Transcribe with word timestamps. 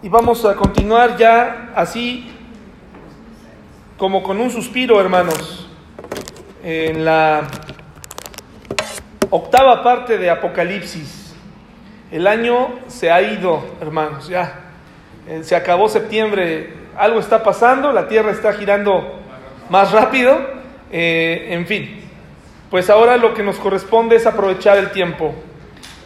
Y 0.00 0.08
vamos 0.08 0.44
a 0.44 0.54
continuar 0.54 1.16
ya 1.16 1.72
así 1.74 2.30
como 3.96 4.22
con 4.22 4.40
un 4.40 4.48
suspiro, 4.48 5.00
hermanos, 5.00 5.68
en 6.62 7.04
la 7.04 7.42
octava 9.28 9.82
parte 9.82 10.16
de 10.16 10.30
Apocalipsis. 10.30 11.34
El 12.12 12.28
año 12.28 12.78
se 12.86 13.10
ha 13.10 13.20
ido, 13.20 13.74
hermanos, 13.80 14.28
ya. 14.28 14.70
Eh, 15.26 15.40
se 15.42 15.56
acabó 15.56 15.88
septiembre, 15.88 16.74
algo 16.96 17.18
está 17.18 17.42
pasando, 17.42 17.90
la 17.92 18.06
Tierra 18.06 18.30
está 18.30 18.52
girando 18.52 19.18
más 19.68 19.90
rápido, 19.90 20.38
eh, 20.92 21.48
en 21.50 21.66
fin. 21.66 22.04
Pues 22.70 22.88
ahora 22.88 23.16
lo 23.16 23.34
que 23.34 23.42
nos 23.42 23.56
corresponde 23.56 24.14
es 24.14 24.26
aprovechar 24.26 24.78
el 24.78 24.92
tiempo. 24.92 25.34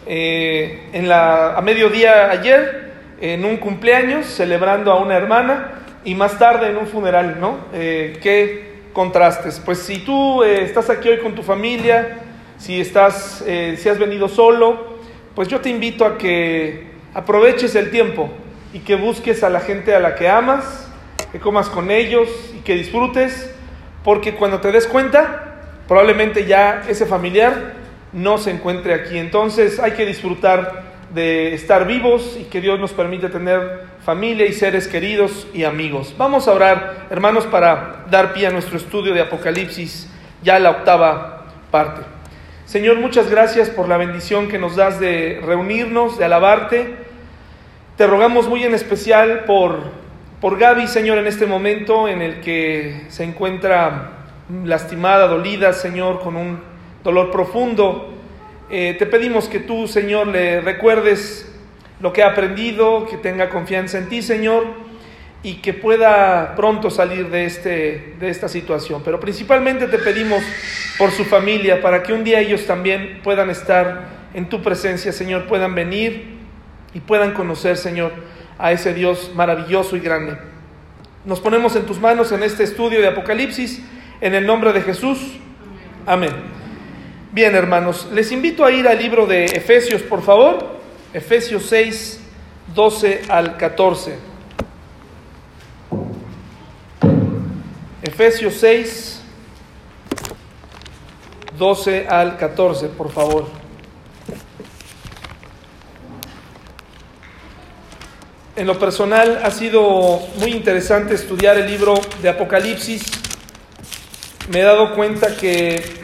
Eh, 0.06 0.88
en 0.94 1.10
la, 1.10 1.58
a 1.58 1.60
mediodía 1.60 2.30
ayer 2.30 2.91
en 3.22 3.44
un 3.44 3.56
cumpleaños 3.58 4.26
celebrando 4.26 4.90
a 4.90 4.96
una 4.96 5.16
hermana 5.16 5.84
y 6.04 6.16
más 6.16 6.40
tarde 6.40 6.68
en 6.68 6.76
un 6.76 6.88
funeral, 6.88 7.38
¿no? 7.40 7.56
Eh, 7.72 8.18
¿Qué 8.20 8.82
contrastes? 8.92 9.62
Pues 9.64 9.78
si 9.78 10.00
tú 10.00 10.42
eh, 10.42 10.64
estás 10.64 10.90
aquí 10.90 11.08
hoy 11.08 11.18
con 11.18 11.32
tu 11.32 11.44
familia, 11.44 12.18
si, 12.58 12.80
estás, 12.80 13.44
eh, 13.46 13.76
si 13.78 13.88
has 13.88 14.00
venido 14.00 14.26
solo, 14.26 14.98
pues 15.36 15.46
yo 15.46 15.60
te 15.60 15.70
invito 15.70 16.04
a 16.04 16.18
que 16.18 16.88
aproveches 17.14 17.76
el 17.76 17.92
tiempo 17.92 18.28
y 18.72 18.80
que 18.80 18.96
busques 18.96 19.44
a 19.44 19.50
la 19.50 19.60
gente 19.60 19.94
a 19.94 20.00
la 20.00 20.16
que 20.16 20.28
amas, 20.28 20.90
que 21.30 21.38
comas 21.38 21.68
con 21.68 21.92
ellos 21.92 22.28
y 22.58 22.62
que 22.62 22.74
disfrutes, 22.74 23.54
porque 24.02 24.34
cuando 24.34 24.60
te 24.60 24.72
des 24.72 24.88
cuenta, 24.88 25.60
probablemente 25.86 26.44
ya 26.46 26.82
ese 26.88 27.06
familiar 27.06 27.74
no 28.12 28.36
se 28.38 28.50
encuentre 28.50 28.94
aquí. 28.94 29.16
Entonces 29.16 29.78
hay 29.78 29.92
que 29.92 30.06
disfrutar 30.06 30.91
de 31.14 31.52
estar 31.54 31.86
vivos 31.86 32.38
y 32.40 32.44
que 32.44 32.60
Dios 32.60 32.80
nos 32.80 32.92
permite 32.92 33.28
tener 33.28 33.84
familia 34.04 34.46
y 34.46 34.52
seres 34.52 34.88
queridos 34.88 35.46
y 35.52 35.64
amigos. 35.64 36.14
Vamos 36.16 36.48
a 36.48 36.52
orar, 36.52 37.06
hermanos, 37.10 37.46
para 37.46 38.06
dar 38.10 38.32
pie 38.32 38.46
a 38.46 38.50
nuestro 38.50 38.78
estudio 38.78 39.12
de 39.12 39.20
Apocalipsis, 39.20 40.10
ya 40.42 40.58
la 40.58 40.70
octava 40.70 41.44
parte. 41.70 42.02
Señor, 42.64 42.96
muchas 42.98 43.30
gracias 43.30 43.68
por 43.68 43.88
la 43.88 43.98
bendición 43.98 44.48
que 44.48 44.58
nos 44.58 44.76
das 44.76 44.98
de 44.98 45.40
reunirnos, 45.44 46.18
de 46.18 46.24
alabarte. 46.24 46.94
Te 47.96 48.06
rogamos 48.06 48.48
muy 48.48 48.64
en 48.64 48.72
especial 48.72 49.44
por, 49.44 49.80
por 50.40 50.58
Gaby, 50.58 50.86
Señor, 50.86 51.18
en 51.18 51.26
este 51.26 51.44
momento 51.44 52.08
en 52.08 52.22
el 52.22 52.40
que 52.40 53.02
se 53.08 53.24
encuentra 53.24 54.12
lastimada, 54.64 55.28
dolida, 55.28 55.74
Señor, 55.74 56.20
con 56.20 56.36
un 56.36 56.60
dolor 57.04 57.30
profundo. 57.30 58.14
Eh, 58.74 58.96
te 58.98 59.04
pedimos 59.04 59.50
que 59.50 59.60
tú, 59.60 59.86
Señor, 59.86 60.28
le 60.28 60.62
recuerdes 60.62 61.46
lo 62.00 62.10
que 62.10 62.22
ha 62.22 62.28
aprendido, 62.28 63.06
que 63.06 63.18
tenga 63.18 63.50
confianza 63.50 63.98
en 63.98 64.08
ti, 64.08 64.22
Señor, 64.22 64.64
y 65.42 65.56
que 65.56 65.74
pueda 65.74 66.54
pronto 66.56 66.88
salir 66.88 67.28
de, 67.28 67.44
este, 67.44 68.14
de 68.18 68.30
esta 68.30 68.48
situación. 68.48 69.02
Pero 69.04 69.20
principalmente 69.20 69.88
te 69.88 69.98
pedimos 69.98 70.42
por 70.96 71.10
su 71.10 71.26
familia, 71.26 71.82
para 71.82 72.02
que 72.02 72.14
un 72.14 72.24
día 72.24 72.40
ellos 72.40 72.64
también 72.64 73.20
puedan 73.22 73.50
estar 73.50 74.08
en 74.32 74.48
tu 74.48 74.62
presencia, 74.62 75.12
Señor, 75.12 75.44
puedan 75.44 75.74
venir 75.74 76.38
y 76.94 77.00
puedan 77.00 77.34
conocer, 77.34 77.76
Señor, 77.76 78.12
a 78.58 78.72
ese 78.72 78.94
Dios 78.94 79.32
maravilloso 79.34 79.96
y 79.96 80.00
grande. 80.00 80.38
Nos 81.26 81.40
ponemos 81.40 81.76
en 81.76 81.84
tus 81.84 82.00
manos 82.00 82.32
en 82.32 82.42
este 82.42 82.64
estudio 82.64 83.02
de 83.02 83.08
Apocalipsis, 83.08 83.82
en 84.22 84.34
el 84.34 84.46
nombre 84.46 84.72
de 84.72 84.80
Jesús. 84.80 85.18
Amén. 86.06 86.61
Bien, 87.34 87.54
hermanos, 87.54 88.08
les 88.12 88.30
invito 88.30 88.62
a 88.62 88.70
ir 88.70 88.86
al 88.86 88.98
libro 88.98 89.26
de 89.26 89.46
Efesios, 89.46 90.02
por 90.02 90.20
favor. 90.20 90.76
Efesios 91.14 91.64
6, 91.64 92.20
12 92.74 93.22
al 93.26 93.56
14. 93.56 94.18
Efesios 98.02 98.52
6, 98.60 99.22
12 101.56 102.06
al 102.06 102.36
14, 102.36 102.88
por 102.88 103.10
favor. 103.10 103.46
En 108.56 108.66
lo 108.66 108.78
personal 108.78 109.40
ha 109.42 109.50
sido 109.50 110.20
muy 110.36 110.50
interesante 110.50 111.14
estudiar 111.14 111.56
el 111.56 111.66
libro 111.66 111.94
de 112.20 112.28
Apocalipsis. 112.28 113.04
Me 114.50 114.60
he 114.60 114.64
dado 114.64 114.94
cuenta 114.94 115.34
que 115.34 116.01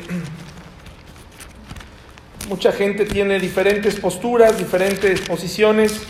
Mucha 2.49 2.73
gente 2.73 3.05
tiene 3.05 3.39
diferentes 3.39 3.97
posturas, 3.97 4.57
diferentes 4.57 5.21
posiciones, 5.21 6.01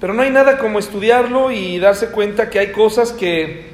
pero 0.00 0.14
no 0.14 0.22
hay 0.22 0.30
nada 0.30 0.56
como 0.56 0.78
estudiarlo 0.78 1.50
y 1.50 1.78
darse 1.78 2.06
cuenta 2.06 2.48
que 2.48 2.58
hay 2.58 2.72
cosas 2.72 3.12
que, 3.12 3.66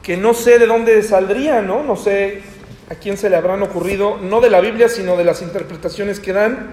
que 0.00 0.16
no 0.16 0.32
sé 0.32 0.60
de 0.60 0.66
dónde 0.66 1.02
saldrían, 1.02 1.66
¿no? 1.66 1.82
No 1.82 1.96
sé 1.96 2.42
a 2.88 2.94
quién 2.94 3.16
se 3.16 3.28
le 3.28 3.34
habrán 3.34 3.64
ocurrido, 3.64 4.16
no 4.18 4.40
de 4.40 4.48
la 4.48 4.60
Biblia, 4.60 4.88
sino 4.88 5.16
de 5.16 5.24
las 5.24 5.42
interpretaciones 5.42 6.20
que 6.20 6.32
dan. 6.32 6.70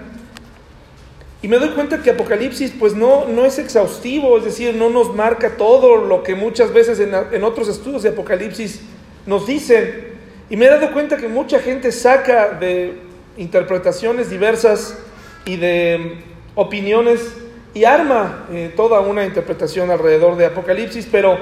Y 1.42 1.48
me 1.48 1.58
doy 1.58 1.70
cuenta 1.70 2.00
que 2.00 2.10
Apocalipsis 2.10 2.72
pues 2.78 2.94
no, 2.94 3.26
no 3.26 3.44
es 3.44 3.58
exhaustivo, 3.58 4.38
es 4.38 4.44
decir, 4.44 4.76
no 4.76 4.90
nos 4.90 5.12
marca 5.12 5.56
todo 5.56 5.96
lo 5.96 6.22
que 6.22 6.36
muchas 6.36 6.72
veces 6.72 7.00
en, 7.00 7.12
en 7.32 7.42
otros 7.42 7.66
estudios 7.66 8.04
de 8.04 8.10
Apocalipsis 8.10 8.80
nos 9.26 9.48
dicen. 9.48 10.08
Y 10.48 10.56
me 10.56 10.66
he 10.66 10.68
dado 10.68 10.92
cuenta 10.92 11.16
que 11.16 11.26
mucha 11.26 11.58
gente 11.58 11.90
saca 11.90 12.50
de 12.50 13.09
interpretaciones 13.40 14.28
diversas 14.28 14.98
y 15.46 15.56
de 15.56 16.18
opiniones 16.54 17.34
y 17.72 17.84
arma 17.84 18.46
eh, 18.52 18.72
toda 18.76 19.00
una 19.00 19.24
interpretación 19.24 19.90
alrededor 19.90 20.36
de 20.36 20.46
Apocalipsis, 20.46 21.08
pero 21.10 21.38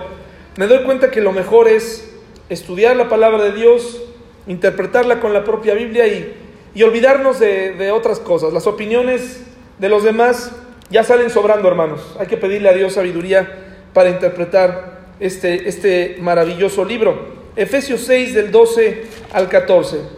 me 0.57 0.67
doy 0.67 0.85
cuenta 0.85 1.11
que 1.11 1.21
lo 1.21 1.33
mejor 1.33 1.69
es 1.69 2.09
estudiar 2.49 2.95
la 2.97 3.09
palabra 3.09 3.43
de 3.43 3.53
Dios, 3.53 4.01
interpretarla 4.47 5.21
con 5.21 5.33
la 5.33 5.43
propia 5.43 5.75
Biblia 5.75 6.07
y, 6.07 6.35
y 6.75 6.83
olvidarnos 6.85 7.41
de, 7.41 7.73
de 7.73 7.91
otras 7.91 8.21
cosas. 8.21 8.53
Las 8.53 8.67
opiniones 8.69 9.43
de 9.79 9.89
los 9.89 10.05
demás 10.05 10.53
ya 10.91 11.03
salen 11.03 11.31
sobrando, 11.31 11.67
hermanos. 11.67 12.17
Hay 12.21 12.29
que 12.29 12.37
pedirle 12.37 12.69
a 12.69 12.75
Dios 12.75 12.95
sabiduría 12.95 13.49
para 13.93 14.11
interpretar 14.11 14.99
este, 15.19 15.69
este 15.69 16.17
maravilloso 16.21 16.85
libro. 16.85 17.37
Efesios 17.57 18.03
6 18.03 18.35
del 18.35 18.53
12 18.53 19.03
al 19.33 19.49
14. 19.49 20.18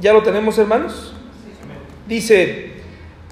¿Ya 0.00 0.14
lo 0.14 0.22
tenemos, 0.22 0.56
hermanos? 0.56 1.12
Dice, 2.08 2.72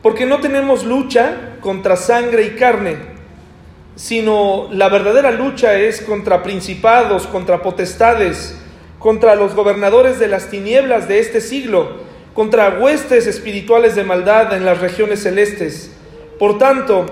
porque 0.02 0.26
no 0.26 0.40
tenemos 0.40 0.84
lucha 0.84 1.56
contra 1.60 1.96
sangre 1.96 2.44
y 2.44 2.50
carne, 2.50 2.96
sino 3.96 4.68
la 4.70 4.90
verdadera 4.90 5.30
lucha 5.30 5.74
es 5.76 6.02
contra 6.02 6.42
principados, 6.42 7.26
contra 7.26 7.62
potestades, 7.62 8.56
contra 8.98 9.34
los 9.34 9.54
gobernadores 9.54 10.18
de 10.18 10.28
las 10.28 10.50
tinieblas 10.50 11.08
de 11.08 11.20
este 11.20 11.40
siglo, 11.40 12.02
contra 12.34 12.78
huestes 12.78 13.26
espirituales 13.26 13.96
de 13.96 14.04
maldad 14.04 14.52
en 14.52 14.66
las 14.66 14.78
regiones 14.78 15.22
celestes. 15.22 15.92
Por 16.38 16.58
tanto, 16.58 17.06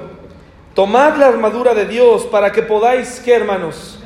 tomad 0.74 1.16
la 1.16 1.28
armadura 1.28 1.74
de 1.74 1.86
Dios 1.86 2.26
para 2.26 2.52
que 2.52 2.62
podáis, 2.62 3.22
¿qué 3.24 3.34
hermanos? 3.34 4.00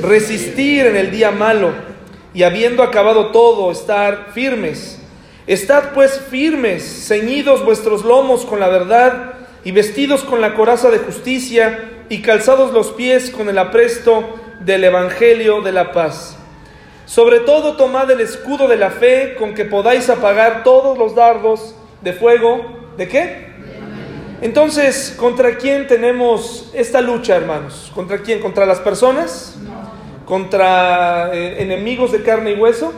Resistir 0.00 0.86
en 0.86 0.96
el 0.96 1.10
día 1.10 1.32
malo 1.32 1.93
y 2.34 2.42
habiendo 2.42 2.82
acabado 2.82 3.28
todo, 3.28 3.70
estar 3.70 4.32
firmes. 4.34 5.00
Estad 5.46 5.92
pues 5.94 6.20
firmes, 6.30 7.06
ceñidos 7.06 7.64
vuestros 7.64 8.04
lomos 8.04 8.44
con 8.44 8.60
la 8.60 8.68
verdad 8.68 9.34
y 9.62 9.70
vestidos 9.70 10.24
con 10.24 10.40
la 10.40 10.54
coraza 10.54 10.90
de 10.90 10.98
justicia 10.98 11.90
y 12.08 12.22
calzados 12.22 12.72
los 12.72 12.92
pies 12.92 13.30
con 13.30 13.48
el 13.48 13.56
apresto 13.56 14.24
del 14.60 14.84
Evangelio 14.84 15.62
de 15.62 15.72
la 15.72 15.92
paz. 15.92 16.36
Sobre 17.06 17.40
todo 17.40 17.76
tomad 17.76 18.10
el 18.10 18.20
escudo 18.20 18.66
de 18.66 18.76
la 18.76 18.90
fe 18.90 19.36
con 19.38 19.54
que 19.54 19.64
podáis 19.64 20.08
apagar 20.08 20.64
todos 20.64 20.98
los 20.98 21.14
dardos 21.14 21.74
de 22.00 22.14
fuego. 22.14 22.80
¿De 22.96 23.08
qué? 23.08 23.54
Entonces, 24.40 25.14
¿contra 25.16 25.56
quién 25.56 25.86
tenemos 25.86 26.70
esta 26.74 27.00
lucha, 27.00 27.36
hermanos? 27.36 27.92
¿Contra 27.94 28.18
quién? 28.18 28.40
¿Contra 28.40 28.66
las 28.66 28.80
personas? 28.80 29.56
Contra 30.24 31.34
eh, 31.34 31.62
enemigos 31.62 32.12
de 32.12 32.22
carne 32.22 32.52
y 32.52 32.54
hueso? 32.54 32.92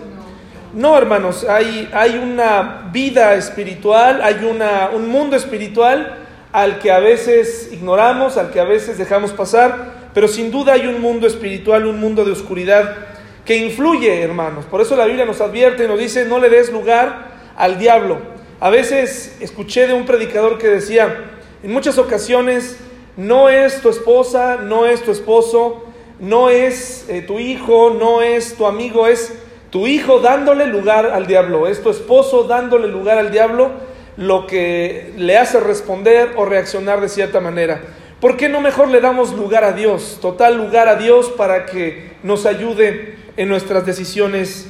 No, 0.75 0.96
hermanos, 0.99 1.44
hay, 1.49 1.88
hay 1.93 2.19
una 2.19 2.90
vida 2.93 3.34
espiritual, 3.34 4.20
hay 4.23 4.44
una, 4.44 4.90
un 4.94 5.08
mundo 5.08 5.34
espiritual 5.37 6.19
al 6.52 6.78
que 6.78 6.90
a 6.90 6.99
veces 6.99 7.70
ignoramos, 7.73 8.37
al 8.37 8.50
que 8.50 8.61
a 8.61 8.64
veces 8.64 8.99
dejamos 8.99 9.32
pasar, 9.32 10.11
pero 10.12 10.28
sin 10.28 10.50
duda 10.50 10.75
hay 10.75 10.87
un 10.87 11.00
mundo 11.00 11.26
espiritual, 11.26 11.87
un 11.87 11.99
mundo 11.99 12.25
de 12.25 12.32
oscuridad 12.32 12.96
que 13.44 13.56
influye, 13.56 14.20
hermanos. 14.23 14.64
Por 14.67 14.81
eso 14.81 14.96
la 14.96 15.06
Biblia 15.06 15.25
nos 15.25 15.40
advierte 15.40 15.84
y 15.84 15.88
nos 15.88 15.99
dice, 15.99 16.26
no 16.26 16.38
le 16.38 16.50
des 16.50 16.73
lugar 16.73 17.28
al 17.56 17.78
diablo. 17.78 18.19
A 18.61 18.70
veces 18.70 19.37
escuché 19.40 19.87
de 19.87 19.94
un 19.94 20.05
predicador 20.05 20.58
que 20.58 20.69
decía, 20.69 21.25
en 21.62 21.73
muchas 21.73 21.96
ocasiones, 21.96 22.78
no 23.17 23.49
es 23.49 23.81
tu 23.81 23.88
esposa, 23.88 24.58
no 24.62 24.84
es 24.84 25.02
tu 25.02 25.11
esposo, 25.11 25.86
no 26.19 26.51
es 26.51 27.07
eh, 27.09 27.23
tu 27.23 27.39
hijo, 27.39 27.91
no 27.91 28.23
es 28.23 28.57
tu 28.57 28.67
amigo, 28.67 29.07
es 29.07 29.33
tu 29.71 29.87
hijo 29.87 30.21
dándole 30.21 30.67
lugar 30.67 31.07
al 31.07 31.27
diablo, 31.27 31.67
es 31.69 31.83
tu 31.83 31.91
esposo 31.91 32.45
dándole 32.45 32.89
lugar 32.89 33.19
al 33.19 33.31
diablo 33.31 33.71
lo 34.17 34.47
que 34.47 35.13
le 35.17 35.37
hace 35.37 35.61
responder 35.61 36.33
o 36.37 36.45
reaccionar 36.45 37.01
de 37.01 37.09
cierta 37.09 37.41
manera. 37.41 37.83
¿Por 38.21 38.37
qué 38.37 38.49
no 38.49 38.63
mejor 38.63 38.89
le 38.89 39.01
damos 39.01 39.35
lugar 39.35 39.65
a 39.65 39.73
Dios, 39.73 40.19
total 40.23 40.57
lugar 40.57 40.89
a 40.89 40.97
Dios 40.97 41.29
para 41.37 41.67
que 41.67 42.13
nos 42.23 42.47
ayude 42.47 43.17
en 43.37 43.49
nuestras 43.49 43.85
decisiones 43.85 44.69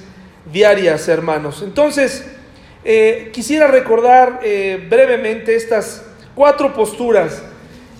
diarias, 0.52 1.06
hermanos? 1.06 1.62
Entonces, 1.62 2.26
eh, 2.84 3.30
quisiera 3.32 3.68
recordar 3.68 4.40
eh, 4.42 4.84
brevemente 4.90 5.54
estas 5.54 6.04
cuatro 6.34 6.72
posturas. 6.74 7.42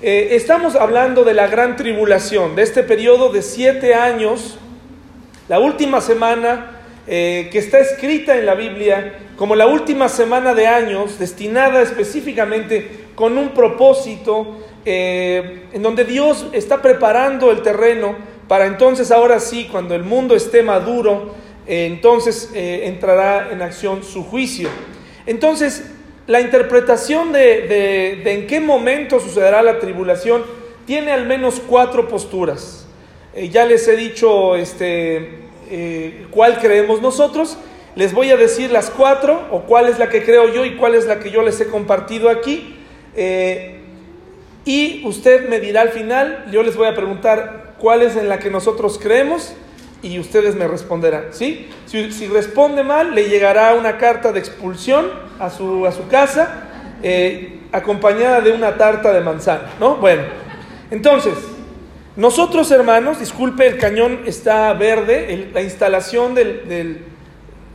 Eh, 0.03 0.29
estamos 0.33 0.77
hablando 0.77 1.25
de 1.25 1.35
la 1.35 1.47
gran 1.47 1.77
tribulación, 1.77 2.55
de 2.55 2.63
este 2.63 2.83
periodo 2.83 3.33
de 3.33 3.43
siete 3.43 3.95
años, 3.95 4.59
la 5.49 5.59
última 5.59 6.01
semana 6.01 6.73
que 7.07 7.51
está 7.53 7.79
escrita 7.79 8.37
en 8.37 8.47
la 8.47 8.57
Biblia 8.57 9.15
como 9.37 9.55
la 9.55 9.69
última 9.69 10.09
semana 10.09 10.55
de 10.55 10.67
años, 10.67 11.21
destinada 11.21 11.83
específicamente 11.83 13.07
con 13.15 13.39
un 13.39 13.51
propósito 13.51 14.59
eh, 14.85 15.67
en 15.73 15.83
donde 15.83 16.05
Dios 16.05 16.47
está 16.53 16.81
preparando 16.81 17.51
el 17.51 17.63
terreno 17.63 18.15
para 18.49 18.67
entonces, 18.67 19.11
ahora 19.11 19.41
sí, 19.41 19.69
cuando 19.71 19.95
el 19.97 20.05
mundo 20.05 20.37
esté 20.37 20.63
maduro, 20.63 21.35
eh, 21.67 21.87
entonces 21.87 22.53
eh, 22.55 22.83
entrará 22.85 23.51
en 23.51 23.61
acción 23.61 24.05
su 24.05 24.23
juicio. 24.23 24.69
Entonces, 25.27 25.91
la 26.27 26.41
interpretación 26.41 27.33
de, 27.33 28.23
en 28.25 28.47
qué 28.47 28.61
momento 28.61 29.21
sucederá 29.21 29.63
la 29.63 29.79
tribulación 29.79 30.45
tiene 30.87 31.13
al 31.13 31.27
menos 31.27 31.61
cuatro 31.67 32.09
posturas. 32.09 32.87
ya 33.51 33.65
les 33.65 33.87
he 33.89 33.97
dicho 33.97 34.57
este, 34.57 35.41
cuál 36.31 36.59
creemos 36.59 37.01
nosotros. 37.01 37.57
Les 37.95 38.13
voy 38.13 38.31
a 38.31 38.37
decir 38.37 38.71
las 38.71 38.91
cuatro, 38.91 39.47
o 39.51 39.63
cuál 39.63 39.89
es 39.89 39.99
la 39.99 40.11
que 40.11 40.23
creo 40.23 40.53
yo 40.53 40.65
y 40.65 40.77
cuál 40.77 40.95
es 40.95 41.07
la 41.07 41.19
que 41.19 41.31
yo 41.31 41.43
les 41.43 41.61
he 41.61 41.67
compartido 41.67 42.29
aquí. 42.29 42.77
Y 44.65 45.03
usted 45.07 45.49
me 45.49 45.61
dirá 45.61 45.83
al 45.83 45.91
final, 45.91 46.47
yo 46.51 46.63
les 46.63 46.77
voy 46.77 46.89
a 46.89 46.95
preguntar 46.95 47.75
cuál 47.79 48.03
es 48.03 48.17
en 48.17 48.29
la 48.29 48.39
que 48.39 48.51
nosotros 48.51 48.99
creemos 49.01 49.55
y 50.07 50.19
ustedes 50.21 50.55
me 50.55 50.69
responderán, 50.69 51.27
¿sí? 51.33 51.69
Si, 51.87 52.29
responde 52.29 52.85
mal, 52.85 53.15
le 53.15 53.29
llegará 53.29 53.75
una 53.75 53.99
carta 53.99 54.31
de 54.33 54.39
expulsión 54.39 55.11
a 55.41 55.51
su, 55.51 55.85
a 55.85 55.93
su 55.93 56.07
casa, 56.07 56.69
eh, 57.03 57.61
acompañada 57.73 58.41
de 58.41 58.53
una 58.53 58.77
tarta 58.77 59.13
de 59.13 59.21
manzana, 59.21 59.71
¿no? 59.81 59.97
Bueno, 59.97 60.23
entonces, 60.91 61.35
nosotros 62.15 62.71
hermanos, 62.71 63.19
disculpe, 63.19 63.67
el 63.67 63.79
cañón 63.79 64.21
está 64.27 64.73
verde, 64.75 65.51
la 65.53 65.63
instalación 65.63 66.35
del, 66.35 66.69
del, 66.69 67.05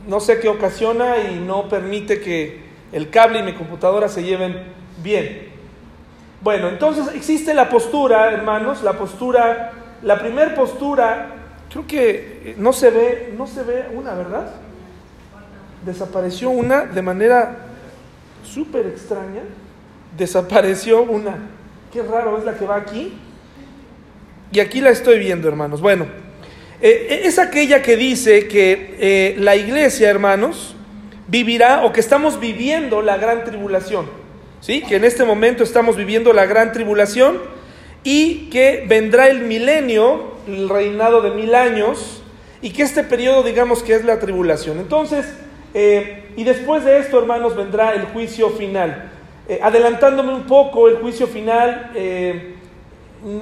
no 0.08 0.18
sé 0.18 0.40
qué 0.40 0.48
ocasiona 0.48 1.18
y 1.18 1.38
no 1.38 1.68
permite 1.68 2.20
que 2.20 2.62
el 2.92 3.10
cable 3.10 3.40
y 3.40 3.42
mi 3.42 3.52
computadora 3.52 4.08
se 4.08 4.22
lleven 4.24 4.56
bien. 5.02 5.50
Bueno, 6.40 6.68
entonces 6.68 7.14
existe 7.14 7.52
la 7.54 7.68
postura, 7.68 8.32
hermanos, 8.32 8.82
la 8.82 8.94
postura, 8.94 9.72
la 10.02 10.18
primer 10.18 10.54
postura, 10.54 11.41
creo 11.72 11.86
que 11.86 12.10
eh, 12.44 12.54
no 12.58 12.72
se 12.72 12.90
ve, 12.90 13.34
no 13.36 13.46
se 13.46 13.62
ve 13.62 13.86
una, 13.94 14.14
¿verdad? 14.14 14.52
Desapareció 15.84 16.50
una 16.50 16.84
de 16.84 17.02
manera 17.02 17.56
súper 18.44 18.86
extraña. 18.86 19.42
Desapareció 20.16 21.02
una. 21.02 21.36
Qué 21.92 22.02
raro 22.02 22.38
es 22.38 22.44
la 22.44 22.54
que 22.56 22.66
va 22.66 22.76
aquí. 22.76 23.14
Y 24.52 24.60
aquí 24.60 24.80
la 24.80 24.90
estoy 24.90 25.18
viendo, 25.18 25.48
hermanos. 25.48 25.80
Bueno, 25.80 26.06
eh, 26.80 27.22
es 27.24 27.38
aquella 27.38 27.82
que 27.82 27.96
dice 27.96 28.46
que 28.48 28.96
eh, 29.00 29.36
la 29.38 29.56
iglesia, 29.56 30.10
hermanos, 30.10 30.76
vivirá 31.28 31.84
o 31.84 31.92
que 31.92 32.00
estamos 32.00 32.38
viviendo 32.38 33.00
la 33.00 33.16
gran 33.16 33.44
tribulación. 33.44 34.22
¿sí? 34.62 34.80
que 34.80 34.96
en 34.96 35.04
este 35.04 35.24
momento 35.24 35.62
estamos 35.62 35.96
viviendo 35.96 36.32
la 36.32 36.46
gran 36.46 36.72
tribulación 36.72 37.38
y 38.04 38.50
que 38.50 38.84
vendrá 38.88 39.28
el 39.28 39.40
milenio, 39.40 40.32
el 40.46 40.68
reinado 40.68 41.20
de 41.22 41.30
mil 41.30 41.54
años, 41.54 42.22
y 42.60 42.70
que 42.70 42.82
este 42.82 43.02
periodo 43.02 43.42
digamos 43.42 43.82
que 43.82 43.94
es 43.94 44.04
la 44.04 44.18
tribulación. 44.18 44.78
Entonces, 44.78 45.26
eh, 45.74 46.24
y 46.36 46.44
después 46.44 46.84
de 46.84 46.98
esto, 46.98 47.18
hermanos, 47.18 47.56
vendrá 47.56 47.94
el 47.94 48.04
juicio 48.06 48.50
final. 48.50 49.10
Eh, 49.48 49.58
adelantándome 49.62 50.34
un 50.34 50.44
poco, 50.44 50.88
el 50.88 50.96
juicio 50.96 51.26
final 51.26 51.90
eh, 51.94 52.54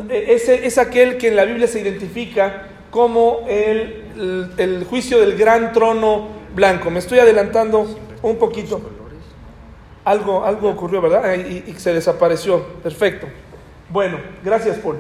es, 0.08 0.78
aquel 0.78 1.18
que 1.18 1.28
en 1.28 1.36
la 1.36 1.44
Biblia 1.44 1.66
se 1.66 1.80
identifica 1.80 2.66
como 2.90 3.44
el, 3.48 4.04
el 4.56 4.84
juicio 4.84 5.20
del 5.20 5.36
gran 5.36 5.72
trono 5.72 6.28
blanco. 6.54 6.90
Me 6.90 6.98
estoy 6.98 7.18
adelantando 7.18 7.86
un 8.22 8.36
poquito. 8.36 8.80
Algo, 10.04 10.44
algo 10.44 10.70
ocurrió, 10.70 11.00
¿verdad? 11.00 11.34
Y, 11.34 11.72
se 11.74 11.92
desapareció. 11.92 12.62
Perfecto. 12.82 13.26
Bueno, 13.90 14.18
gracias, 14.44 14.78
Paul. 14.78 14.98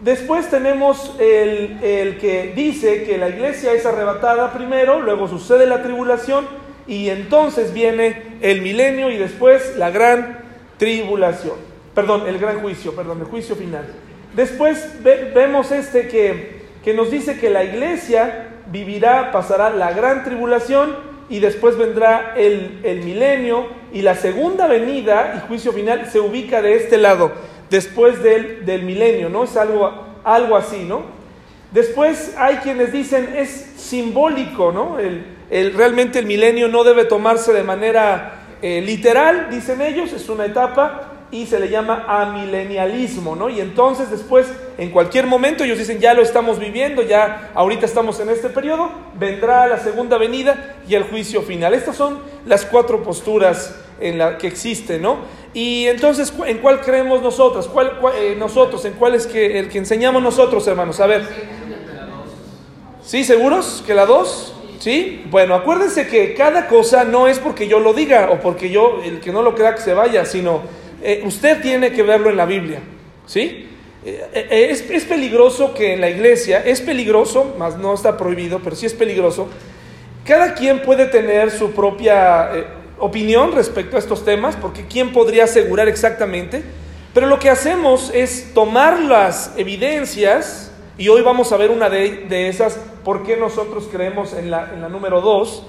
Después 0.00 0.50
tenemos 0.50 1.14
el, 1.18 1.78
el, 1.82 2.18
que 2.18 2.52
dice 2.54 3.04
que 3.04 3.16
la 3.16 3.28
iglesia 3.28 3.72
es 3.72 3.86
arrebatada 3.86 4.52
primero, 4.52 5.00
luego 5.00 5.26
sucede 5.28 5.66
la 5.66 5.82
tribulación 5.82 6.46
y 6.86 7.08
entonces 7.08 7.72
viene 7.72 8.38
el 8.42 8.62
milenio 8.62 9.10
y 9.10 9.16
después 9.16 9.76
la 9.76 9.90
gran 9.90 10.38
tribulación. 10.76 11.54
Perdón, 11.94 12.26
el 12.26 12.38
gran 12.38 12.60
juicio, 12.60 12.94
perdón, 12.94 13.20
el 13.20 13.26
juicio 13.26 13.56
final. 13.56 13.86
Después 14.34 15.02
vemos 15.02 15.72
este 15.72 16.08
que, 16.08 16.60
que 16.84 16.92
nos 16.92 17.10
dice 17.10 17.38
que 17.38 17.48
la 17.48 17.64
iglesia 17.64 18.48
vivirá, 18.70 19.32
pasará 19.32 19.70
la 19.70 19.92
gran 19.92 20.24
tribulación 20.24 20.94
y 21.28 21.40
después 21.40 21.76
vendrá 21.78 22.34
el, 22.36 22.80
el, 22.84 23.02
milenio 23.02 23.66
y 23.92 24.02
la 24.02 24.14
segunda 24.14 24.66
venida 24.66 25.34
y 25.36 25.48
juicio 25.48 25.72
final 25.72 26.06
se 26.10 26.20
ubica 26.20 26.62
de 26.62 26.76
este 26.76 26.98
lado, 26.98 27.32
después 27.70 28.22
del, 28.22 28.64
del 28.64 28.82
milenio, 28.82 29.28
¿no? 29.28 29.44
Es 29.44 29.56
algo, 29.56 29.92
algo 30.24 30.56
así, 30.56 30.84
¿no? 30.84 31.02
Después 31.72 32.34
hay 32.38 32.56
quienes 32.56 32.92
dicen 32.92 33.34
es 33.36 33.50
simbólico, 33.76 34.72
¿no? 34.72 34.98
El, 34.98 35.24
el, 35.50 35.74
realmente 35.74 36.18
el 36.18 36.26
milenio 36.26 36.68
no 36.68 36.84
debe 36.84 37.04
tomarse 37.04 37.52
de 37.52 37.62
manera 37.62 38.42
eh, 38.62 38.80
literal, 38.80 39.48
dicen 39.50 39.82
ellos, 39.82 40.12
es 40.12 40.28
una 40.28 40.46
etapa, 40.46 41.12
y 41.30 41.46
se 41.46 41.58
le 41.58 41.68
llama 41.68 42.04
amilenialismo, 42.08 43.34
¿no? 43.34 43.48
Y 43.48 43.60
entonces 43.60 44.10
después, 44.10 44.46
en 44.78 44.90
cualquier 44.90 45.26
momento, 45.26 45.64
ellos 45.64 45.78
dicen, 45.78 45.98
ya 45.98 46.14
lo 46.14 46.22
estamos 46.22 46.58
viviendo, 46.58 47.02
ya 47.02 47.50
ahorita 47.54 47.84
estamos 47.84 48.20
en 48.20 48.30
este 48.30 48.48
periodo, 48.48 48.90
vendrá 49.18 49.66
la 49.66 49.78
segunda 49.78 50.18
venida 50.18 50.76
y 50.88 50.94
el 50.94 51.02
juicio 51.02 51.42
final. 51.42 51.74
Estas 51.74 51.96
son 51.96 52.20
las 52.46 52.64
cuatro 52.64 53.02
posturas 53.02 53.74
en 54.00 54.18
la 54.18 54.38
que 54.38 54.46
existen, 54.46 55.02
¿no? 55.02 55.18
Y 55.54 55.86
entonces, 55.86 56.32
¿en 56.46 56.58
cuál 56.58 56.82
creemos 56.82 57.22
nosotros? 57.22 57.66
¿Cuál, 57.66 57.98
eh, 58.18 58.36
nosotros? 58.38 58.84
¿En 58.84 58.92
cuál 58.92 59.14
es 59.14 59.26
que, 59.26 59.58
el 59.58 59.68
que 59.68 59.78
enseñamos 59.78 60.22
nosotros, 60.22 60.66
hermanos? 60.66 61.00
A 61.00 61.06
ver. 61.06 61.26
¿Sí, 63.02 63.24
seguros? 63.24 63.82
¿Que 63.86 63.94
la 63.94 64.04
dos? 64.04 64.52
¿Sí? 64.80 65.24
Bueno, 65.30 65.54
acuérdense 65.54 66.06
que 66.08 66.34
cada 66.34 66.66
cosa 66.68 67.04
no 67.04 67.26
es 67.26 67.38
porque 67.38 67.68
yo 67.68 67.80
lo 67.80 67.94
diga 67.94 68.30
o 68.30 68.40
porque 68.40 68.68
yo, 68.68 69.00
el 69.02 69.20
que 69.20 69.32
no 69.32 69.40
lo 69.40 69.54
crea 69.54 69.74
que 69.74 69.80
se 69.80 69.94
vaya, 69.94 70.26
sino 70.26 70.60
eh, 71.02 71.22
usted 71.24 71.62
tiene 71.62 71.92
que 71.92 72.02
verlo 72.02 72.28
en 72.28 72.36
la 72.36 72.44
Biblia, 72.44 72.80
¿sí? 73.24 73.68
Eh, 74.04 74.68
es, 74.70 74.90
es, 74.90 75.04
peligroso 75.04 75.72
que 75.72 75.94
en 75.94 76.02
la 76.02 76.10
iglesia, 76.10 76.62
es 76.64 76.82
peligroso, 76.82 77.54
más 77.58 77.78
no 77.78 77.94
está 77.94 78.18
prohibido, 78.18 78.60
pero 78.62 78.76
sí 78.76 78.84
es 78.84 78.92
peligroso, 78.92 79.48
cada 80.24 80.54
quien 80.54 80.82
puede 80.82 81.06
tener 81.06 81.50
su 81.50 81.70
propia 81.70 82.50
opinión 82.98 83.52
respecto 83.52 83.96
a 83.96 83.98
estos 83.98 84.24
temas, 84.24 84.56
porque 84.56 84.86
¿quién 84.86 85.12
podría 85.12 85.44
asegurar 85.44 85.88
exactamente? 85.88 86.62
Pero 87.14 87.26
lo 87.26 87.38
que 87.38 87.50
hacemos 87.50 88.10
es 88.14 88.52
tomar 88.54 89.00
las 89.00 89.52
evidencias, 89.56 90.72
y 90.98 91.08
hoy 91.08 91.22
vamos 91.22 91.52
a 91.52 91.56
ver 91.56 91.70
una 91.70 91.88
de, 91.88 92.48
esas, 92.48 92.78
por 93.04 93.22
qué 93.22 93.36
nosotros 93.36 93.88
creemos 93.90 94.32
en 94.32 94.50
la, 94.50 94.66
número 94.90 95.20
dos, 95.20 95.64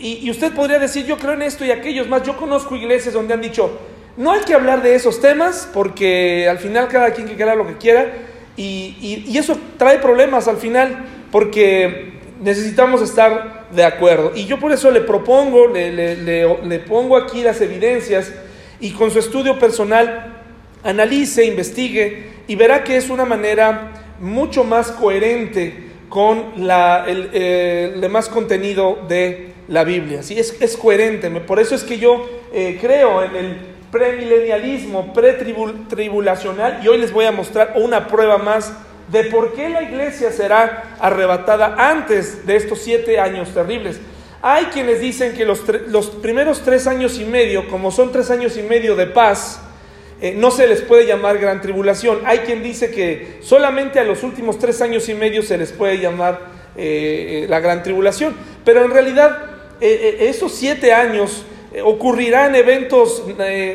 y, 0.00 0.30
usted 0.30 0.52
podría 0.54 0.78
decir, 0.78 1.06
yo 1.06 1.18
creo 1.18 1.32
en 1.32 1.42
esto 1.42 1.64
y 1.64 1.72
aquellos 1.72 2.08
más. 2.08 2.22
Yo 2.22 2.36
conozco 2.36 2.76
iglesias 2.76 3.14
donde 3.14 3.34
han 3.34 3.40
dicho, 3.40 3.76
no 4.16 4.32
hay 4.32 4.40
que 4.42 4.54
hablar 4.54 4.82
de 4.82 4.94
esos 4.94 5.20
temas 5.20 5.68
porque 5.72 6.48
al 6.48 6.58
final 6.58 6.88
cada 6.88 7.12
quien 7.12 7.26
que 7.26 7.34
quiera 7.34 7.54
lo 7.54 7.66
que 7.66 7.76
quiera. 7.76 8.12
Y, 8.56 9.36
eso 9.36 9.56
trae 9.76 9.98
problemas 9.98 10.48
al 10.48 10.56
final 10.56 11.04
porque 11.30 12.12
necesitamos 12.40 13.02
estar 13.02 13.57
de 13.70 13.84
acuerdo. 13.84 14.32
Y 14.34 14.46
yo 14.46 14.58
por 14.58 14.72
eso 14.72 14.90
le 14.90 15.00
propongo, 15.00 15.68
le, 15.68 15.92
le, 15.92 16.16
le, 16.16 16.78
pongo 16.80 17.16
aquí 17.16 17.42
las 17.42 17.60
evidencias 17.60 18.32
y 18.80 18.92
con 18.92 19.10
su 19.10 19.18
estudio 19.18 19.58
personal 19.58 20.42
analice, 20.82 21.44
investigue 21.44 22.30
y 22.46 22.54
verá 22.54 22.84
que 22.84 22.96
es 22.96 23.10
una 23.10 23.24
manera 23.24 23.92
mucho 24.20 24.64
más 24.64 24.90
coherente 24.92 25.88
con 26.08 26.66
la, 26.66 27.04
el, 27.06 27.34
el 27.34 28.00
demás 28.00 28.28
contenido 28.28 28.98
de 29.08 29.52
la 29.68 29.84
Biblia. 29.84 30.22
¿sí? 30.22 30.38
Es, 30.38 30.56
es 30.60 30.76
coherente. 30.76 31.30
Por 31.30 31.60
eso 31.60 31.74
es 31.74 31.84
que 31.84 31.98
yo 31.98 32.26
eh, 32.52 32.78
creo 32.80 33.22
en 33.22 33.36
el 33.36 33.56
premilenialismo, 33.90 35.12
pretribulacional, 35.12 36.80
y 36.82 36.88
hoy 36.88 36.98
les 36.98 37.12
voy 37.12 37.24
a 37.24 37.32
mostrar 37.32 37.74
una 37.76 38.06
prueba 38.06 38.38
más 38.38 38.72
de 39.10 39.24
por 39.24 39.54
qué 39.54 39.68
la 39.68 39.82
iglesia 39.82 40.30
será 40.30 40.96
arrebatada 41.00 41.74
antes 41.78 42.46
de 42.46 42.56
estos 42.56 42.80
siete 42.80 43.18
años 43.18 43.52
terribles. 43.54 43.98
Hay 44.42 44.66
quienes 44.66 45.00
dicen 45.00 45.34
que 45.34 45.44
los, 45.44 45.62
los 45.88 46.08
primeros 46.08 46.62
tres 46.62 46.86
años 46.86 47.18
y 47.18 47.24
medio, 47.24 47.68
como 47.68 47.90
son 47.90 48.12
tres 48.12 48.30
años 48.30 48.56
y 48.56 48.62
medio 48.62 48.94
de 48.94 49.06
paz, 49.06 49.60
eh, 50.20 50.34
no 50.36 50.50
se 50.50 50.66
les 50.66 50.82
puede 50.82 51.06
llamar 51.06 51.38
gran 51.38 51.60
tribulación. 51.60 52.20
Hay 52.24 52.40
quien 52.40 52.62
dice 52.62 52.90
que 52.90 53.38
solamente 53.40 53.98
a 53.98 54.04
los 54.04 54.22
últimos 54.22 54.58
tres 54.58 54.80
años 54.82 55.08
y 55.08 55.14
medio 55.14 55.42
se 55.42 55.56
les 55.56 55.72
puede 55.72 55.98
llamar 55.98 56.40
eh, 56.76 57.46
la 57.48 57.60
gran 57.60 57.82
tribulación. 57.82 58.36
Pero 58.64 58.84
en 58.84 58.90
realidad 58.90 59.44
esos 59.80 60.52
siete 60.52 60.92
años 60.92 61.44
ocurrirán 61.84 62.56
eventos 62.56 63.22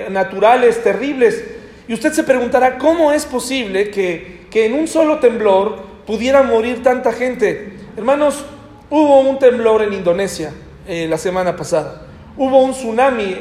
naturales 0.09 0.83
terribles. 0.83 1.41
Y 1.87 1.93
usted 1.93 2.11
se 2.11 2.23
preguntará, 2.23 2.77
¿cómo 2.77 3.13
es 3.13 3.25
posible 3.25 3.89
que, 3.89 4.42
que 4.53 4.67
en 4.67 4.75
un 4.75 4.87
solo 4.87 5.17
temblor 5.17 5.79
pudiera 6.05 6.43
morir 6.43 6.83
tanta 6.83 7.11
gente? 7.11 7.73
Hermanos, 7.97 8.45
hubo 8.91 9.21
un 9.21 9.39
temblor 9.39 9.81
en 9.81 9.93
Indonesia 9.93 10.53
la 10.87 11.17
semana 11.17 11.55
pasada. 11.55 12.03
Hubo 12.37 12.61
un 12.61 12.71
tsunami 12.71 13.35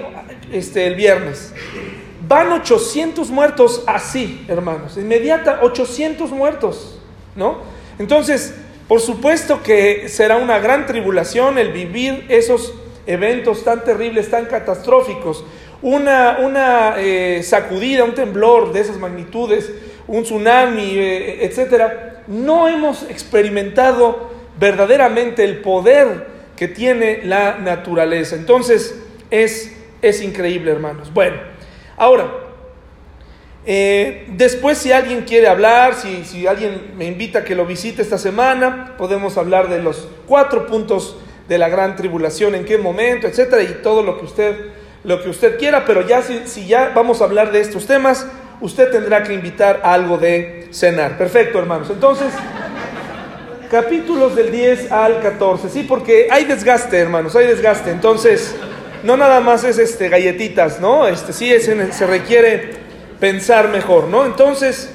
este, 0.50 0.86
el 0.86 0.94
viernes. 0.94 1.52
Van 2.26 2.50
800 2.52 3.28
muertos 3.28 3.84
así, 3.86 4.42
hermanos. 4.48 4.96
Inmediata, 4.96 5.58
800 5.60 6.30
muertos, 6.30 6.98
¿no? 7.36 7.58
Entonces, 7.98 8.54
por 8.88 9.02
supuesto 9.02 9.62
que 9.62 10.08
será 10.08 10.38
una 10.38 10.60
gran 10.60 10.86
tribulación 10.86 11.58
el 11.58 11.72
vivir 11.72 12.24
esos 12.30 12.72
eventos 13.06 13.64
tan 13.64 13.84
terribles, 13.84 14.30
tan 14.30 14.46
catastróficos. 14.46 15.44
Una, 15.82 16.38
una 16.40 16.94
eh, 16.96 17.42
sacudida, 17.42 18.04
un 18.04 18.14
temblor 18.14 18.72
de 18.72 18.80
esas 18.80 18.96
magnitudes, 18.96 19.70
un 20.06 20.22
tsunami, 20.22 20.98
eh, 20.98 21.44
etcétera. 21.44 22.22
No 22.26 22.68
hemos 22.68 23.02
experimentado 23.04 24.30
verdaderamente 24.58 25.44
el 25.44 25.58
poder 25.58 26.26
que 26.56 26.68
tiene 26.68 27.22
la 27.24 27.58
naturaleza. 27.58 28.36
Entonces, 28.36 29.02
es, 29.30 29.74
es 30.02 30.22
increíble, 30.22 30.70
hermanos. 30.70 31.12
Bueno, 31.12 31.36
ahora, 31.96 32.30
eh, 33.64 34.26
después 34.28 34.78
si 34.78 34.92
alguien 34.92 35.22
quiere 35.22 35.48
hablar, 35.48 35.94
si, 35.94 36.24
si 36.24 36.46
alguien 36.46 36.92
me 36.96 37.06
invita 37.06 37.40
a 37.40 37.44
que 37.44 37.54
lo 37.54 37.64
visite 37.64 38.02
esta 38.02 38.18
semana, 38.18 38.94
podemos 38.98 39.38
hablar 39.38 39.68
de 39.68 39.80
los 39.80 40.08
cuatro 40.26 40.66
puntos 40.66 41.16
de 41.48 41.58
la 41.58 41.68
gran 41.68 41.96
tribulación, 41.96 42.54
en 42.54 42.64
qué 42.64 42.78
momento, 42.78 43.26
etcétera, 43.26 43.62
y 43.62 43.82
todo 43.82 44.02
lo 44.02 44.18
que 44.18 44.24
usted, 44.24 44.56
lo 45.04 45.22
que 45.22 45.28
usted 45.28 45.58
quiera, 45.58 45.84
pero 45.84 46.06
ya 46.06 46.22
si, 46.22 46.42
si 46.46 46.66
ya 46.66 46.92
vamos 46.94 47.20
a 47.20 47.24
hablar 47.24 47.52
de 47.52 47.60
estos 47.60 47.86
temas, 47.86 48.26
usted 48.60 48.90
tendrá 48.90 49.22
que 49.22 49.32
invitar 49.32 49.80
algo 49.84 50.18
de 50.18 50.68
cenar. 50.70 51.18
Perfecto, 51.18 51.58
hermanos. 51.58 51.88
Entonces, 51.90 52.28
capítulos 53.70 54.36
del 54.36 54.50
10 54.50 54.92
al 54.92 55.20
14, 55.20 55.68
sí, 55.68 55.84
porque 55.88 56.28
hay 56.30 56.44
desgaste, 56.44 56.98
hermanos, 56.98 57.34
hay 57.36 57.46
desgaste. 57.46 57.90
Entonces, 57.90 58.54
no 59.02 59.16
nada 59.16 59.40
más 59.40 59.64
es 59.64 59.78
este 59.78 60.08
galletitas, 60.08 60.80
¿no? 60.80 61.06
Este 61.08 61.32
sí 61.32 61.52
es, 61.52 61.64
se 61.64 62.06
requiere 62.06 62.70
pensar 63.18 63.68
mejor, 63.68 64.08
¿no? 64.08 64.26
Entonces, 64.26 64.90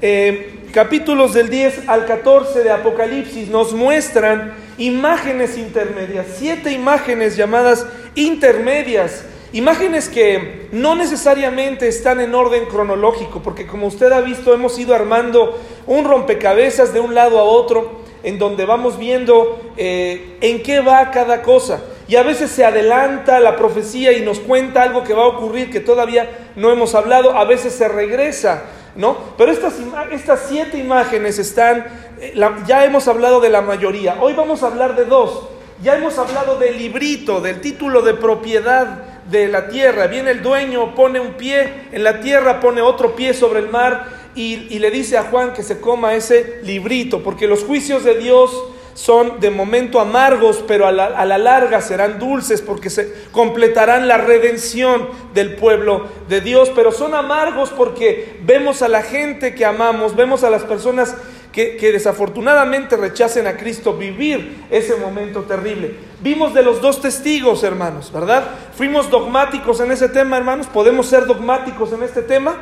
eh, 0.00 0.60
capítulos 0.72 1.34
del 1.34 1.48
10 1.48 1.88
al 1.88 2.06
14 2.06 2.62
de 2.62 2.70
Apocalipsis 2.70 3.48
nos 3.48 3.72
muestran 3.72 4.52
imágenes 4.78 5.56
intermedias, 5.56 6.26
siete 6.38 6.70
imágenes 6.72 7.36
llamadas 7.36 7.86
intermedias, 8.14 9.24
imágenes 9.52 10.08
que 10.08 10.68
no 10.72 10.94
necesariamente 10.94 11.88
están 11.88 12.20
en 12.20 12.34
orden 12.34 12.66
cronológico, 12.66 13.42
porque 13.42 13.66
como 13.66 13.86
usted 13.86 14.12
ha 14.12 14.20
visto 14.20 14.52
hemos 14.52 14.78
ido 14.78 14.94
armando 14.94 15.58
un 15.86 16.04
rompecabezas 16.04 16.92
de 16.92 17.00
un 17.00 17.14
lado 17.14 17.38
a 17.38 17.44
otro, 17.44 18.04
en 18.22 18.38
donde 18.38 18.64
vamos 18.64 18.98
viendo 18.98 19.72
eh, 19.76 20.36
en 20.40 20.62
qué 20.62 20.80
va 20.80 21.10
cada 21.12 21.42
cosa. 21.42 21.82
Y 22.08 22.16
a 22.16 22.22
veces 22.22 22.50
se 22.50 22.64
adelanta 22.64 23.40
la 23.40 23.56
profecía 23.56 24.12
y 24.12 24.22
nos 24.22 24.40
cuenta 24.40 24.82
algo 24.82 25.04
que 25.04 25.14
va 25.14 25.22
a 25.24 25.28
ocurrir 25.28 25.70
que 25.70 25.80
todavía 25.80 26.50
no 26.56 26.70
hemos 26.70 26.94
hablado, 26.94 27.36
a 27.36 27.44
veces 27.44 27.72
se 27.72 27.88
regresa, 27.88 28.64
¿no? 28.96 29.16
Pero 29.38 29.52
estas, 29.52 29.74
estas 30.12 30.46
siete 30.48 30.78
imágenes 30.78 31.38
están, 31.38 31.86
eh, 32.20 32.34
ya 32.66 32.84
hemos 32.84 33.06
hablado 33.08 33.40
de 33.40 33.48
la 33.48 33.60
mayoría, 33.60 34.16
hoy 34.20 34.34
vamos 34.34 34.62
a 34.62 34.68
hablar 34.68 34.96
de 34.96 35.04
dos. 35.04 35.48
Ya 35.82 35.94
hemos 35.94 36.18
hablado 36.18 36.58
del 36.58 36.78
librito, 36.78 37.40
del 37.42 37.60
título 37.60 38.00
de 38.00 38.14
propiedad 38.14 39.15
de 39.30 39.48
la 39.48 39.68
tierra. 39.68 40.06
Viene 40.06 40.30
el 40.30 40.42
dueño, 40.42 40.94
pone 40.94 41.20
un 41.20 41.34
pie 41.34 41.88
en 41.92 42.04
la 42.04 42.20
tierra, 42.20 42.60
pone 42.60 42.82
otro 42.82 43.16
pie 43.16 43.34
sobre 43.34 43.60
el 43.60 43.68
mar 43.68 44.06
y, 44.34 44.66
y 44.70 44.78
le 44.78 44.90
dice 44.90 45.16
a 45.16 45.24
Juan 45.24 45.52
que 45.52 45.62
se 45.62 45.80
coma 45.80 46.14
ese 46.14 46.60
librito, 46.62 47.22
porque 47.22 47.46
los 47.46 47.64
juicios 47.64 48.04
de 48.04 48.18
Dios 48.18 48.50
son 48.96 49.40
de 49.40 49.50
momento 49.50 50.00
amargos, 50.00 50.64
pero 50.66 50.86
a 50.86 50.92
la, 50.92 51.38
larga 51.38 51.82
serán 51.82 52.18
dulces 52.18 52.62
porque 52.62 52.88
se 52.88 53.12
completarán 53.30 54.08
la 54.08 54.16
redención 54.16 55.08
del 55.34 55.54
pueblo 55.56 56.06
de 56.30 56.40
Dios. 56.40 56.72
Pero 56.74 56.90
son 56.92 57.14
amargos 57.14 57.70
porque 57.70 58.38
vemos 58.42 58.80
a 58.80 58.88
la 58.88 59.02
gente 59.02 59.54
que 59.54 59.66
amamos, 59.66 60.16
vemos 60.16 60.44
a 60.44 60.50
las 60.50 60.64
personas 60.64 61.14
que, 61.52 61.76
que, 61.76 61.92
desafortunadamente 61.92 62.96
rechacen 62.96 63.46
a 63.46 63.58
Cristo 63.58 63.92
vivir 63.92 64.64
ese 64.70 64.96
momento 64.96 65.42
terrible. 65.42 65.94
Vimos 66.26 66.52
de 66.54 66.64
los 66.64 66.80
dos 66.80 67.00
testigos, 67.00 67.62
hermanos, 67.62 68.10
¿verdad? 68.10 68.42
Fuimos 68.76 69.08
dogmáticos 69.08 69.78
en 69.78 69.92
ese 69.92 70.08
tema, 70.08 70.36
hermanos. 70.36 70.66
¿Podemos 70.66 71.06
ser 71.06 71.24
dogmáticos 71.24 71.92
en 71.92 72.02
este 72.02 72.20
tema? 72.20 72.56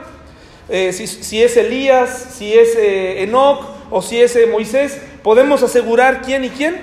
Eh, 0.68 0.92
si, 0.92 1.42
es 1.42 1.56
Elías, 1.56 2.34
si 2.36 2.52
es 2.52 2.76
eh, 2.76 3.22
Enoch 3.22 3.64
o 3.90 4.02
si 4.02 4.20
es 4.20 4.36
eh, 4.36 4.46
Moisés, 4.52 5.00
¿podemos 5.22 5.62
asegurar 5.62 6.20
quién 6.20 6.44
y 6.44 6.50
quién? 6.50 6.76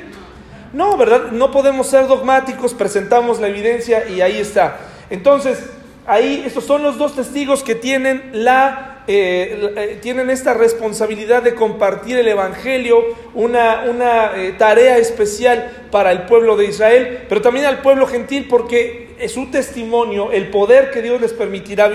No, 0.73 0.97
¿verdad? 0.97 1.25
No 1.31 1.51
podemos 1.51 1.85
ser 1.85 2.07
dogmáticos, 2.07 2.73
presentamos 2.73 3.39
la 3.39 3.49
evidencia 3.49 4.09
y 4.09 4.21
ahí 4.21 4.39
está. 4.39 4.79
Entonces, 5.11 5.59
ahí 6.07 6.41
estos 6.47 6.65
son 6.65 6.81
los 6.81 6.97
dos 6.97 7.15
testigos 7.15 7.61
que 7.61 7.75
tienen 7.75 8.31
la 8.33 8.90
tienen 10.01 10.29
esta 10.29 10.53
responsabilidad 10.53 11.43
de 11.43 11.55
compartir 11.55 12.17
el 12.17 12.27
Evangelio, 12.27 13.03
una, 13.33 13.85
una 13.89 14.31
tarea 14.57 14.97
especial 14.97 15.87
para 15.91 16.11
el 16.11 16.23
pueblo 16.23 16.57
de 16.57 16.65
Israel, 16.65 17.25
pero 17.27 17.41
también 17.41 17.65
al 17.65 17.81
pueblo 17.81 18.07
gentil, 18.07 18.47
porque 18.49 19.15
es 19.19 19.31
su 19.31 19.51
testimonio, 19.51 20.31
el 20.31 20.49
poder 20.49 20.91
que 20.91 21.01
Dios 21.01 21.21
les 21.21 21.33
permitirá 21.33 21.91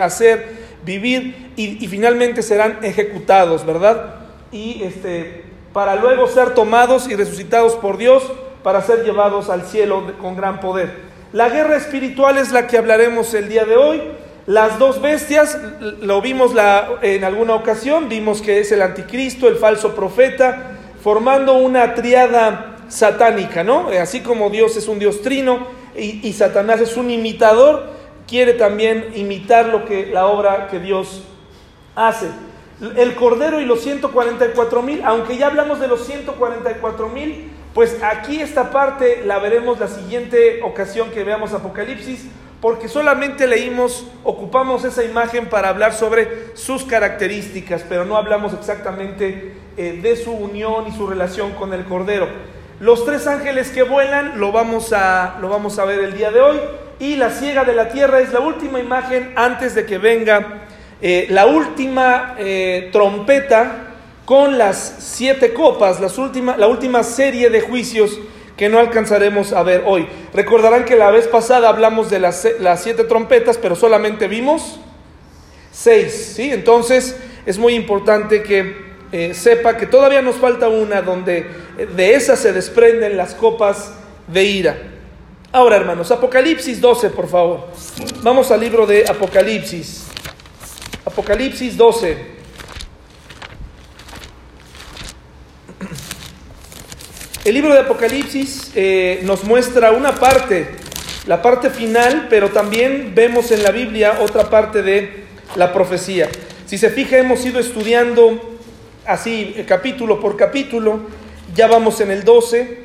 hacer 0.00 0.66
vivir 0.86 1.52
y, 1.56 1.86
finalmente 1.88 2.42
serán 2.42 2.78
ejecutados, 2.82 3.66
¿verdad? 3.66 4.14
Y 4.52 4.82
este, 4.84 5.44
para 5.72 5.96
luego 5.96 6.28
ser 6.28 6.54
tomados 6.54 7.08
y 7.08 7.16
resucitados 7.16 7.74
por 7.74 7.98
Dios 7.98 8.22
para 8.62 8.82
ser 8.82 9.04
llevados 9.04 9.50
al 9.50 9.62
cielo 9.62 10.12
con 10.20 10.36
gran 10.36 10.60
poder. 10.60 10.90
La 11.32 11.48
guerra 11.48 11.76
espiritual 11.76 12.38
es 12.38 12.52
la 12.52 12.66
que 12.66 12.78
hablaremos 12.78 13.34
el 13.34 13.48
día 13.48 13.64
de 13.64 13.76
hoy. 13.76 14.02
Las 14.46 14.78
dos 14.78 15.02
bestias, 15.02 15.58
lo 16.00 16.20
vimos 16.20 16.52
en 17.02 17.24
alguna 17.24 17.54
ocasión, 17.54 18.08
vimos 18.08 18.40
que 18.40 18.60
es 18.60 18.70
el 18.70 18.80
anticristo, 18.80 19.48
el 19.48 19.56
falso 19.56 19.96
profeta, 19.96 20.76
formando 21.02 21.54
una 21.54 21.94
triada 21.94 22.76
satánica, 22.88 23.64
¿no? 23.64 23.88
Así 23.88 24.20
como 24.20 24.48
Dios 24.50 24.76
es 24.76 24.86
un 24.86 25.00
Dios 25.00 25.20
trino 25.22 25.66
y, 25.96 26.26
y 26.26 26.32
Satanás 26.32 26.80
es 26.80 26.96
un 26.96 27.10
imitador, 27.10 27.86
quiere 28.28 28.52
también 28.52 29.10
imitar 29.16 29.66
lo 29.66 29.84
que 29.84 30.06
la 30.06 30.28
obra 30.28 30.68
que 30.68 30.78
Dios 30.78 31.24
hace. 31.96 32.26
El 32.96 33.16
Cordero 33.16 33.60
y 33.60 33.64
los 33.64 33.80
144 33.80 34.82
mil, 34.82 35.02
aunque 35.04 35.38
ya 35.38 35.48
hablamos 35.48 35.80
de 35.80 35.88
los 35.88 36.06
144 36.06 37.08
mil, 37.08 37.50
pues 37.74 37.96
aquí 38.00 38.40
esta 38.40 38.70
parte 38.70 39.22
la 39.24 39.40
veremos 39.40 39.80
la 39.80 39.88
siguiente 39.88 40.60
ocasión 40.62 41.10
que 41.10 41.24
veamos 41.24 41.52
Apocalipsis, 41.52 42.26
porque 42.66 42.88
solamente 42.88 43.46
leímos, 43.46 44.04
ocupamos 44.24 44.82
esa 44.82 45.04
imagen 45.04 45.46
para 45.46 45.68
hablar 45.68 45.92
sobre 45.92 46.48
sus 46.54 46.82
características, 46.82 47.84
pero 47.88 48.04
no 48.04 48.16
hablamos 48.16 48.52
exactamente 48.54 49.52
eh, 49.76 50.00
de 50.02 50.16
su 50.16 50.32
unión 50.32 50.84
y 50.88 50.90
su 50.90 51.06
relación 51.06 51.52
con 51.52 51.72
el 51.72 51.84
Cordero. 51.84 52.26
Los 52.80 53.04
tres 53.04 53.28
ángeles 53.28 53.70
que 53.70 53.84
vuelan 53.84 54.40
lo 54.40 54.50
vamos 54.50 54.92
a, 54.92 55.38
lo 55.40 55.48
vamos 55.48 55.78
a 55.78 55.84
ver 55.84 56.00
el 56.00 56.16
día 56.16 56.32
de 56.32 56.40
hoy 56.40 56.56
y 56.98 57.14
la 57.14 57.30
ciega 57.30 57.62
de 57.62 57.72
la 57.72 57.88
tierra 57.88 58.18
es 58.18 58.32
la 58.32 58.40
última 58.40 58.80
imagen 58.80 59.32
antes 59.36 59.76
de 59.76 59.86
que 59.86 59.98
venga 59.98 60.64
eh, 61.00 61.28
la 61.30 61.46
última 61.46 62.34
eh, 62.36 62.88
trompeta 62.90 63.94
con 64.24 64.58
las 64.58 64.96
siete 64.98 65.54
copas, 65.54 66.00
las 66.00 66.18
la 66.58 66.66
última 66.66 67.04
serie 67.04 67.48
de 67.48 67.60
juicios 67.60 68.18
que 68.56 68.68
no 68.68 68.78
alcanzaremos 68.78 69.52
a 69.52 69.62
ver 69.62 69.82
hoy. 69.86 70.06
Recordarán 70.32 70.84
que 70.84 70.96
la 70.96 71.10
vez 71.10 71.28
pasada 71.28 71.68
hablamos 71.68 72.10
de 72.10 72.18
las, 72.18 72.46
las 72.58 72.82
siete 72.82 73.04
trompetas, 73.04 73.58
pero 73.58 73.76
solamente 73.76 74.28
vimos 74.28 74.78
seis, 75.70 76.32
¿sí? 76.36 76.50
Entonces 76.52 77.16
es 77.44 77.58
muy 77.58 77.74
importante 77.74 78.42
que 78.42 78.86
eh, 79.12 79.34
sepa 79.34 79.76
que 79.76 79.86
todavía 79.86 80.22
nos 80.22 80.36
falta 80.36 80.68
una 80.68 81.02
donde 81.02 81.46
de 81.94 82.14
esa 82.14 82.34
se 82.36 82.52
desprenden 82.52 83.16
las 83.16 83.34
copas 83.34 83.92
de 84.26 84.44
ira. 84.44 84.76
Ahora, 85.52 85.76
hermanos, 85.76 86.10
Apocalipsis 86.10 86.80
12, 86.80 87.10
por 87.10 87.28
favor. 87.28 87.68
Vamos 88.22 88.50
al 88.50 88.60
libro 88.60 88.86
de 88.86 89.04
Apocalipsis. 89.08 90.06
Apocalipsis 91.04 91.76
12. 91.76 92.35
El 97.46 97.54
libro 97.54 97.72
de 97.72 97.78
Apocalipsis 97.78 98.72
eh, 98.74 99.20
nos 99.22 99.44
muestra 99.44 99.92
una 99.92 100.16
parte, 100.16 100.66
la 101.28 101.42
parte 101.42 101.70
final, 101.70 102.26
pero 102.28 102.50
también 102.50 103.12
vemos 103.14 103.52
en 103.52 103.62
la 103.62 103.70
Biblia 103.70 104.18
otra 104.20 104.50
parte 104.50 104.82
de 104.82 105.22
la 105.54 105.72
profecía. 105.72 106.28
Si 106.66 106.76
se 106.76 106.90
fija, 106.90 107.18
hemos 107.18 107.46
ido 107.46 107.60
estudiando 107.60 108.58
así 109.06 109.54
capítulo 109.68 110.18
por 110.18 110.36
capítulo, 110.36 111.02
ya 111.54 111.68
vamos 111.68 112.00
en 112.00 112.10
el 112.10 112.24
12, 112.24 112.78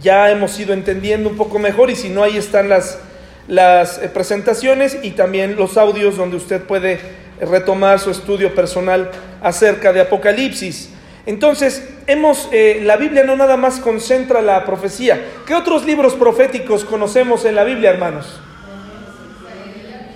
ya 0.00 0.30
hemos 0.30 0.56
ido 0.60 0.74
entendiendo 0.74 1.28
un 1.28 1.36
poco 1.36 1.58
mejor 1.58 1.90
y 1.90 1.96
si 1.96 2.08
no, 2.08 2.22
ahí 2.22 2.36
están 2.36 2.68
las, 2.68 3.00
las 3.48 3.98
eh, 3.98 4.08
presentaciones 4.08 4.96
y 5.02 5.10
también 5.10 5.56
los 5.56 5.76
audios 5.76 6.16
donde 6.16 6.36
usted 6.36 6.62
puede 6.62 7.00
retomar 7.40 7.98
su 7.98 8.12
estudio 8.12 8.54
personal 8.54 9.10
acerca 9.42 9.92
de 9.92 10.02
Apocalipsis. 10.02 10.91
Entonces, 11.24 11.88
hemos, 12.06 12.48
eh, 12.50 12.80
la 12.82 12.96
Biblia 12.96 13.22
no 13.22 13.36
nada 13.36 13.56
más 13.56 13.78
concentra 13.78 14.42
la 14.42 14.64
profecía. 14.64 15.20
¿Qué 15.46 15.54
otros 15.54 15.84
libros 15.84 16.14
proféticos 16.14 16.84
conocemos 16.84 17.44
en 17.44 17.54
la 17.54 17.64
Biblia, 17.64 17.90
hermanos? 17.90 18.40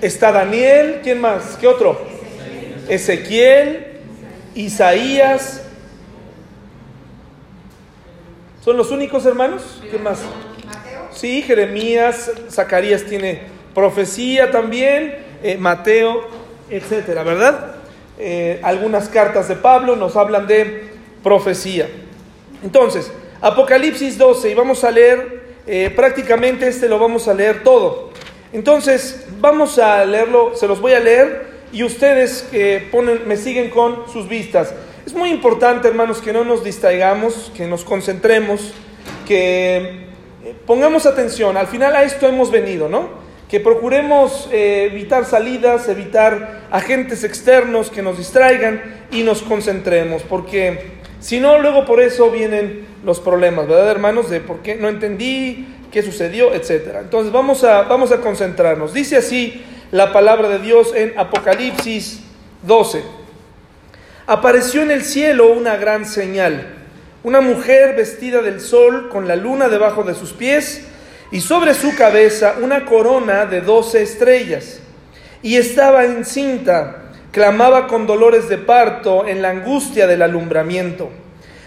Está 0.00 0.32
Daniel, 0.32 1.00
¿quién 1.02 1.20
más? 1.20 1.56
¿Qué 1.60 1.66
otro? 1.66 2.00
Ezequiel, 2.88 3.86
Isaías. 4.54 5.62
¿Son 8.64 8.76
los 8.76 8.90
únicos 8.90 9.24
hermanos? 9.26 9.80
¿Qué 9.90 9.98
más? 9.98 10.18
Sí, 11.12 11.40
Jeremías, 11.42 12.32
Zacarías 12.50 13.04
tiene 13.04 13.42
profecía 13.74 14.50
también, 14.50 15.18
eh, 15.42 15.56
Mateo, 15.56 16.26
etcétera, 16.68 17.22
¿verdad? 17.22 17.76
Eh, 18.18 18.60
algunas 18.62 19.08
cartas 19.08 19.48
de 19.48 19.56
Pablo 19.56 19.94
nos 19.94 20.16
hablan 20.16 20.46
de 20.46 20.85
profecía. 21.26 21.88
Entonces, 22.62 23.10
Apocalipsis 23.40 24.16
12, 24.16 24.52
y 24.52 24.54
vamos 24.54 24.84
a 24.84 24.92
leer, 24.92 25.56
eh, 25.66 25.92
prácticamente 25.96 26.68
este 26.68 26.88
lo 26.88 27.00
vamos 27.00 27.26
a 27.26 27.34
leer 27.34 27.64
todo. 27.64 28.10
Entonces, 28.52 29.26
vamos 29.40 29.76
a 29.80 30.04
leerlo, 30.04 30.54
se 30.54 30.68
los 30.68 30.80
voy 30.80 30.92
a 30.92 31.00
leer 31.00 31.48
y 31.72 31.82
ustedes 31.82 32.48
ponen, 32.92 33.26
me 33.26 33.36
siguen 33.36 33.70
con 33.70 34.08
sus 34.08 34.28
vistas. 34.28 34.72
Es 35.04 35.14
muy 35.14 35.30
importante, 35.30 35.88
hermanos, 35.88 36.18
que 36.18 36.32
no 36.32 36.44
nos 36.44 36.62
distraigamos, 36.62 37.50
que 37.56 37.66
nos 37.66 37.82
concentremos, 37.82 38.72
que 39.26 40.06
pongamos 40.64 41.06
atención. 41.06 41.56
Al 41.56 41.66
final 41.66 41.96
a 41.96 42.04
esto 42.04 42.28
hemos 42.28 42.52
venido, 42.52 42.88
¿no? 42.88 43.08
Que 43.48 43.58
procuremos 43.58 44.48
eh, 44.52 44.90
evitar 44.92 45.24
salidas, 45.24 45.88
evitar 45.88 46.68
agentes 46.70 47.24
externos 47.24 47.90
que 47.90 48.02
nos 48.02 48.16
distraigan 48.16 49.06
y 49.10 49.24
nos 49.24 49.42
concentremos, 49.42 50.22
porque 50.22 50.96
si 51.26 51.40
no, 51.40 51.58
luego 51.58 51.84
por 51.84 52.00
eso 52.00 52.30
vienen 52.30 52.86
los 53.04 53.18
problemas, 53.18 53.66
¿verdad, 53.66 53.90
hermanos? 53.90 54.30
De 54.30 54.38
por 54.38 54.60
qué 54.60 54.76
no 54.76 54.88
entendí, 54.88 55.66
qué 55.90 56.04
sucedió, 56.04 56.54
etcétera. 56.54 57.00
Entonces 57.00 57.32
vamos 57.32 57.64
a, 57.64 57.82
vamos 57.82 58.12
a 58.12 58.20
concentrarnos. 58.20 58.94
Dice 58.94 59.16
así 59.16 59.64
la 59.90 60.12
palabra 60.12 60.48
de 60.48 60.60
Dios 60.60 60.94
en 60.94 61.18
Apocalipsis 61.18 62.20
12. 62.62 63.02
Apareció 64.28 64.82
en 64.82 64.92
el 64.92 65.02
cielo 65.02 65.52
una 65.52 65.74
gran 65.74 66.06
señal 66.06 66.76
una 67.26 67.40
mujer 67.40 67.96
vestida 67.96 68.40
del 68.40 68.60
sol 68.60 69.08
con 69.08 69.26
la 69.26 69.34
luna 69.34 69.68
debajo 69.68 70.04
de 70.04 70.14
sus 70.14 70.32
pies 70.32 70.84
y 71.32 71.40
sobre 71.40 71.74
su 71.74 71.96
cabeza 71.96 72.54
una 72.62 72.86
corona 72.86 73.46
de 73.46 73.62
doce 73.62 74.00
estrellas. 74.00 74.78
Y 75.42 75.56
estaba 75.56 76.04
encinta, 76.04 77.05
clamaba 77.36 77.86
con 77.86 78.06
dolores 78.06 78.48
de 78.48 78.56
parto 78.56 79.26
en 79.28 79.42
la 79.42 79.50
angustia 79.50 80.06
del 80.06 80.22
alumbramiento. 80.22 81.10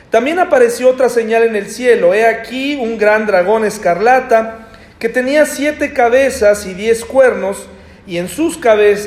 También 0.10 0.40
apareció 0.40 0.90
otra 0.90 1.10
señal 1.10 1.44
en 1.44 1.56
el 1.56 1.70
cielo, 1.70 2.16
he 2.16 2.26
aquí 2.26 2.74
un 2.82 2.98
gran 2.98 3.28
dragón 3.28 3.64
escarlata 3.64 4.68
que 4.98 5.10
tenía 5.10 5.46
siete 5.46 5.94
cabezas 5.94 6.66
y 6.66 6.74
diez 6.74 7.06
cuernos 7.06 7.68
y 8.08 8.18
en 8.18 8.30
sus, 8.30 8.58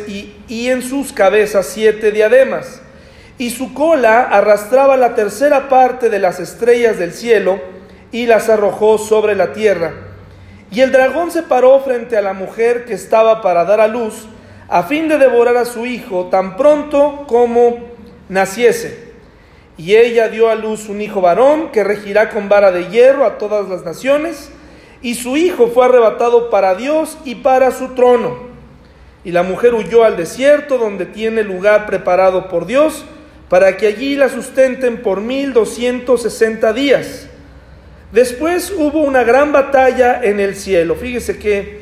y, 0.07 0.37
y 0.47 0.69
en 0.69 0.83
sus 0.83 1.13
cabezas 1.13 1.67
siete 1.67 2.13
diademas 2.13 2.81
y 3.39 3.51
su 3.51 3.75
cola 3.75 4.23
arrastraba 4.23 4.97
la 4.97 5.17
tercera 5.17 5.69
parte 5.69 6.11
de 6.11 6.21
las 6.21 6.39
estrellas 6.39 6.97
del 6.97 7.13
cielo 7.13 7.59
y 8.13 8.27
las 8.27 8.49
arrojó 8.49 8.99
sobre 8.99 9.35
la 9.35 9.53
tierra. 9.53 9.95
Y 10.71 10.81
el 10.81 10.93
dragón 10.93 11.33
se 11.33 11.43
paró 11.43 11.81
frente 11.81 12.17
a 12.17 12.23
la 12.23 12.35
mujer 12.35 12.85
que 12.85 12.95
estaba 12.95 13.43
para 13.43 13.65
dar 13.65 13.81
a 13.81 13.89
luz, 13.89 14.29
a 14.73 14.85
fin 14.85 15.07
de 15.07 15.19
devorar 15.19 15.59
a 15.59 15.67
su 15.67 15.85
hijo 15.85 16.29
tan 16.31 16.57
pronto 16.57 17.27
como 17.27 17.77
naciese. 18.31 19.13
Y 19.77 19.97
ella 19.97 20.31
dio 20.31 20.49
a 20.49 20.55
luz 20.55 20.89
un 20.89 21.03
hijo 21.03 21.21
varón 21.21 21.71
que 21.73 21.85
regirá 21.85 22.31
con 22.31 22.49
vara 22.49 22.73
de 22.73 22.89
hierro 22.89 23.27
a 23.27 23.37
todas 23.37 23.69
las 23.69 23.85
naciones, 23.85 24.51
y 25.03 25.17
su 25.17 25.37
hijo 25.37 25.69
fue 25.69 25.85
arrebatado 25.85 26.49
para 26.49 26.75
Dios 26.75 27.19
y 27.27 27.35
para 27.35 27.71
su 27.71 27.89
trono. 27.89 28.35
Y 29.25 29.33
la 29.33 29.43
mujer 29.43 29.75
huyó 29.75 30.05
al 30.05 30.17
desierto 30.17 30.79
donde 30.79 31.05
tiene 31.05 31.43
lugar 31.43 31.85
preparado 31.85 32.49
por 32.49 32.65
Dios, 32.65 33.05
para 33.51 33.77
que 33.77 33.89
allí 33.89 34.15
la 34.15 34.31
sustenten 34.31 35.03
por 35.03 35.21
mil 35.21 35.53
doscientos 35.53 36.23
sesenta 36.23 36.73
días. 36.73 37.29
Después 38.11 38.73
hubo 38.75 39.03
una 39.03 39.23
gran 39.23 39.53
batalla 39.53 40.19
en 40.23 40.41
el 40.41 40.57
cielo. 40.57 40.95
Fíjese 40.95 41.39
qué, 41.39 41.82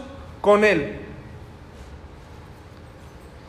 con 0.41 0.63
él. 0.63 0.97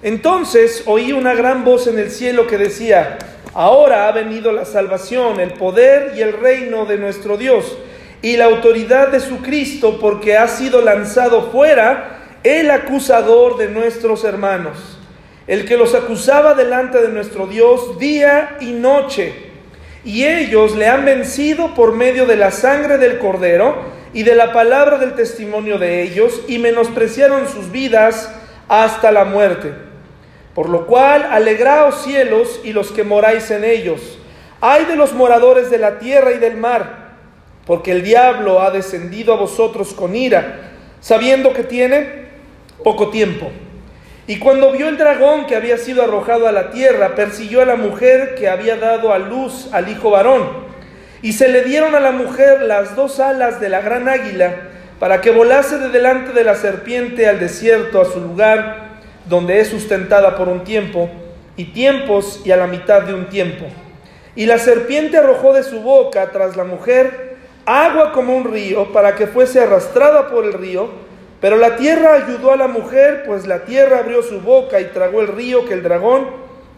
Entonces 0.02 0.84
oí 0.86 1.12
una 1.12 1.34
gran 1.34 1.64
voz 1.64 1.86
en 1.86 1.98
el 1.98 2.10
cielo 2.10 2.46
que 2.46 2.58
decía, 2.58 3.18
ahora 3.54 4.08
ha 4.08 4.12
venido 4.12 4.52
la 4.52 4.64
salvación, 4.64 5.40
el 5.40 5.54
poder 5.54 6.12
y 6.16 6.20
el 6.20 6.32
reino 6.32 6.86
de 6.86 6.98
nuestro 6.98 7.36
Dios 7.36 7.78
y 8.20 8.36
la 8.36 8.44
autoridad 8.44 9.08
de 9.08 9.20
su 9.20 9.38
Cristo, 9.38 9.98
porque 10.00 10.36
ha 10.36 10.46
sido 10.46 10.80
lanzado 10.80 11.50
fuera 11.50 12.20
el 12.44 12.70
acusador 12.70 13.56
de 13.56 13.68
nuestros 13.68 14.24
hermanos 14.24 14.98
el 15.46 15.64
que 15.64 15.76
los 15.76 15.94
acusaba 15.94 16.54
delante 16.54 17.00
de 17.00 17.08
nuestro 17.08 17.46
Dios 17.46 17.98
día 17.98 18.56
y 18.60 18.72
noche. 18.72 19.34
Y 20.04 20.24
ellos 20.24 20.76
le 20.76 20.88
han 20.88 21.04
vencido 21.04 21.74
por 21.74 21.94
medio 21.94 22.26
de 22.26 22.36
la 22.36 22.50
sangre 22.50 22.98
del 22.98 23.18
cordero 23.18 23.76
y 24.12 24.22
de 24.22 24.34
la 24.34 24.52
palabra 24.52 24.98
del 24.98 25.14
testimonio 25.14 25.78
de 25.78 26.02
ellos, 26.02 26.42
y 26.48 26.58
menospreciaron 26.58 27.48
sus 27.48 27.70
vidas 27.70 28.32
hasta 28.68 29.12
la 29.12 29.24
muerte. 29.24 29.72
Por 30.54 30.68
lo 30.68 30.86
cual, 30.86 31.26
alegraos 31.30 32.02
cielos 32.02 32.60
y 32.62 32.72
los 32.72 32.92
que 32.92 33.04
moráis 33.04 33.50
en 33.50 33.64
ellos. 33.64 34.18
Ay 34.60 34.84
de 34.84 34.96
los 34.96 35.12
moradores 35.14 35.70
de 35.70 35.78
la 35.78 35.98
tierra 35.98 36.32
y 36.32 36.38
del 36.38 36.56
mar, 36.56 37.14
porque 37.66 37.92
el 37.92 38.02
diablo 38.02 38.60
ha 38.60 38.70
descendido 38.70 39.32
a 39.32 39.36
vosotros 39.36 39.94
con 39.94 40.14
ira, 40.14 40.72
sabiendo 41.00 41.52
que 41.52 41.64
tiene 41.64 42.26
poco 42.84 43.08
tiempo. 43.10 43.50
Y 44.26 44.38
cuando 44.38 44.70
vio 44.70 44.88
el 44.88 44.98
dragón 44.98 45.46
que 45.46 45.56
había 45.56 45.78
sido 45.78 46.02
arrojado 46.02 46.46
a 46.46 46.52
la 46.52 46.70
tierra, 46.70 47.14
persiguió 47.14 47.60
a 47.60 47.66
la 47.66 47.76
mujer 47.76 48.34
que 48.36 48.48
había 48.48 48.76
dado 48.76 49.12
a 49.12 49.18
luz 49.18 49.68
al 49.72 49.88
hijo 49.88 50.10
varón. 50.10 50.61
Y 51.22 51.32
se 51.32 51.48
le 51.48 51.62
dieron 51.62 51.94
a 51.94 52.00
la 52.00 52.10
mujer 52.10 52.62
las 52.62 52.96
dos 52.96 53.20
alas 53.20 53.60
de 53.60 53.68
la 53.68 53.80
gran 53.80 54.08
águila 54.08 54.54
para 54.98 55.20
que 55.20 55.30
volase 55.30 55.78
de 55.78 55.88
delante 55.88 56.32
de 56.32 56.44
la 56.44 56.54
serpiente 56.54 57.28
al 57.28 57.40
desierto, 57.40 58.00
a 58.00 58.04
su 58.04 58.20
lugar, 58.20 58.98
donde 59.28 59.60
es 59.60 59.68
sustentada 59.68 60.36
por 60.36 60.48
un 60.48 60.64
tiempo, 60.64 61.08
y 61.56 61.66
tiempos 61.66 62.42
y 62.44 62.50
a 62.50 62.56
la 62.56 62.66
mitad 62.66 63.02
de 63.02 63.14
un 63.14 63.26
tiempo. 63.26 63.66
Y 64.34 64.46
la 64.46 64.58
serpiente 64.58 65.18
arrojó 65.18 65.52
de 65.52 65.62
su 65.62 65.80
boca 65.80 66.30
tras 66.32 66.56
la 66.56 66.64
mujer 66.64 67.36
agua 67.64 68.12
como 68.12 68.36
un 68.36 68.52
río 68.52 68.92
para 68.92 69.14
que 69.14 69.26
fuese 69.26 69.60
arrastrada 69.60 70.28
por 70.28 70.44
el 70.44 70.52
río 70.52 70.90
pero 71.42 71.56
la 71.56 71.74
tierra 71.74 72.14
ayudó 72.14 72.52
a 72.52 72.56
la 72.56 72.68
mujer, 72.68 73.24
pues 73.26 73.48
la 73.48 73.64
tierra 73.64 73.98
abrió 73.98 74.22
su 74.22 74.40
boca 74.40 74.80
y 74.80 74.84
tragó 74.84 75.20
el 75.20 75.26
río 75.26 75.64
que 75.64 75.74
el 75.74 75.82
dragón 75.82 76.28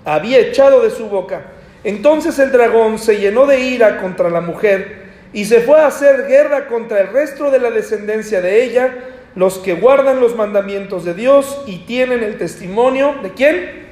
había 0.06 0.38
echado 0.38 0.80
de 0.80 0.90
su 0.90 1.10
boca. 1.10 1.42
Entonces 1.84 2.38
el 2.38 2.50
dragón 2.50 2.98
se 2.98 3.18
llenó 3.18 3.46
de 3.46 3.60
ira 3.60 3.98
contra 3.98 4.30
la 4.30 4.40
mujer 4.40 5.04
y 5.32 5.44
se 5.44 5.60
fue 5.60 5.80
a 5.80 5.86
hacer 5.86 6.26
guerra 6.26 6.66
contra 6.66 7.00
el 7.00 7.08
resto 7.08 7.50
de 7.50 7.58
la 7.58 7.70
descendencia 7.70 8.40
de 8.40 8.64
ella, 8.64 8.94
los 9.34 9.58
que 9.58 9.74
guardan 9.74 10.20
los 10.20 10.34
mandamientos 10.34 11.04
de 11.04 11.14
Dios 11.14 11.62
y 11.66 11.78
tienen 11.78 12.22
el 12.22 12.38
testimonio 12.38 13.14
de 13.22 13.30
quién? 13.30 13.84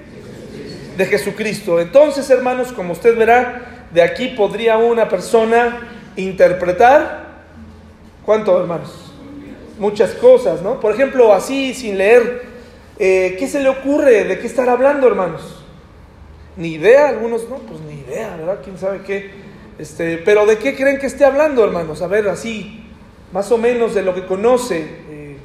De 0.96 1.07
Jesucristo. 1.07 1.81
Entonces, 1.81 2.31
hermanos, 2.31 2.72
como 2.72 2.92
usted 2.92 3.16
verá, 3.16 3.87
de 3.92 4.02
aquí 4.02 4.28
podría 4.28 4.76
una 4.78 5.09
persona 5.09 5.88
interpretar, 6.16 7.26
¿cuánto, 8.24 8.59
hermanos? 8.61 9.12
muchas 9.78 10.12
cosas, 10.12 10.62
¿no? 10.62 10.81
Por 10.81 10.92
ejemplo, 10.92 11.33
así, 11.35 11.74
sin 11.74 11.98
leer 11.98 12.52
Eh, 12.98 13.37
¿Qué 13.38 13.48
se 13.48 13.59
le 13.61 13.68
ocurre? 13.68 14.24
¿De 14.24 14.38
qué 14.38 14.46
estar 14.46 14.68
hablando, 14.68 15.09
hermanos? 15.09 15.62
Ni 16.57 16.75
idea, 16.75 17.09
algunos 17.09 17.49
no, 17.49 17.57
pues 17.57 17.81
ni 17.81 18.01
idea, 18.01 18.37
¿verdad? 18.37 18.59
¿Quién 18.62 18.77
sabe 18.77 19.01
qué? 19.07 19.31
Este, 19.79 20.19
pero 20.19 20.45
¿de 20.45 20.59
qué 20.59 20.77
creen 20.77 20.99
que 20.99 21.07
esté 21.07 21.25
hablando, 21.25 21.65
hermanos? 21.65 22.03
A 22.03 22.07
ver, 22.07 22.29
así, 22.29 22.85
más 23.33 23.51
o 23.51 23.59
menos 23.59 23.95
de 23.95 24.03
lo 24.03 24.15
que 24.15 24.27
conoce. 24.27 24.87
Eh, 25.11 25.37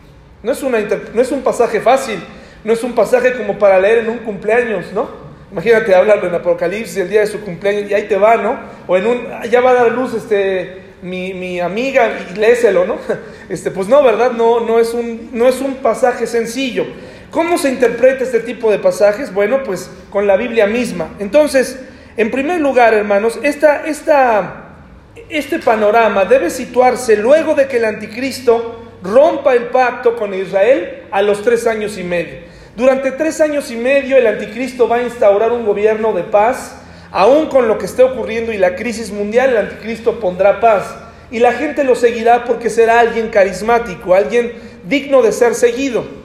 no, 0.43 0.51
es 0.51 0.61
una 0.63 0.79
no 1.13 1.21
es 1.21 1.31
un 1.31 1.41
pasaje 1.41 1.79
fácil, 1.79 2.19
no 2.63 2.73
es 2.73 2.83
un 2.83 2.93
pasaje 2.93 3.37
como 3.37 3.57
para 3.57 3.79
leer 3.79 3.99
en 3.99 4.09
un 4.09 4.17
cumpleaños, 4.19 4.91
¿no? 4.93 5.27
Imagínate 5.51 5.95
hablarlo 5.95 6.27
en 6.27 6.35
Apocalipsis 6.35 6.97
el 6.97 7.09
día 7.09 7.21
de 7.21 7.27
su 7.27 7.39
cumpleaños 7.39 7.89
y 7.89 7.93
ahí 7.93 8.03
te 8.03 8.17
va, 8.17 8.35
¿no? 8.35 8.59
O 8.85 8.97
en 8.97 9.07
un, 9.07 9.27
ya 9.49 9.61
va 9.61 9.71
a 9.71 9.75
dar 9.75 9.91
luz 9.93 10.13
este, 10.13 10.81
mi, 11.01 11.33
mi 11.33 11.61
amiga 11.61 12.11
y 12.31 12.37
léeselo, 12.37 12.85
¿no? 12.85 12.97
Este, 13.49 13.71
pues 13.71 13.87
no, 13.87 14.03
¿verdad? 14.03 14.31
No, 14.31 14.59
no, 14.59 14.77
es 14.77 14.93
un, 14.93 15.29
no 15.31 15.47
es 15.47 15.61
un 15.61 15.75
pasaje 15.75 16.27
sencillo. 16.27 16.85
¿Cómo 17.37 17.59
se 17.59 17.69
interpreta 17.69 18.23
este 18.23 18.39
tipo 18.39 18.71
de 18.71 18.79
pasajes? 18.79 19.31
Bueno, 19.31 19.61
pues 19.63 19.91
con 20.09 20.25
la 20.25 20.37
Biblia 20.37 20.65
misma. 20.65 21.09
Entonces, 21.19 21.79
en 22.17 22.31
primer 22.31 22.59
lugar, 22.59 22.95
hermanos, 22.95 23.37
esta, 23.43 23.85
esta, 23.85 24.69
este 25.29 25.59
panorama 25.59 26.25
debe 26.25 26.49
situarse 26.49 27.15
luego 27.15 27.53
de 27.53 27.67
que 27.67 27.77
el 27.77 27.85
anticristo 27.85 28.89
rompa 29.03 29.53
el 29.53 29.65
pacto 29.65 30.15
con 30.15 30.33
Israel 30.33 31.03
a 31.11 31.21
los 31.21 31.43
tres 31.43 31.67
años 31.67 31.99
y 31.99 32.03
medio. 32.03 32.39
Durante 32.75 33.11
tres 33.11 33.39
años 33.39 33.69
y 33.69 33.75
medio 33.75 34.17
el 34.17 34.25
anticristo 34.25 34.87
va 34.87 34.95
a 34.95 35.03
instaurar 35.03 35.51
un 35.51 35.63
gobierno 35.63 36.13
de 36.13 36.23
paz 36.23 36.77
Aún 37.11 37.49
con 37.49 37.67
lo 37.67 37.77
que 37.77 37.85
esté 37.85 38.01
ocurriendo 38.01 38.51
y 38.51 38.57
la 38.57 38.75
crisis 38.75 39.11
mundial, 39.11 39.51
el 39.51 39.57
anticristo 39.57 40.19
pondrá 40.19 40.59
paz. 40.59 40.95
Y 41.29 41.37
la 41.37 41.53
gente 41.53 41.83
lo 41.83 41.95
seguirá 41.95 42.45
porque 42.45 42.71
será 42.71 42.99
alguien 42.99 43.29
carismático, 43.29 44.15
alguien 44.15 44.53
digno 44.85 45.21
de 45.21 45.31
ser 45.31 45.53
seguido. 45.53 46.16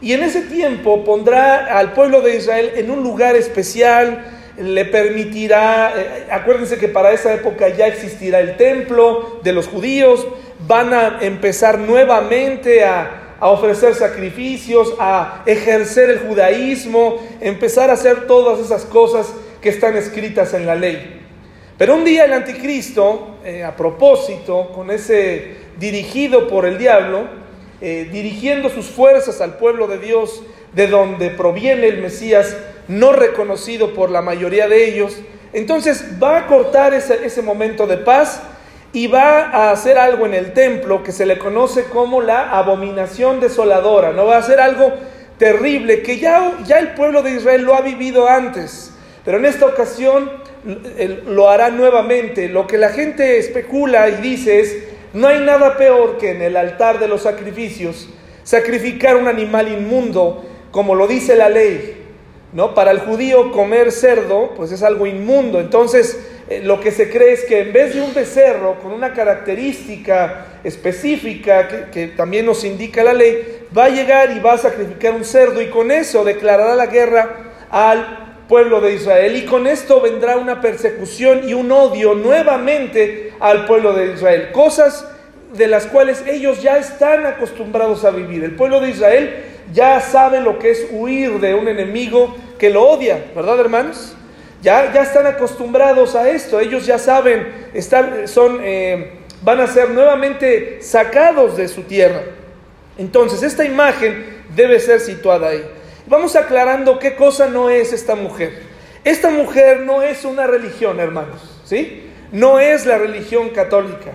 Y 0.00 0.12
en 0.12 0.22
ese 0.22 0.42
tiempo 0.42 1.04
pondrá 1.04 1.78
al 1.78 1.92
pueblo 1.92 2.20
de 2.20 2.36
Israel 2.36 2.72
en 2.76 2.90
un 2.90 3.02
lugar 3.02 3.34
especial, 3.34 4.24
le 4.58 4.84
permitirá, 4.86 5.92
eh, 5.96 6.26
acuérdense 6.30 6.78
que 6.78 6.88
para 6.88 7.12
esa 7.12 7.34
época 7.34 7.68
ya 7.68 7.86
existirá 7.86 8.40
el 8.40 8.56
templo 8.56 9.40
de 9.42 9.52
los 9.52 9.68
judíos, 9.68 10.26
van 10.66 10.92
a 10.94 11.18
empezar 11.20 11.78
nuevamente 11.78 12.84
a, 12.84 13.22
ofrecer 13.38 13.94
sacrificios, 13.94 14.94
a 14.98 15.42
ejercer 15.44 16.08
el 16.08 16.20
judaísmo, 16.20 17.22
empezar 17.42 17.90
a 17.90 17.92
hacer 17.92 18.26
todas 18.26 18.58
esas 18.60 18.86
cosas 18.86 19.30
que 19.60 19.68
están 19.68 19.94
escritas 19.94 20.54
en 20.54 20.64
la 20.64 20.74
ley. 20.74 21.20
Pero 21.76 21.96
un 21.96 22.04
día 22.06 22.24
el 22.24 22.32
anticristo, 22.32 23.36
eh, 23.44 23.62
a 23.62 23.76
propósito, 23.76 24.72
con 24.74 24.90
ese 24.90 25.54
dirigido 25.78 26.48
por 26.48 26.64
el 26.64 26.78
diablo, 26.78 27.28
eh, 27.80 28.08
dirigiendo 28.10 28.68
sus 28.70 28.86
fuerzas 28.86 29.40
al 29.40 29.56
pueblo 29.58 29.86
de 29.86 29.98
Dios, 29.98 30.42
de 30.72 30.86
donde 30.86 31.30
proviene 31.30 31.88
el 31.88 32.00
Mesías, 32.00 32.56
no 32.88 33.12
reconocido 33.12 33.94
por 33.94 34.10
la 34.10 34.22
mayoría 34.22 34.68
de 34.68 34.88
ellos, 34.88 35.18
entonces 35.52 36.04
va 36.22 36.38
a 36.38 36.46
cortar 36.46 36.94
ese, 36.94 37.42
momento 37.42 37.86
de 37.86 37.96
paz 37.98 38.42
y 38.92 39.06
va 39.06 39.50
a 39.50 39.70
hacer 39.70 39.98
algo 39.98 40.26
en 40.26 40.34
el 40.34 40.52
templo 40.52 41.02
que 41.02 41.12
se 41.12 41.26
le 41.26 41.38
conoce 41.38 41.84
como 41.84 42.20
la 42.20 42.50
abominación 42.50 43.40
desoladora, 43.40 44.12
no 44.12 44.26
va 44.26 44.36
a 44.36 44.40
hacer 44.40 44.60
algo 44.60 44.92
terrible 45.38 46.02
que 46.02 46.18
ya, 46.18 46.58
ya 46.64 46.78
el 46.78 46.94
pueblo 46.94 47.22
de 47.22 47.32
Israel 47.32 47.62
lo 47.62 47.74
ha 47.74 47.80
vivido 47.80 48.28
antes. 48.28 48.92
Pero 49.24 49.38
en 49.38 49.44
esta 49.44 49.66
ocasión 49.66 50.30
lo 51.26 51.50
hará 51.50 51.70
nuevamente. 51.70 52.48
Lo 52.48 52.66
que 52.66 52.78
la 52.78 52.90
gente 52.90 53.38
especula 53.38 54.08
y 54.08 54.16
dice 54.22 54.60
es, 54.60 54.76
no 55.16 55.28
hay 55.28 55.40
nada 55.40 55.78
peor 55.78 56.18
que 56.18 56.32
en 56.32 56.42
el 56.42 56.58
altar 56.58 56.98
de 56.98 57.08
los 57.08 57.22
sacrificios 57.22 58.06
sacrificar 58.44 59.16
un 59.16 59.28
animal 59.28 59.66
inmundo, 59.66 60.44
como 60.70 60.94
lo 60.94 61.06
dice 61.06 61.36
la 61.36 61.48
ley. 61.48 62.02
¿no? 62.52 62.74
Para 62.74 62.90
el 62.90 62.98
judío 62.98 63.50
comer 63.50 63.92
cerdo, 63.92 64.52
pues 64.54 64.72
es 64.72 64.82
algo 64.82 65.06
inmundo. 65.06 65.58
Entonces, 65.58 66.20
eh, 66.50 66.60
lo 66.62 66.80
que 66.80 66.90
se 66.90 67.08
cree 67.08 67.32
es 67.32 67.44
que 67.44 67.60
en 67.60 67.72
vez 67.72 67.94
de 67.94 68.02
un 68.02 68.12
becerro 68.12 68.78
con 68.78 68.92
una 68.92 69.14
característica 69.14 70.58
específica 70.64 71.66
que, 71.66 71.90
que, 71.90 72.06
también 72.08 72.44
nos 72.44 72.62
indica 72.62 73.02
la 73.02 73.14
ley, 73.14 73.62
va 73.76 73.86
a 73.86 73.88
llegar 73.88 74.32
y 74.32 74.40
va 74.40 74.52
a 74.52 74.58
sacrificar 74.58 75.14
un 75.14 75.24
cerdo 75.24 75.62
y 75.62 75.70
con 75.70 75.90
eso 75.90 76.24
declarará 76.24 76.76
la 76.76 76.86
guerra 76.86 77.54
al 77.70 78.25
pueblo 78.48 78.80
de 78.80 78.94
Israel. 78.94 79.36
Y 79.36 79.44
con 79.44 79.66
esto 79.66 80.00
vendrá 80.00 80.36
una 80.36 80.60
persecución 80.60 81.48
y 81.48 81.54
un 81.54 81.70
odio 81.72 82.14
nuevamente 82.14 83.32
al 83.40 83.66
pueblo 83.66 83.92
de 83.92 84.12
Israel. 84.14 84.50
Cosas 84.52 85.06
de 85.54 85.66
las 85.66 85.86
cuales 85.86 86.24
ellos 86.26 86.62
ya 86.62 86.78
están 86.78 87.26
acostumbrados 87.26 88.04
a 88.04 88.10
vivir. 88.10 88.44
El 88.44 88.54
pueblo 88.54 88.80
de 88.80 88.90
Israel 88.90 89.44
ya 89.72 90.00
sabe 90.00 90.40
lo 90.40 90.58
que 90.58 90.70
es 90.70 90.86
huir 90.90 91.40
de 91.40 91.54
un 91.54 91.68
enemigo 91.68 92.36
que 92.58 92.70
lo 92.70 92.88
odia, 92.88 93.24
¿verdad 93.34 93.58
hermanos? 93.60 94.14
Ya, 94.62 94.92
ya 94.92 95.02
están 95.02 95.26
acostumbrados 95.26 96.14
a 96.14 96.28
esto, 96.28 96.58
ellos 96.60 96.86
ya 96.86 96.98
saben, 96.98 97.46
están, 97.74 98.26
son, 98.26 98.60
eh, 98.62 99.12
van 99.42 99.60
a 99.60 99.66
ser 99.66 99.90
nuevamente 99.90 100.78
sacados 100.80 101.56
de 101.56 101.68
su 101.68 101.82
tierra. 101.82 102.22
Entonces, 102.98 103.42
esta 103.42 103.64
imagen 103.64 104.24
debe 104.54 104.80
ser 104.80 105.00
situada 105.00 105.48
ahí. 105.48 105.62
Vamos 106.06 106.36
aclarando 106.36 106.98
qué 106.98 107.16
cosa 107.16 107.48
no 107.48 107.68
es 107.68 107.92
esta 107.92 108.14
mujer. 108.14 108.62
Esta 109.04 109.30
mujer 109.30 109.80
no 109.80 110.02
es 110.02 110.24
una 110.24 110.46
religión, 110.46 111.00
hermanos, 111.00 111.60
¿sí? 111.64 112.02
No 112.32 112.60
es 112.60 112.86
la 112.86 112.98
religión 112.98 113.50
católica. 113.50 114.12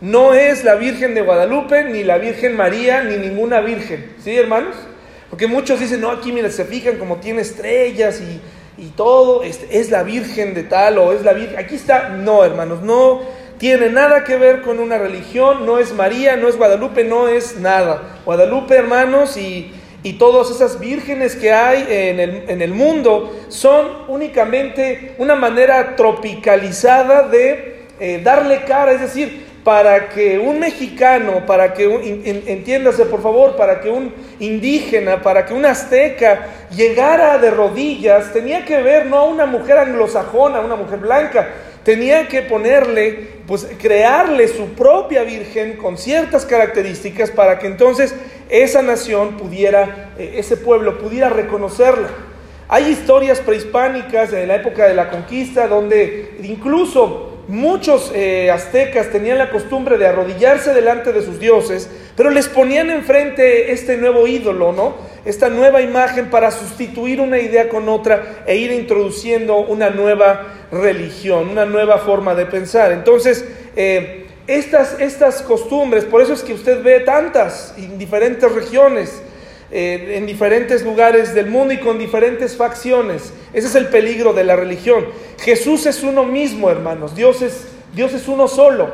No 0.00 0.34
es 0.34 0.64
la 0.64 0.74
Virgen 0.74 1.14
de 1.14 1.22
Guadalupe, 1.22 1.84
ni 1.84 2.02
la 2.02 2.18
Virgen 2.18 2.56
María, 2.56 3.02
ni 3.04 3.16
ninguna 3.16 3.60
virgen, 3.60 4.14
¿sí, 4.22 4.36
hermanos? 4.36 4.74
Porque 5.30 5.46
muchos 5.46 5.78
dicen, 5.78 6.00
no, 6.00 6.10
aquí 6.10 6.32
mira, 6.32 6.50
se 6.50 6.64
fijan 6.64 6.96
como 6.96 7.18
tiene 7.18 7.42
estrellas 7.42 8.20
y, 8.20 8.82
y 8.82 8.88
todo, 8.88 9.44
es, 9.44 9.60
es 9.70 9.90
la 9.90 10.02
Virgen 10.02 10.54
de 10.54 10.64
tal 10.64 10.98
o 10.98 11.12
es 11.12 11.22
la 11.22 11.34
Virgen. 11.34 11.56
Aquí 11.56 11.76
está, 11.76 12.08
no, 12.08 12.44
hermanos, 12.44 12.82
no 12.82 13.22
tiene 13.58 13.90
nada 13.90 14.24
que 14.24 14.34
ver 14.34 14.62
con 14.62 14.80
una 14.80 14.98
religión, 14.98 15.64
no 15.66 15.78
es 15.78 15.92
María, 15.92 16.34
no 16.34 16.48
es 16.48 16.56
Guadalupe, 16.56 17.04
no 17.04 17.28
es 17.28 17.58
nada. 17.58 18.18
Guadalupe, 18.24 18.74
hermanos, 18.74 19.36
y 19.36 19.72
y 20.02 20.14
todas 20.14 20.50
esas 20.50 20.80
vírgenes 20.80 21.36
que 21.36 21.52
hay 21.52 21.86
en 21.88 22.20
el, 22.20 22.44
en 22.48 22.62
el, 22.62 22.72
mundo 22.72 23.44
son 23.48 23.86
únicamente 24.08 25.14
una 25.18 25.36
manera 25.36 25.94
tropicalizada 25.94 27.28
de 27.28 27.84
eh, 28.00 28.20
darle 28.22 28.64
cara, 28.64 28.92
es 28.92 29.00
decir, 29.00 29.46
para 29.62 30.08
que 30.08 30.38
un 30.38 30.58
mexicano, 30.58 31.46
para 31.46 31.72
que 31.72 31.86
un, 31.86 32.02
entiéndase 32.24 33.06
por 33.06 33.22
favor, 33.22 33.56
para 33.56 33.80
que 33.80 33.90
un 33.90 34.12
indígena, 34.40 35.22
para 35.22 35.46
que 35.46 35.54
un 35.54 35.64
azteca 35.64 36.46
llegara 36.74 37.38
de 37.38 37.50
rodillas, 37.50 38.32
tenía 38.32 38.64
que 38.64 38.82
ver 38.82 39.06
no 39.06 39.18
a 39.18 39.24
una 39.24 39.46
mujer 39.46 39.78
anglosajona, 39.78 40.60
una 40.60 40.74
mujer 40.74 40.98
blanca, 40.98 41.48
tenía 41.84 42.26
que 42.26 42.42
ponerle, 42.42 43.28
pues 43.46 43.68
crearle 43.80 44.48
su 44.48 44.70
propia 44.70 45.22
virgen 45.22 45.76
con 45.76 45.96
ciertas 45.96 46.44
características 46.44 47.30
para 47.30 47.58
que 47.58 47.68
entonces 47.68 48.14
esa 48.52 48.82
nación 48.82 49.38
pudiera, 49.38 50.12
eh, 50.18 50.34
ese 50.36 50.58
pueblo 50.58 50.98
pudiera 50.98 51.30
reconocerla. 51.30 52.08
Hay 52.68 52.88
historias 52.88 53.40
prehispánicas 53.40 54.30
de 54.30 54.46
la 54.46 54.56
época 54.56 54.86
de 54.86 54.94
la 54.94 55.08
conquista 55.08 55.66
donde 55.68 56.38
incluso 56.42 57.40
muchos 57.48 58.12
eh, 58.14 58.50
aztecas 58.50 59.10
tenían 59.10 59.38
la 59.38 59.50
costumbre 59.50 59.96
de 59.98 60.06
arrodillarse 60.06 60.74
delante 60.74 61.12
de 61.12 61.22
sus 61.22 61.40
dioses, 61.40 61.90
pero 62.14 62.30
les 62.30 62.48
ponían 62.48 62.90
enfrente 62.90 63.72
este 63.72 63.96
nuevo 63.96 64.26
ídolo, 64.26 64.72
¿no? 64.72 64.94
Esta 65.24 65.48
nueva 65.48 65.80
imagen 65.80 66.30
para 66.30 66.50
sustituir 66.50 67.20
una 67.20 67.38
idea 67.38 67.68
con 67.68 67.88
otra 67.88 68.44
e 68.46 68.56
ir 68.56 68.70
introduciendo 68.70 69.56
una 69.58 69.90
nueva 69.90 70.66
religión, 70.70 71.48
una 71.48 71.64
nueva 71.64 71.98
forma 71.98 72.34
de 72.34 72.46
pensar. 72.46 72.92
Entonces, 72.92 73.46
eh, 73.76 74.26
estas, 74.46 75.00
estas 75.00 75.42
costumbres, 75.42 76.04
por 76.04 76.20
eso 76.20 76.32
es 76.32 76.42
que 76.42 76.52
usted 76.52 76.82
ve 76.82 77.00
tantas 77.00 77.74
en 77.76 77.98
diferentes 77.98 78.50
regiones, 78.50 79.22
eh, 79.70 80.16
en 80.16 80.26
diferentes 80.26 80.82
lugares 80.82 81.34
del 81.34 81.46
mundo 81.46 81.72
y 81.72 81.78
con 81.78 81.98
diferentes 81.98 82.56
facciones. 82.56 83.32
Ese 83.52 83.68
es 83.68 83.74
el 83.74 83.88
peligro 83.88 84.32
de 84.32 84.44
la 84.44 84.56
religión. 84.56 85.06
Jesús 85.40 85.86
es 85.86 86.02
uno 86.02 86.24
mismo, 86.24 86.70
hermanos. 86.70 87.14
Dios 87.14 87.40
es, 87.40 87.66
Dios 87.94 88.12
es 88.12 88.28
uno 88.28 88.48
solo. 88.48 88.92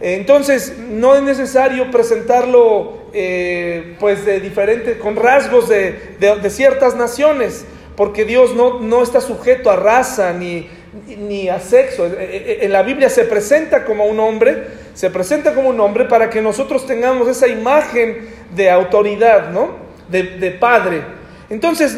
Entonces, 0.00 0.74
no 0.90 1.14
es 1.14 1.22
necesario 1.22 1.90
presentarlo 1.90 3.06
eh, 3.12 3.96
pues 3.98 4.26
de 4.26 4.40
diferente, 4.40 4.98
con 4.98 5.16
rasgos 5.16 5.68
de, 5.68 6.16
de, 6.18 6.50
ciertas 6.50 6.96
naciones, 6.96 7.64
porque 7.96 8.26
Dios 8.26 8.54
no, 8.54 8.80
no 8.80 9.02
está 9.02 9.22
sujeto 9.22 9.70
a 9.70 9.76
raza 9.76 10.34
ni, 10.34 10.68
ni 11.06 11.48
a 11.48 11.60
sexo. 11.60 12.06
En 12.18 12.72
la 12.72 12.82
Biblia 12.82 13.08
se 13.08 13.24
presenta 13.24 13.84
como 13.84 14.06
un 14.06 14.20
hombre, 14.20 14.64
se 14.94 15.10
presenta 15.10 15.54
como 15.54 15.68
un 15.68 15.80
hombre 15.80 16.04
para 16.04 16.30
que 16.30 16.40
nosotros 16.40 16.86
tengamos 16.86 17.28
esa 17.28 17.48
imagen 17.48 18.28
de 18.54 18.70
autoridad, 18.70 19.50
¿no? 19.50 19.76
De, 20.08 20.22
de, 20.22 20.50
padre. 20.52 21.02
Entonces, 21.50 21.96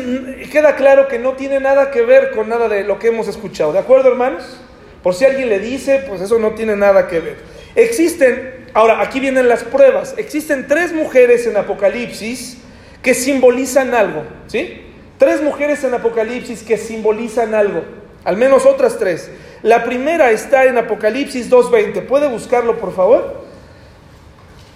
queda 0.51 0.77
claro 0.77 1.09
que 1.09 1.19
no 1.19 1.35
tiene 1.35 1.61
nada 1.61 1.91
que 1.91 2.03
ver 2.03 2.31
con 2.31 2.49
nada 2.49 2.69
de 2.69 2.85
lo 2.85 2.99
que 2.99 3.09
hemos 3.09 3.29
escuchado. 3.29 3.73
¿De 3.73 3.79
acuerdo, 3.79 4.09
hermanos? 4.09 4.59
Por 5.03 5.15
si 5.15 5.25
alguien 5.25 5.49
le 5.49 5.59
dice, 5.59 6.05
pues 6.09 6.21
eso 6.21 6.39
no 6.39 6.53
tiene 6.53 6.77
nada 6.77 7.07
que 7.07 7.21
ver. 7.21 7.37
Existen, 7.75 8.67
ahora 8.75 9.01
aquí 9.01 9.21
vienen 9.21 9.49
las 9.49 9.63
pruebas, 9.63 10.15
existen 10.17 10.67
tres 10.67 10.93
mujeres 10.93 11.47
en 11.47 11.57
Apocalipsis 11.57 12.59
que 13.03 13.15
simbolizan 13.15 13.95
algo, 13.95 14.25
¿sí? 14.49 14.83
Tres 15.19 15.43
mujeres 15.43 15.85
en 15.85 15.95
Apocalipsis 15.95 16.63
que 16.63 16.77
simbolizan 16.77 17.55
algo, 17.55 17.85
al 18.25 18.37
menos 18.37 18.67
otras 18.67 18.99
tres. 18.99 19.31
La 19.63 19.85
primera 19.85 20.31
está 20.31 20.65
en 20.67 20.79
Apocalipsis 20.79 21.51
2.20. 21.51 22.07
¿Puede 22.07 22.29
buscarlo, 22.29 22.79
por 22.79 22.95
favor? 22.95 23.43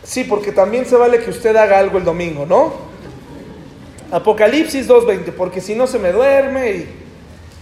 Sí, 0.02 0.24
porque 0.24 0.50
también 0.50 0.86
se 0.86 0.96
vale 0.96 1.20
que 1.20 1.30
usted 1.30 1.54
haga 1.54 1.78
algo 1.78 1.98
el 1.98 2.04
domingo, 2.04 2.44
¿no? 2.46 2.72
Apocalipsis 4.10 4.88
2.20, 4.88 5.32
porque 5.32 5.60
si 5.60 5.74
no 5.74 5.86
se 5.86 5.98
me 5.98 6.12
duerme 6.12 6.86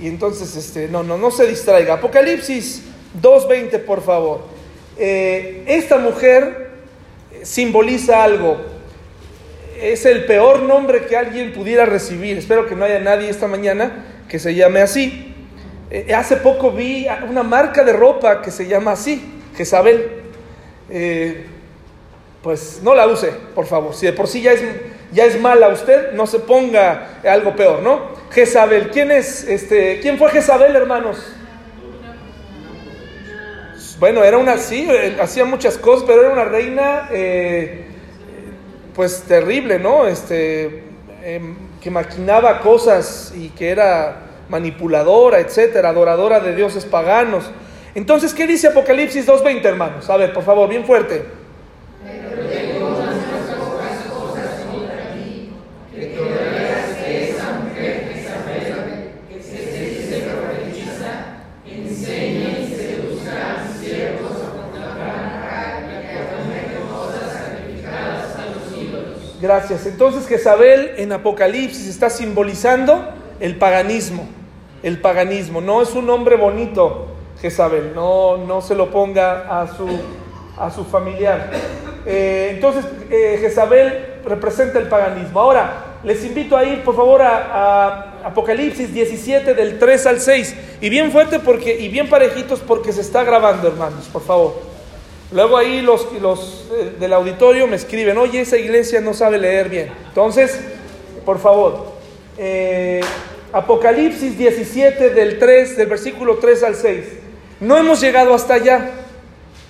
y, 0.01 0.07
entonces, 0.09 0.57
este, 0.57 0.89
no, 0.89 1.03
no, 1.03 1.19
no 1.19 1.31
se 1.31 1.47
distraiga. 1.47 1.95
Apocalipsis 1.95 2.83
2.20, 3.21 3.85
por 3.85 4.03
favor. 4.03 4.41
Eh, 4.99 5.65
esta 5.67 5.99
mujer 5.99 6.71
simboliza 7.43 8.25
algo. 8.25 8.57
Es 9.81 10.07
el 10.07 10.25
peor 10.25 10.63
nombre 10.63 11.07
que 11.07 11.17
alguien 11.17 11.53
pudiera 11.53 11.85
recibir. 11.85 12.39
Espero 12.39 12.67
que 12.67 12.75
no 12.75 12.85
haya 12.85 12.99
nadie 12.99 13.29
esta 13.29 13.47
mañana 13.47 14.05
que 14.29 14.39
se 14.39 14.55
llame 14.55 14.81
así. 14.81 15.30
Eh, 15.91 16.15
hace 16.15 16.37
poco 16.37 16.71
vi 16.71 17.09
una 17.29 17.43
marca 17.43 17.83
de 17.83 17.93
ropa 17.93 18.41
que 18.41 18.53
se 18.53 18.69
llama 18.69 18.93
así, 18.93 19.43
Jezabel. 19.57 20.23
Eh, 20.89 21.47
pues 22.43 22.81
no 22.83 22.95
la 22.95 23.09
use, 23.09 23.33
por 23.55 23.67
favor. 23.67 23.93
Si 23.95 24.07
de 24.07 24.13
por 24.13 24.29
sí 24.29 24.41
ya 24.41 24.53
es, 24.53 24.63
ya 25.13 25.25
es 25.25 25.39
mala 25.41 25.69
usted, 25.69 26.13
no 26.13 26.29
se 26.29 26.39
ponga 26.39 27.21
algo 27.25 27.57
peor, 27.57 27.83
¿no? 27.83 28.13
Jezabel, 28.31 28.91
¿quién 28.91 29.11
es? 29.11 29.43
Este, 29.43 29.99
¿Quién 30.01 30.17
fue 30.17 30.31
Jezabel, 30.31 30.77
hermanos? 30.77 31.19
Bueno, 33.99 34.23
era 34.23 34.39
una, 34.39 34.57
sí, 34.57 34.87
eh, 34.89 35.19
hacía 35.21 35.45
muchas 35.45 35.77
cosas, 35.77 36.05
pero 36.07 36.23
era 36.23 36.33
una 36.33 36.45
reina, 36.45 37.09
pues 38.95 39.25
terrible, 39.25 39.81
¿no? 39.81 40.07
Este, 40.07 40.85
em, 41.23 41.57
que 41.83 41.91
maquinaba 41.91 42.61
cosas 42.61 43.33
y 43.37 43.49
que 43.51 43.71
era 43.71 44.30
manipuladora, 44.51 45.39
etcétera, 45.41 45.91
adoradora 45.91 46.41
de 46.41 46.55
dioses 46.55 46.85
paganos. 46.85 47.51
Entonces, 47.95 48.35
¿qué 48.35 48.47
dice 48.47 48.69
Apocalipsis 48.69 49.27
2.20, 49.27 49.65
hermanos? 49.65 50.11
A 50.11 50.17
ver, 50.17 50.33
por 50.33 50.45
favor, 50.45 50.69
bien 50.69 50.85
fuerte. 50.85 51.25
Gracias. 69.41 69.87
Entonces 69.87 70.29
Jezabel 70.29 70.93
en 70.99 71.13
Apocalipsis 71.13 71.89
está 71.89 72.11
simbolizando 72.11 73.09
el 73.41 73.57
paganismo 73.57 74.29
el 74.83 75.01
paganismo. 75.01 75.61
No 75.61 75.83
es 75.83 75.95
un 75.95 76.07
nombre 76.07 76.37
bonito, 76.37 77.07
Jezabel, 77.41 77.93
no, 77.95 78.37
no 78.39 78.61
se 78.61 78.75
lo 78.75 78.91
ponga 78.91 79.61
a 79.61 79.67
su, 79.77 79.89
a 80.59 80.71
su 80.71 80.85
familiar. 80.85 81.51
Eh, 82.07 82.53
entonces, 82.55 82.85
eh, 83.11 83.39
Jezabel 83.41 84.21
representa 84.25 84.79
el 84.79 84.89
paganismo. 84.89 85.41
Ahora, 85.41 85.99
les 86.03 86.25
invito 86.25 86.57
a 86.57 86.65
ir, 86.65 86.83
por 86.83 86.97
favor, 86.97 87.23
a, 87.23 88.07
Apocalipsis 88.23 88.93
17, 88.93 89.55
del 89.55 89.79
3 89.79 90.07
al 90.07 90.21
6. 90.21 90.57
Y 90.83 90.91
bien 90.91 91.11
fuerte 91.11 91.39
porque, 91.39 91.79
y 91.79 91.89
bien 91.89 92.09
parejitos 92.09 92.61
porque 92.61 92.93
se 92.93 93.01
está 93.01 93.25
grabando, 93.25 93.69
hermanos, 93.69 94.09
por 94.13 94.23
favor. 94.23 94.61
Luego 95.33 95.57
ahí 95.57 95.81
los, 95.81 96.13
los 96.21 96.69
eh, 96.73 96.97
del 96.99 97.13
auditorio 97.13 97.67
me 97.67 97.77
escriben, 97.77 98.19
oye, 98.19 98.41
esa 98.43 98.59
iglesia 98.59 99.01
no 99.01 99.15
sabe 99.15 99.39
leer 99.39 99.69
bien. 99.69 99.93
Entonces, 100.09 100.61
por 101.25 101.39
favor, 101.39 101.93
Apocalipsis 103.53 104.39
17 104.39 105.11
del 105.11 105.39
3, 105.39 105.77
del 105.77 105.89
versículo 105.89 106.37
3 106.37 106.63
al 106.63 106.75
6. 106.75 107.05
No 107.61 107.77
hemos 107.77 108.01
llegado 108.01 108.35
hasta 108.35 108.55
allá, 108.55 108.91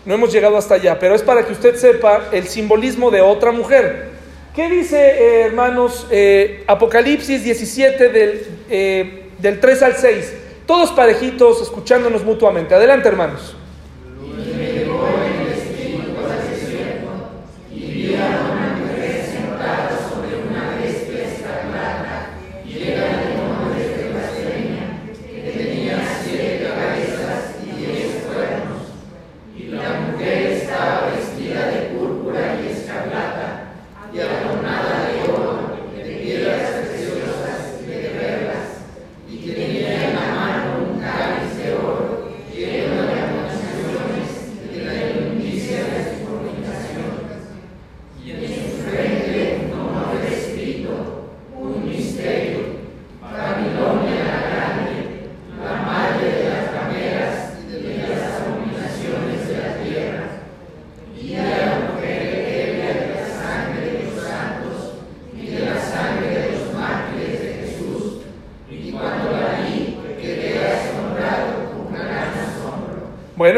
no 0.04 0.14
hemos 0.14 0.32
llegado 0.32 0.56
hasta 0.56 0.74
allá, 0.74 0.98
pero 0.98 1.14
es 1.14 1.22
para 1.22 1.46
que 1.46 1.52
usted 1.52 1.76
sepa 1.76 2.28
el 2.32 2.46
simbolismo 2.46 3.10
de 3.10 3.20
otra 3.20 3.52
mujer. 3.52 4.10
¿Qué 4.54 4.68
dice, 4.68 4.98
eh, 4.98 5.40
hermanos, 5.42 6.06
eh, 6.10 6.64
Apocalipsis 6.66 7.44
17 7.44 8.08
del, 8.08 8.46
eh, 8.68 9.28
del 9.38 9.60
3 9.60 9.82
al 9.82 9.96
6? 9.96 10.34
Todos 10.66 10.90
parejitos, 10.90 11.62
escuchándonos 11.62 12.24
mutuamente. 12.24 12.74
Adelante, 12.74 13.08
hermanos. 13.08 13.56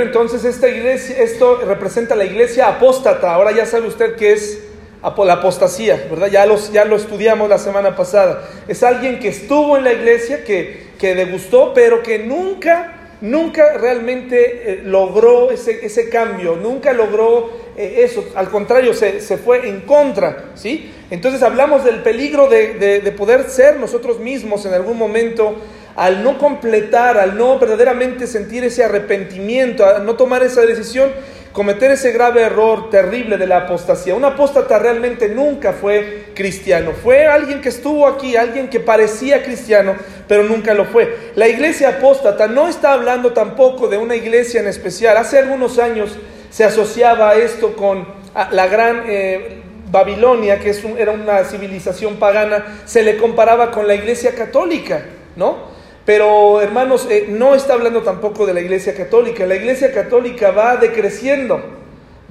Entonces 0.02 0.44
esta 0.44 0.68
iglesia, 0.68 1.16
esto 1.18 1.56
representa 1.66 2.14
la 2.14 2.24
iglesia 2.24 2.68
apóstata. 2.68 3.32
Ahora 3.34 3.52
ya 3.52 3.66
sabe 3.66 3.86
usted 3.86 4.16
qué 4.16 4.32
es 4.32 4.60
la 5.02 5.32
apostasía, 5.34 6.06
¿verdad? 6.08 6.28
Ya, 6.28 6.46
los, 6.46 6.72
ya 6.72 6.84
lo 6.84 6.96
estudiamos 6.96 7.48
la 7.48 7.58
semana 7.58 7.96
pasada. 7.96 8.48
Es 8.68 8.82
alguien 8.82 9.18
que 9.18 9.28
estuvo 9.28 9.76
en 9.76 9.84
la 9.84 9.92
iglesia, 9.92 10.44
que, 10.44 10.92
que 10.98 11.14
degustó, 11.14 11.72
pero 11.74 12.02
que 12.02 12.20
nunca, 12.20 13.16
nunca 13.20 13.78
realmente 13.78 14.72
eh, 14.72 14.80
logró 14.84 15.50
ese, 15.50 15.84
ese, 15.84 16.08
cambio, 16.08 16.56
nunca 16.56 16.92
logró 16.92 17.50
eh, 17.76 18.02
eso. 18.04 18.24
Al 18.36 18.48
contrario, 18.48 18.94
se, 18.94 19.20
se, 19.20 19.38
fue 19.38 19.68
en 19.68 19.80
contra, 19.80 20.50
¿sí? 20.54 20.92
Entonces 21.10 21.42
hablamos 21.42 21.84
del 21.84 22.02
peligro 22.02 22.48
de, 22.48 22.74
de 22.74 23.12
poder 23.12 23.50
ser 23.50 23.78
nosotros 23.78 24.20
mismos 24.20 24.64
en 24.66 24.74
algún 24.74 24.96
momento 24.96 25.56
al 25.96 26.22
no 26.22 26.38
completar, 26.38 27.18
al 27.18 27.36
no 27.36 27.58
verdaderamente 27.58 28.26
sentir 28.26 28.64
ese 28.64 28.84
arrepentimiento, 28.84 29.84
al 29.84 30.04
no 30.04 30.14
tomar 30.14 30.42
esa 30.42 30.62
decisión, 30.62 31.10
cometer 31.52 31.90
ese 31.90 32.12
grave 32.12 32.42
error 32.42 32.90
terrible 32.90 33.36
de 33.36 33.46
la 33.46 33.58
apostasía. 33.58 34.14
Un 34.14 34.24
apóstata 34.24 34.78
realmente 34.78 35.28
nunca 35.28 35.72
fue 35.72 36.28
cristiano. 36.34 36.92
Fue 37.02 37.26
alguien 37.26 37.60
que 37.60 37.68
estuvo 37.68 38.06
aquí, 38.06 38.36
alguien 38.36 38.68
que 38.68 38.80
parecía 38.80 39.42
cristiano, 39.42 39.94
pero 40.26 40.44
nunca 40.44 40.74
lo 40.74 40.86
fue. 40.86 41.32
La 41.34 41.48
iglesia 41.48 41.90
apóstata 41.90 42.46
no 42.48 42.68
está 42.68 42.94
hablando 42.94 43.32
tampoco 43.32 43.88
de 43.88 43.98
una 43.98 44.16
iglesia 44.16 44.60
en 44.60 44.68
especial. 44.68 45.16
Hace 45.16 45.38
algunos 45.38 45.78
años 45.78 46.16
se 46.50 46.64
asociaba 46.64 47.34
esto 47.34 47.76
con 47.76 48.06
la 48.50 48.66
gran... 48.66 49.04
Eh, 49.06 49.58
Babilonia, 49.92 50.58
que 50.58 50.74
era 50.96 51.12
una 51.12 51.44
civilización 51.44 52.16
pagana, 52.16 52.80
se 52.86 53.02
le 53.02 53.18
comparaba 53.18 53.70
con 53.70 53.86
la 53.86 53.94
iglesia 53.94 54.34
católica, 54.34 55.02
¿no? 55.36 55.71
Pero 56.04 56.60
hermanos, 56.60 57.06
eh, 57.08 57.26
no 57.28 57.54
está 57.54 57.74
hablando 57.74 58.02
tampoco 58.02 58.44
de 58.44 58.54
la 58.54 58.60
Iglesia 58.60 58.94
Católica. 58.94 59.46
La 59.46 59.54
Iglesia 59.54 59.92
Católica 59.92 60.50
va 60.50 60.76
decreciendo, 60.76 61.62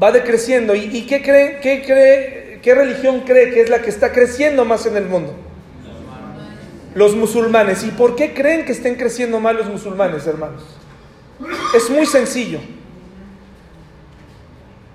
va 0.02 0.12
decreciendo. 0.12 0.76
¿Y, 0.76 1.06
qué 1.06 1.22
cree, 1.22 1.60
qué 1.62 1.82
cree, 1.86 2.60
qué 2.62 2.76
religión 2.76 3.22
cree 3.22 3.52
que 3.52 3.62
es 3.62 3.70
la 3.70 3.82
que 3.82 3.90
está 3.90 4.12
creciendo 4.12 4.66
más 4.66 4.86
en 4.86 4.98
el 4.98 5.06
mundo? 5.06 5.34
Los 6.96 7.16
musulmanes. 7.16 7.86
¿Y 7.86 7.92
por 7.92 8.18
qué 8.18 8.34
creen 8.34 8.66
que 8.66 8.74
estén 8.74 8.96
creciendo 8.96 9.40
más 9.40 9.56
los 9.56 9.68
musulmanes, 9.68 10.28
hermanos? 10.28 10.64
Es 11.74 11.90
muy 11.90 12.06
sencillo. 12.06 12.60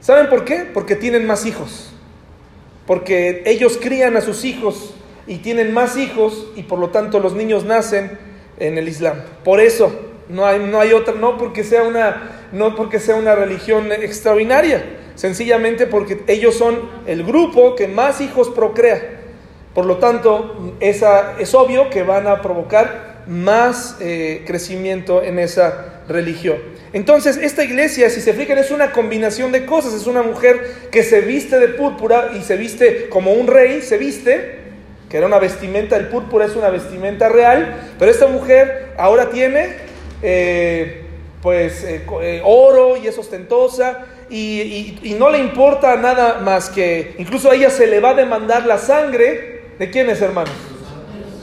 ¿Saben 0.01 0.29
por 0.29 0.45
qué? 0.45 0.67
Porque 0.73 0.97
tienen 0.97 1.27
más 1.27 1.47
hijos. 1.47 1.93
Porque 2.87 3.43
ellos 3.47 3.79
crían 3.81 4.19
a 4.19 4.21
sus 4.21 4.45
hijos 4.45 4.95
y 5.27 5.39
tienen 5.39 5.73
más 5.73 5.97
hijos 5.97 6.49
y 6.55 6.63
por 6.63 6.79
lo 6.79 6.91
tanto 6.91 7.19
los 7.19 7.35
niños 7.35 7.65
nacen 7.65 8.26
en 8.59 8.79
el 8.79 8.89
Islam. 8.89 9.17
Por 9.45 9.61
eso, 9.61 9.93
no 10.29 10.47
hay, 10.47 10.59
no 10.59 10.81
hay 10.81 10.93
otra, 10.93 11.15
no 11.15 11.39
porque, 11.39 11.65
sea 11.65 11.83
una, 11.83 12.49
no 12.53 12.75
porque 12.75 12.99
sea 12.99 13.17
una 13.17 13.35
religión 13.35 13.93
extraordinaria, 13.93 14.85
sencillamente 15.15 15.87
porque 15.87 16.23
ellos 16.27 16.55
son 16.55 16.79
el 17.07 17.25
grupo 17.25 17.75
que 17.75 17.89
más 17.89 18.21
hijos 18.21 18.51
procrea. 18.51 19.21
Por 19.75 19.85
lo 19.85 19.99
tanto, 19.99 20.75
esa, 20.81 21.35
es 21.39 21.55
obvio 21.55 21.91
que 21.91 22.03
van 22.03 22.27
a 22.27 22.41
provocar 22.41 23.25
más 23.27 23.97
eh, 24.01 24.43
crecimiento 24.47 25.23
en 25.23 25.39
esa 25.39 26.03
religión. 26.09 26.57
Entonces, 26.93 27.37
esta 27.37 27.65
iglesia, 27.65 28.09
si 28.09 28.21
se 28.21 28.33
fijan, 28.33 28.57
es 28.57 28.71
una 28.71 28.93
combinación 28.93 29.53
de 29.53 29.67
cosas. 29.67 29.93
Es 29.93 30.07
una 30.07 30.23
mujer 30.23 30.89
que 30.91 31.03
se 31.03 31.21
viste 31.21 31.59
de 31.59 31.69
púrpura 31.69 32.31
y 32.39 32.43
se 32.43 32.57
viste 32.57 33.09
como 33.09 33.33
un 33.33 33.47
rey, 33.49 33.83
se 33.83 33.99
viste, 33.99 34.61
que 35.09 35.17
era 35.17 35.27
una 35.27 35.39
vestimenta, 35.39 35.97
el 35.97 36.09
púrpura 36.09 36.47
es 36.47 36.57
una 36.57 36.71
vestimenta 36.71 37.29
real, 37.29 37.77
pero 37.99 38.11
esta 38.11 38.27
mujer 38.27 38.93
ahora 38.99 39.31
tiene 39.31 39.77
eh, 40.23 41.05
pues 41.43 41.85
eh, 41.85 42.05
eh, 42.23 42.43
oro 42.45 42.97
y 42.97 43.07
es 43.07 43.17
ostentosa 43.19 44.07
y, 44.29 45.15
no 45.19 45.31
le 45.31 45.39
importa 45.39 45.97
nada 45.97 46.41
más 46.41 46.69
que, 46.69 47.15
incluso 47.19 47.51
a 47.51 47.55
ella 47.55 47.71
se 47.71 47.87
le 47.87 48.01
va 48.01 48.11
a 48.11 48.15
demandar 48.15 48.67
la 48.67 48.79
sangre. 48.79 49.55
De 49.79 49.91
quiénes 49.91 50.23
hermanos 50.23 50.55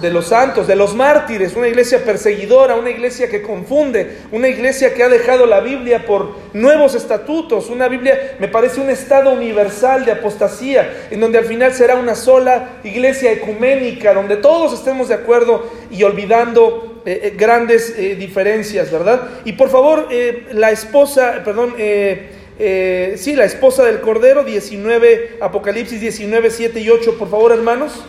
de 0.03 0.11
los 0.11 0.27
santos, 0.27 0.67
de 0.67 0.75
los 0.75 0.93
mártires, 0.95 1.55
una 1.55 1.69
iglesia 1.69 2.03
perseguidora, 2.03 2.75
una 2.75 2.89
iglesia 2.89 3.29
que 3.29 3.41
confunde, 3.41 4.17
una 4.33 4.49
iglesia 4.49 4.93
que 4.93 5.01
ha 5.01 5.07
dejado 5.07 5.45
la 5.45 5.61
Biblia 5.61 6.05
por 6.05 6.35
nuevos 6.51 6.93
estatutos, 6.93 7.69
una 7.69 7.87
Biblia 7.87 8.35
me 8.37 8.49
parece 8.49 8.81
un 8.81 8.89
estado 8.89 9.31
universal 9.31 10.03
de 10.03 10.11
apostasía, 10.11 11.07
en 11.09 11.21
donde 11.21 11.37
al 11.37 11.45
final 11.45 11.73
será 11.73 11.95
una 11.95 12.15
sola 12.15 12.81
iglesia 12.83 13.31
ecuménica, 13.31 14.13
donde 14.13 14.35
todos 14.35 14.73
estemos 14.73 15.07
de 15.07 15.15
acuerdo 15.15 15.71
y 15.89 16.03
olvidando 16.03 17.01
eh, 17.05 17.21
eh, 17.23 17.33
grandes 17.37 17.95
eh, 17.97 18.15
diferencias, 18.15 18.91
¿verdad? 18.91 19.21
Y 19.45 19.53
por 19.53 19.69
favor, 19.69 20.09
la 20.51 20.71
esposa, 20.71 21.43
perdón, 21.45 21.75
sí, 21.77 23.35
la 23.35 23.45
esposa 23.45 23.85
del 23.85 24.01
Cordero, 24.01 24.43
19, 24.43 25.37
Apocalipsis 25.39 26.01
19, 26.01 26.49
7 26.49 26.79
y 26.81 26.89
8, 26.89 27.17
por 27.17 27.29
favor, 27.29 27.53
hermanos 27.53 28.03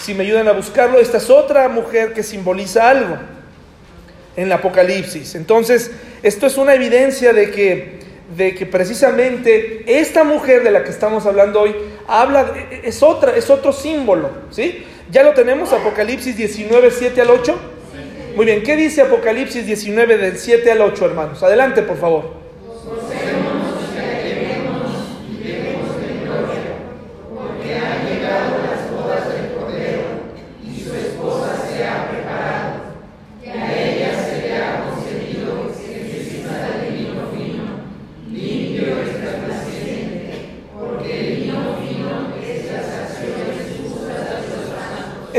si 0.00 0.14
me 0.14 0.24
ayudan 0.24 0.48
a 0.48 0.52
buscarlo, 0.52 0.98
esta 0.98 1.18
es 1.18 1.28
otra 1.28 1.68
mujer 1.68 2.14
que 2.14 2.22
simboliza 2.22 2.88
algo 2.88 3.18
en 4.36 4.44
el 4.44 4.52
Apocalipsis. 4.52 5.34
Entonces, 5.34 5.90
esto 6.22 6.46
es 6.46 6.56
una 6.56 6.74
evidencia 6.74 7.32
de 7.32 7.50
que, 7.50 8.00
de 8.36 8.54
que 8.54 8.64
precisamente 8.64 9.84
esta 9.86 10.24
mujer 10.24 10.64
de 10.64 10.70
la 10.70 10.84
que 10.84 10.90
estamos 10.90 11.26
hablando 11.26 11.60
hoy 11.60 11.74
habla, 12.08 12.54
es, 12.82 13.02
otra, 13.02 13.36
es 13.36 13.50
otro 13.50 13.72
símbolo, 13.72 14.30
¿sí? 14.50 14.84
¿Ya 15.10 15.22
lo 15.22 15.34
tenemos? 15.34 15.72
Apocalipsis 15.72 16.36
19, 16.36 16.90
7 16.90 17.20
al 17.20 17.30
8. 17.30 17.58
Muy 18.36 18.46
bien, 18.46 18.62
¿qué 18.62 18.76
dice 18.76 19.02
Apocalipsis 19.02 19.66
19 19.66 20.16
del 20.16 20.38
7 20.38 20.70
al 20.70 20.80
8, 20.80 21.04
hermanos? 21.04 21.42
Adelante, 21.42 21.82
por 21.82 21.98
favor. 21.98 22.32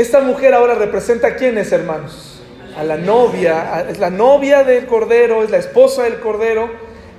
Esta 0.02 0.18
mujer 0.18 0.52
ahora 0.52 0.74
representa 0.74 1.28
a 1.28 1.36
quiénes, 1.36 1.70
hermanos? 1.70 2.40
A 2.76 2.82
la 2.82 2.96
novia, 2.96 3.86
es 3.88 4.00
la 4.00 4.10
novia 4.10 4.64
del 4.64 4.86
Cordero, 4.86 5.44
es 5.44 5.50
la 5.50 5.58
esposa 5.58 6.02
del 6.02 6.16
Cordero. 6.18 6.68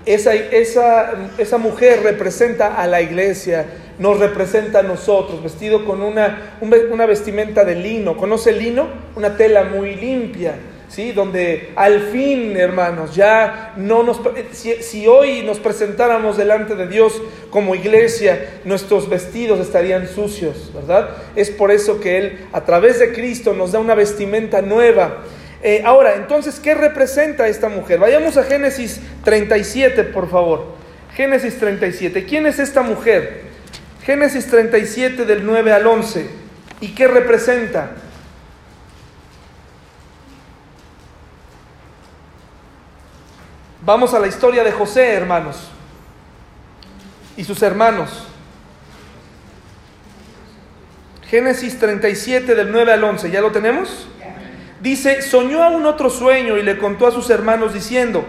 Esa, 0.05 0.33
esa, 0.33 1.13
esa 1.37 1.57
mujer 1.57 2.03
representa 2.03 2.75
a 2.75 2.85
la 2.87 3.01
iglesia, 3.01 3.67
nos 3.99 4.19
representa 4.19 4.79
a 4.79 4.83
nosotros, 4.83 5.41
vestido 5.41 5.85
con 5.85 6.01
una, 6.01 6.57
una 6.59 7.05
vestimenta 7.05 7.63
de 7.63 7.75
lino. 7.75 8.17
¿Conoce 8.17 8.49
el 8.49 8.59
lino? 8.59 8.87
Una 9.15 9.37
tela 9.37 9.63
muy 9.63 9.95
limpia 9.95 10.55
¿sí? 10.93 11.11
Donde 11.11 11.71
al 11.75 12.01
fin, 12.11 12.55
hermanos, 12.55 13.15
ya 13.15 13.73
no 13.77 14.03
nos... 14.03 14.21
Si, 14.51 15.07
hoy 15.07 15.41
nos 15.41 15.59
presentáramos 15.59 16.37
delante 16.37 16.75
de 16.75 16.87
Dios 16.87 17.21
como 17.49 17.73
iglesia, 17.73 18.59
nuestros 18.63 19.09
vestidos 19.09 19.59
estarían 19.59 20.07
sucios, 20.07 20.71
¿verdad? 20.73 21.09
Es 21.35 21.49
por 21.49 21.71
eso 21.71 21.99
que 21.99 22.17
Él, 22.17 22.47
a 22.53 22.61
través 22.61 22.99
de 22.99 23.11
Cristo, 23.11 23.53
nos 23.53 23.71
da 23.71 23.79
una 23.79 23.95
vestimenta 23.95 24.61
nueva. 24.61 25.23
Eh, 25.63 25.81
ahora, 25.83 26.15
entonces, 26.15 26.59
¿qué 26.59 26.75
representa 26.75 27.47
esta 27.47 27.69
mujer? 27.69 27.99
Vayamos 27.99 28.37
a 28.37 28.43
Génesis 28.43 29.01
37, 29.23 30.03
por 30.03 30.29
favor. 30.29 30.73
Génesis 31.15 31.57
37. 31.57 32.25
¿Quién 32.25 32.45
es 32.45 32.59
esta 32.59 32.81
mujer? 32.81 33.41
Génesis 34.03 34.47
37 34.47 35.25
del 35.25 35.45
9 35.45 35.71
al 35.71 35.87
11. 35.87 36.27
¿Y 36.81 36.89
qué 36.89 37.07
representa? 37.07 37.91
Vamos 43.85 44.13
a 44.13 44.19
la 44.19 44.27
historia 44.27 44.63
de 44.63 44.71
José, 44.71 45.11
hermanos, 45.11 45.57
y 47.35 47.43
sus 47.43 47.61
hermanos. 47.61 48.25
Génesis 51.29 51.77
37 51.79 52.55
del 52.55 52.71
9 52.71 52.93
al 52.93 53.03
11, 53.03 53.29
¿ya 53.29 53.41
lo 53.41 53.51
tenemos? 53.51 54.07
Dice, 54.79 55.21
soñó 55.21 55.63
aún 55.63 55.85
otro 55.85 56.09
sueño 56.09 56.57
y 56.57 56.63
le 56.63 56.77
contó 56.77 57.07
a 57.07 57.11
sus 57.11 57.29
hermanos 57.29 57.73
diciendo, 57.73 58.23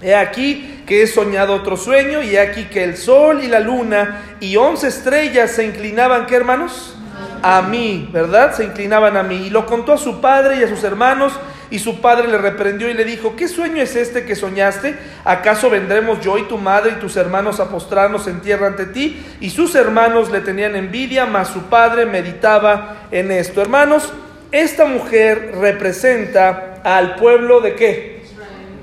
he 0.00 0.14
aquí 0.14 0.84
que 0.86 1.02
he 1.02 1.06
soñado 1.08 1.54
otro 1.54 1.76
sueño 1.76 2.22
y 2.22 2.36
he 2.36 2.40
aquí 2.40 2.66
que 2.66 2.84
el 2.84 2.96
sol 2.96 3.42
y 3.42 3.48
la 3.48 3.58
luna 3.58 4.36
y 4.38 4.56
once 4.56 4.86
estrellas 4.86 5.50
se 5.50 5.64
inclinaban, 5.64 6.26
¿qué 6.26 6.36
hermanos? 6.36 6.94
A 7.42 7.62
mí, 7.62 8.08
¿verdad? 8.12 8.54
Se 8.54 8.62
inclinaban 8.62 9.16
a 9.16 9.24
mí. 9.24 9.46
Y 9.46 9.50
lo 9.50 9.66
contó 9.66 9.92
a 9.92 9.98
su 9.98 10.20
padre 10.20 10.58
y 10.58 10.62
a 10.62 10.68
sus 10.68 10.84
hermanos 10.84 11.32
y 11.74 11.80
su 11.80 12.00
padre 12.00 12.28
le 12.28 12.38
reprendió 12.38 12.88
y 12.88 12.94
le 12.94 13.04
dijo, 13.04 13.34
¿qué 13.34 13.48
sueño 13.48 13.82
es 13.82 13.96
este 13.96 14.24
que 14.24 14.36
soñaste? 14.36 14.94
¿Acaso 15.24 15.70
vendremos 15.70 16.20
yo 16.20 16.38
y 16.38 16.44
tu 16.44 16.56
madre 16.56 16.92
y 16.92 17.00
tus 17.00 17.16
hermanos 17.16 17.58
a 17.58 17.68
postrarnos 17.68 18.28
en 18.28 18.42
tierra 18.42 18.68
ante 18.68 18.86
ti? 18.86 19.20
Y 19.40 19.50
sus 19.50 19.74
hermanos 19.74 20.30
le 20.30 20.40
tenían 20.40 20.76
envidia, 20.76 21.26
mas 21.26 21.48
su 21.48 21.62
padre 21.62 22.06
meditaba 22.06 23.08
en 23.10 23.32
esto. 23.32 23.60
Hermanos, 23.60 24.12
esta 24.52 24.84
mujer 24.84 25.56
representa 25.56 26.80
al 26.84 27.16
pueblo 27.16 27.60
de 27.60 27.74
qué? 27.74 28.22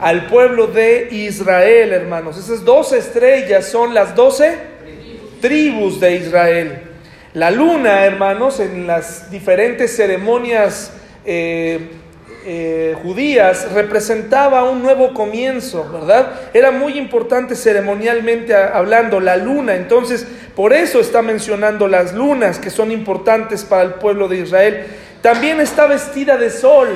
Al 0.01 0.25
pueblo 0.25 0.67
de 0.67 1.07
Israel, 1.11 1.93
hermanos. 1.93 2.37
Esas 2.37 2.65
dos 2.65 2.91
estrellas 2.91 3.69
son 3.69 3.93
las 3.93 4.15
doce 4.15 4.57
tribus 5.39 6.01
de 6.01 6.17
Israel. 6.17 6.81
La 7.35 7.51
luna, 7.51 8.03
hermanos, 8.03 8.59
en 8.59 8.85
las 8.85 9.31
diferentes 9.31 9.95
ceremonias 9.95 10.91
eh, 11.23 12.00
eh, 12.43 12.95
judías 13.03 13.71
representaba 13.71 14.63
un 14.63 14.81
nuevo 14.81 15.13
comienzo, 15.13 15.87
¿verdad? 15.91 16.31
Era 16.53 16.71
muy 16.71 16.97
importante 16.97 17.55
ceremonialmente 17.55 18.55
hablando 18.55 19.19
la 19.19 19.37
luna, 19.37 19.75
entonces 19.75 20.25
por 20.55 20.73
eso 20.73 20.99
está 20.99 21.21
mencionando 21.21 21.87
las 21.87 22.13
lunas 22.13 22.57
que 22.57 22.69
son 22.69 22.91
importantes 22.91 23.63
para 23.63 23.83
el 23.83 23.93
pueblo 23.95 24.27
de 24.27 24.39
Israel. 24.39 24.85
También 25.21 25.61
está 25.61 25.85
vestida 25.85 26.37
de 26.37 26.49
sol, 26.49 26.87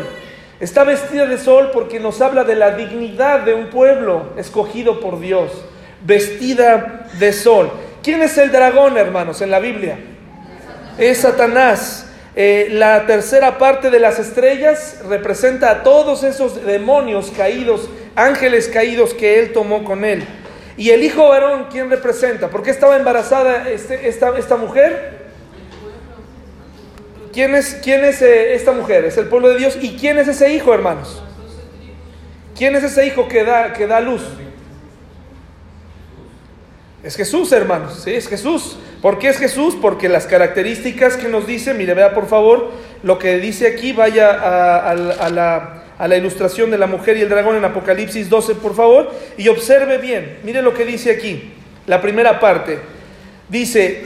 está 0.59 0.83
vestida 0.83 1.27
de 1.27 1.37
sol 1.37 1.69
porque 1.71 1.99
nos 1.99 2.21
habla 2.21 2.43
de 2.43 2.55
la 2.55 2.71
dignidad 2.71 3.41
de 3.41 3.53
un 3.53 3.69
pueblo 3.69 4.33
escogido 4.37 4.99
por 4.99 5.19
Dios, 5.19 5.51
vestida 6.03 7.07
de 7.19 7.31
sol. 7.33 7.71
¿Quién 8.01 8.21
es 8.23 8.37
el 8.37 8.51
dragón, 8.51 8.97
hermanos, 8.97 9.41
en 9.41 9.51
la 9.51 9.59
Biblia? 9.59 9.97
Es 10.97 11.19
Satanás. 11.19 12.04
Eh, 12.37 12.67
la 12.69 13.05
tercera 13.05 13.57
parte 13.57 13.89
de 13.89 13.99
las 13.99 14.19
estrellas 14.19 14.99
representa 15.07 15.71
a 15.71 15.83
todos 15.83 16.23
esos 16.23 16.65
demonios 16.65 17.31
caídos, 17.35 17.89
ángeles 18.13 18.67
caídos 18.67 19.13
que 19.13 19.39
él 19.39 19.53
tomó 19.53 19.85
con 19.85 20.03
él. 20.03 20.25
Y 20.75 20.89
el 20.89 21.03
hijo 21.03 21.29
varón, 21.29 21.67
¿quién 21.71 21.89
representa? 21.89 22.49
¿Por 22.49 22.61
qué 22.61 22.71
estaba 22.71 22.97
embarazada 22.97 23.69
este, 23.69 24.09
esta, 24.09 24.37
esta, 24.37 24.57
mujer? 24.57 25.25
¿Quién 27.31 27.55
es, 27.55 27.79
quién 27.81 28.03
es 28.03 28.21
eh, 28.21 28.53
esta 28.53 28.73
mujer? 28.73 29.05
Es 29.05 29.17
el 29.17 29.27
pueblo 29.27 29.49
de 29.49 29.57
Dios. 29.57 29.77
¿Y 29.81 29.95
quién 29.95 30.17
es 30.17 30.27
ese 30.27 30.53
hijo, 30.53 30.73
hermanos? 30.73 31.23
¿Quién 32.57 32.75
es 32.75 32.83
ese 32.83 33.05
hijo 33.05 33.29
que 33.29 33.45
da, 33.45 33.71
que 33.71 33.87
da 33.87 34.01
luz? 34.01 34.23
Es 37.01 37.15
Jesús, 37.15 37.51
hermanos, 37.53 38.01
sí, 38.03 38.13
es 38.13 38.27
Jesús. 38.27 38.77
¿Por 39.05 39.19
qué 39.19 39.27
es 39.27 39.37
Jesús? 39.37 39.77
Porque 39.79 40.09
las 40.09 40.25
características 40.25 41.15
que 41.15 41.27
nos 41.27 41.45
dice, 41.45 41.75
mire, 41.75 41.93
vea 41.93 42.15
por 42.15 42.25
favor, 42.25 42.71
lo 43.03 43.19
que 43.19 43.37
dice 43.37 43.67
aquí, 43.67 43.93
vaya 43.93 44.31
a, 44.31 44.95
la, 45.29 45.83
la 45.99 46.17
ilustración 46.17 46.71
de 46.71 46.79
la 46.79 46.87
mujer 46.87 47.15
y 47.15 47.21
el 47.21 47.29
dragón 47.29 47.55
en 47.55 47.65
Apocalipsis 47.65 48.31
12, 48.31 48.55
por 48.55 48.73
favor, 48.73 49.11
y 49.37 49.47
observe 49.47 49.99
bien, 49.99 50.39
mire 50.43 50.63
lo 50.63 50.73
que 50.73 50.85
dice 50.85 51.11
aquí, 51.11 51.53
la 51.85 52.01
primera 52.01 52.39
parte. 52.39 52.79
Dice, 53.47 54.05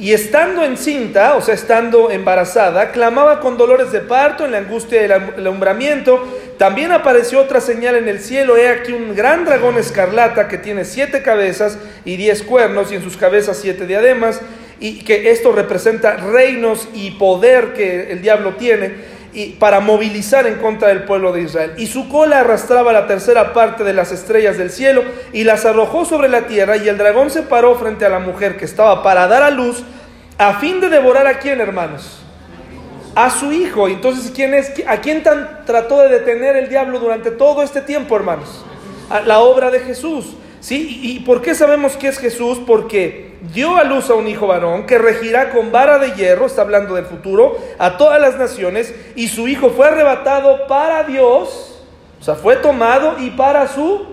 y 0.00 0.14
estando 0.14 0.64
encinta, 0.64 1.36
o 1.36 1.42
sea, 1.42 1.54
estando 1.54 2.10
embarazada, 2.10 2.90
clamaba 2.90 3.38
con 3.38 3.56
dolores 3.56 3.92
de 3.92 4.00
parto 4.00 4.46
en 4.46 4.50
la 4.50 4.58
angustia 4.58 5.02
del 5.02 5.12
alumbramiento. 5.12 6.26
También 6.60 6.92
apareció 6.92 7.40
otra 7.40 7.62
señal 7.62 7.96
en 7.96 8.06
el 8.06 8.20
cielo. 8.20 8.58
He 8.58 8.68
aquí 8.68 8.92
un 8.92 9.14
gran 9.14 9.46
dragón 9.46 9.78
escarlata 9.78 10.46
que 10.46 10.58
tiene 10.58 10.84
siete 10.84 11.22
cabezas 11.22 11.78
y 12.04 12.18
diez 12.18 12.42
cuernos, 12.42 12.92
y 12.92 12.96
en 12.96 13.02
sus 13.02 13.16
cabezas 13.16 13.56
siete 13.58 13.86
diademas. 13.86 14.42
y 14.78 15.02
que 15.04 15.30
esto 15.30 15.52
representa 15.52 16.16
reinos 16.16 16.88
y 16.92 17.12
poder 17.12 17.72
que 17.72 18.12
el 18.12 18.20
diablo 18.20 18.56
tiene 18.56 18.92
y 19.32 19.52
para 19.52 19.80
movilizar 19.80 20.46
en 20.46 20.56
contra 20.56 20.88
del 20.88 21.04
pueblo 21.04 21.32
de 21.32 21.42
Israel. 21.42 21.72
Y 21.78 21.86
su 21.86 22.10
cola 22.10 22.40
arrastraba 22.40 22.92
la 22.92 23.06
tercera 23.06 23.54
parte 23.54 23.82
de 23.82 23.94
las 23.94 24.12
estrellas 24.12 24.58
del 24.58 24.70
cielo 24.70 25.02
y 25.32 25.44
las 25.44 25.64
arrojó 25.64 26.04
sobre 26.04 26.28
la 26.28 26.46
tierra 26.46 26.76
y 26.76 26.88
el 26.88 26.98
dragón 26.98 27.30
se 27.30 27.42
paró 27.42 27.74
frente 27.76 28.04
a 28.04 28.10
la 28.10 28.18
mujer 28.18 28.58
que 28.58 28.66
estaba 28.66 29.02
para 29.02 29.28
dar 29.28 29.42
a 29.42 29.50
luz 29.50 29.82
a 30.36 30.60
fin 30.60 30.80
de 30.80 30.90
devorar 30.90 31.26
a 31.26 31.38
quién, 31.38 31.60
hermanos? 31.60 32.19
A 33.14 33.30
su 33.30 33.52
hijo. 33.52 33.88
Entonces, 33.88 34.32
¿quién 34.34 34.54
es? 34.54 34.72
¿A 34.86 35.00
quién 35.00 35.22
tan, 35.22 35.64
trató 35.66 36.00
de 36.02 36.08
detener 36.08 36.56
el 36.56 36.68
diablo 36.68 36.98
durante 36.98 37.30
todo 37.30 37.62
este 37.62 37.80
tiempo, 37.80 38.16
hermanos? 38.16 38.64
A 39.08 39.20
la 39.20 39.40
obra 39.40 39.70
de 39.70 39.80
Jesús. 39.80 40.36
¿Sí? 40.60 41.00
¿Y 41.02 41.20
por 41.20 41.40
qué 41.40 41.54
sabemos 41.54 41.96
que 41.96 42.08
es 42.08 42.18
Jesús? 42.18 42.60
Porque 42.66 43.30
dio 43.54 43.76
a 43.76 43.84
luz 43.84 44.10
a 44.10 44.14
un 44.14 44.28
hijo 44.28 44.46
varón 44.46 44.84
que 44.86 44.98
regirá 44.98 45.50
con 45.50 45.72
vara 45.72 45.98
de 45.98 46.12
hierro, 46.12 46.46
está 46.46 46.62
hablando 46.62 46.94
del 46.94 47.06
futuro, 47.06 47.58
a 47.78 47.96
todas 47.96 48.20
las 48.20 48.36
naciones, 48.36 48.94
y 49.16 49.28
su 49.28 49.48
hijo 49.48 49.70
fue 49.70 49.88
arrebatado 49.88 50.66
para 50.66 51.04
Dios, 51.04 51.82
o 52.20 52.22
sea, 52.22 52.34
fue 52.34 52.56
tomado 52.56 53.16
y 53.18 53.30
para 53.30 53.66
su 53.68 54.06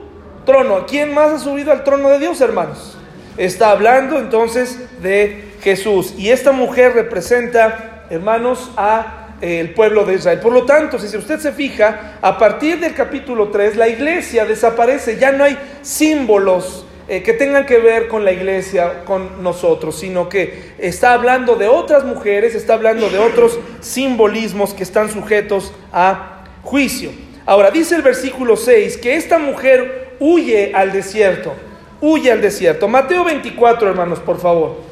trono. 0.45 0.85
¿Quién 0.87 1.13
más 1.13 1.33
ha 1.33 1.39
subido 1.39 1.71
al 1.73 1.83
trono 1.83 2.09
de 2.09 2.19
Dios, 2.19 2.39
hermanos? 2.39 2.97
Está 3.35 3.71
hablando 3.71 4.17
entonces 4.17 5.01
de 5.01 5.51
Jesús. 5.61 6.13
Y 6.17 6.29
esta 6.29 6.53
mujer 6.53 6.93
representa, 6.93 7.96
hermanos, 8.09 8.71
a 8.77 9.27
el 9.41 9.73
pueblo 9.73 10.03
de 10.05 10.15
Israel. 10.15 10.39
Por 10.39 10.53
lo 10.53 10.65
tanto, 10.65 10.97
si 10.99 11.15
usted 11.15 11.39
se 11.39 11.51
fija, 11.51 12.17
a 12.21 12.37
partir 12.37 12.79
del 12.79 12.93
capítulo 12.93 13.49
3, 13.49 13.75
la 13.75 13.87
iglesia 13.87 14.45
desaparece, 14.45 15.17
ya 15.17 15.31
no 15.31 15.43
hay 15.43 15.57
símbolos 15.81 16.85
eh, 17.07 17.23
que 17.23 17.33
tengan 17.33 17.65
que 17.65 17.77
ver 17.77 18.07
con 18.07 18.25
la 18.25 18.31
iglesia, 18.31 19.05
con 19.05 19.43
nosotros, 19.43 19.97
sino 19.99 20.27
que 20.27 20.73
está 20.77 21.13
hablando 21.13 21.55
de 21.55 21.67
otras 21.67 22.03
mujeres, 22.03 22.55
está 22.55 22.73
hablando 22.73 23.09
de 23.09 23.19
otros 23.19 23.59
simbolismos 23.79 24.73
que 24.73 24.83
están 24.83 25.09
sujetos 25.09 25.71
a 25.93 26.43
juicio. 26.63 27.11
Ahora, 27.45 27.71
dice 27.71 27.95
el 27.95 28.01
versículo 28.01 28.57
6 28.57 28.97
que 28.97 29.15
esta 29.15 29.37
mujer 29.37 30.15
huye 30.19 30.73
al 30.75 30.91
desierto, 30.91 31.53
huye 32.01 32.31
al 32.31 32.41
desierto. 32.41 32.89
Mateo 32.89 33.23
24, 33.23 33.89
hermanos, 33.89 34.19
por 34.19 34.39
favor. 34.39 34.86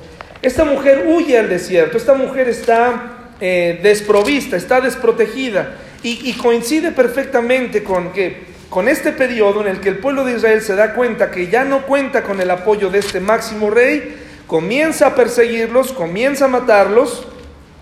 Esta 0.45 0.63
mujer 0.63 1.05
huye 1.07 1.39
al 1.39 1.49
desierto, 1.49 1.97
esta 1.97 2.13
mujer 2.13 2.47
está 2.47 3.31
eh, 3.41 3.79
desprovista, 3.81 4.55
está 4.55 4.79
desprotegida 4.79 5.77
y, 6.03 6.33
coincide 6.33 6.91
perfectamente 6.91 7.83
con 7.83 8.13
que 8.13 8.43
con 8.69 8.87
este 8.87 9.11
periodo 9.11 9.61
en 9.61 9.69
el 9.69 9.79
que 9.79 9.89
el 9.89 9.97
pueblo 9.97 10.23
de 10.23 10.35
Israel 10.35 10.61
se 10.61 10.75
da 10.75 10.93
cuenta 10.93 11.31
que 11.31 11.47
ya 11.47 11.63
no 11.63 11.87
cuenta 11.87 12.21
con 12.21 12.39
el 12.41 12.51
apoyo 12.51 12.91
de 12.91 12.99
este 12.99 13.19
máximo 13.19 13.71
rey, 13.71 14.17
comienza 14.45 15.07
a 15.07 15.15
perseguirlos, 15.15 15.91
comienza 15.91 16.45
a 16.45 16.49
matarlos 16.49 17.25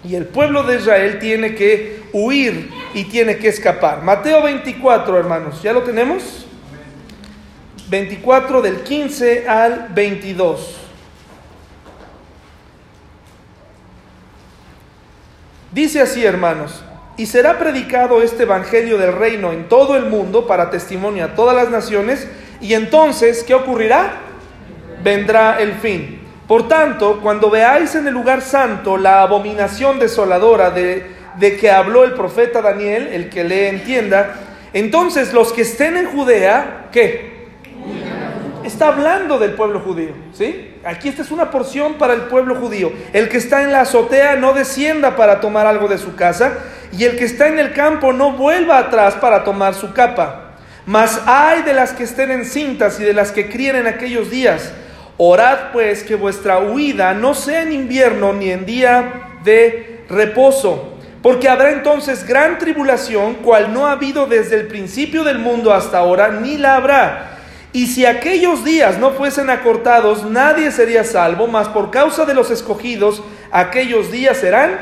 y 0.06 0.16
el 0.16 0.24
pueblo 0.24 0.64
de 0.64 0.78
Israel 0.78 1.20
tiene 1.20 1.56
que 1.56 2.00
huir 2.14 2.70
y 2.94 3.04
tiene 3.04 3.40
que 3.40 3.50
escapar. 3.50 4.04
Mateo 4.04 4.42
24, 4.42 5.20
hermanos, 5.20 5.62
¿ya 5.62 5.74
lo 5.74 5.84
tenemos? 5.84 6.46
24 7.90 8.62
del 8.62 8.84
15 8.84 9.50
al 9.50 9.90
22. 9.94 10.83
Dice 15.74 16.02
así, 16.02 16.24
hermanos, 16.24 16.84
y 17.18 17.26
será 17.26 17.58
predicado 17.58 18.22
este 18.22 18.44
Evangelio 18.44 19.00
del 19.00 19.14
reino 19.14 19.52
en 19.52 19.68
todo 19.68 19.96
el 19.96 20.06
mundo 20.06 20.46
para 20.46 20.70
testimonio 20.70 21.26
a 21.26 21.34
todas 21.34 21.56
las 21.56 21.72
naciones, 21.72 22.28
y 22.62 22.76
entonces, 22.76 23.44
¿qué 23.44 23.56
ocurrirá? 23.56 24.14
Vendrá 25.04 25.60
el 25.60 25.74
fin. 25.74 26.22
Por 26.48 26.68
tanto, 26.68 27.20
cuando 27.24 27.50
veáis 27.50 27.96
en 27.96 28.06
el 28.06 28.14
lugar 28.14 28.42
santo 28.42 28.98
la 28.98 29.24
abominación 29.24 29.98
desoladora 29.98 30.70
de, 30.70 31.08
de 31.40 31.58
que 31.58 31.72
habló 31.72 32.04
el 32.04 32.14
profeta 32.14 32.62
Daniel, 32.62 33.08
el 33.12 33.30
que 33.32 33.44
le 33.44 33.70
entienda, 33.70 34.36
entonces 34.74 35.34
los 35.34 35.52
que 35.54 35.64
estén 35.64 35.98
en 35.98 36.06
Judea, 36.06 36.90
¿qué? 36.92 37.33
Está 38.64 38.88
hablando 38.88 39.40
del 39.40 39.54
pueblo 39.54 39.80
judío, 39.80 40.14
¿sí? 40.34 40.76
Aquí 40.84 41.10
esta 41.10 41.22
es 41.22 41.32
una 41.32 41.52
porción 41.52 41.96
para 41.96 42.14
el 42.14 42.22
pueblo 42.24 42.56
judío. 42.56 42.92
El 43.14 43.30
que 43.30 43.38
está 43.38 43.64
en 43.64 43.72
la 43.72 43.82
azotea 43.82 44.36
no 44.36 44.54
descienda 44.54 45.16
para 45.16 45.40
tomar 45.40 45.66
algo 45.66 45.88
de 45.88 45.98
su 45.98 46.16
casa, 46.16 46.54
y 46.92 47.06
el 47.06 47.18
que 47.18 47.26
está 47.26 47.48
en 47.48 47.60
el 47.60 47.74
campo 47.74 48.14
no 48.14 48.34
vuelva 48.34 48.78
atrás 48.78 49.16
para 49.16 49.44
tomar 49.44 49.74
su 49.74 49.94
capa. 49.94 50.56
Mas 50.86 51.22
hay 51.26 51.62
de 51.64 51.74
las 51.74 51.94
que 51.94 52.04
estén 52.04 52.32
en 52.32 52.46
cintas 52.46 53.00
y 53.00 53.04
de 53.04 53.14
las 53.14 53.32
que 53.32 53.50
críen 53.50 53.78
en 53.78 53.88
aquellos 53.88 54.30
días. 54.30 54.74
Orad 55.18 55.72
pues 55.72 56.04
que 56.04 56.16
vuestra 56.16 56.60
huida 56.60 57.14
no 57.14 57.34
sea 57.34 57.62
en 57.62 57.72
invierno 57.72 58.34
ni 58.34 58.52
en 58.52 58.66
día 58.66 59.30
de 59.44 60.04
reposo, 60.10 60.98
porque 61.22 61.48
habrá 61.48 61.72
entonces 61.72 62.28
gran 62.28 62.58
tribulación, 62.58 63.36
cual 63.36 63.74
no 63.74 63.88
ha 63.88 63.94
habido 63.94 64.26
desde 64.26 64.56
el 64.56 64.68
principio 64.68 65.24
del 65.24 65.40
mundo 65.40 65.74
hasta 65.74 66.00
ahora, 66.00 66.30
ni 66.30 66.58
la 66.58 66.76
habrá 66.76 67.33
y 67.74 67.88
si 67.88 68.06
aquellos 68.06 68.64
días 68.64 69.00
no 69.00 69.12
fuesen 69.12 69.50
acortados, 69.50 70.24
nadie 70.24 70.72
sería 70.72 71.04
salvo, 71.04 71.48
mas 71.48 71.68
por 71.70 71.90
causa 71.90 72.24
de 72.26 72.36
los 72.36 72.52
escogidos, 72.52 73.24
aquellos 73.52 74.12
días 74.12 74.38
serán 74.38 74.78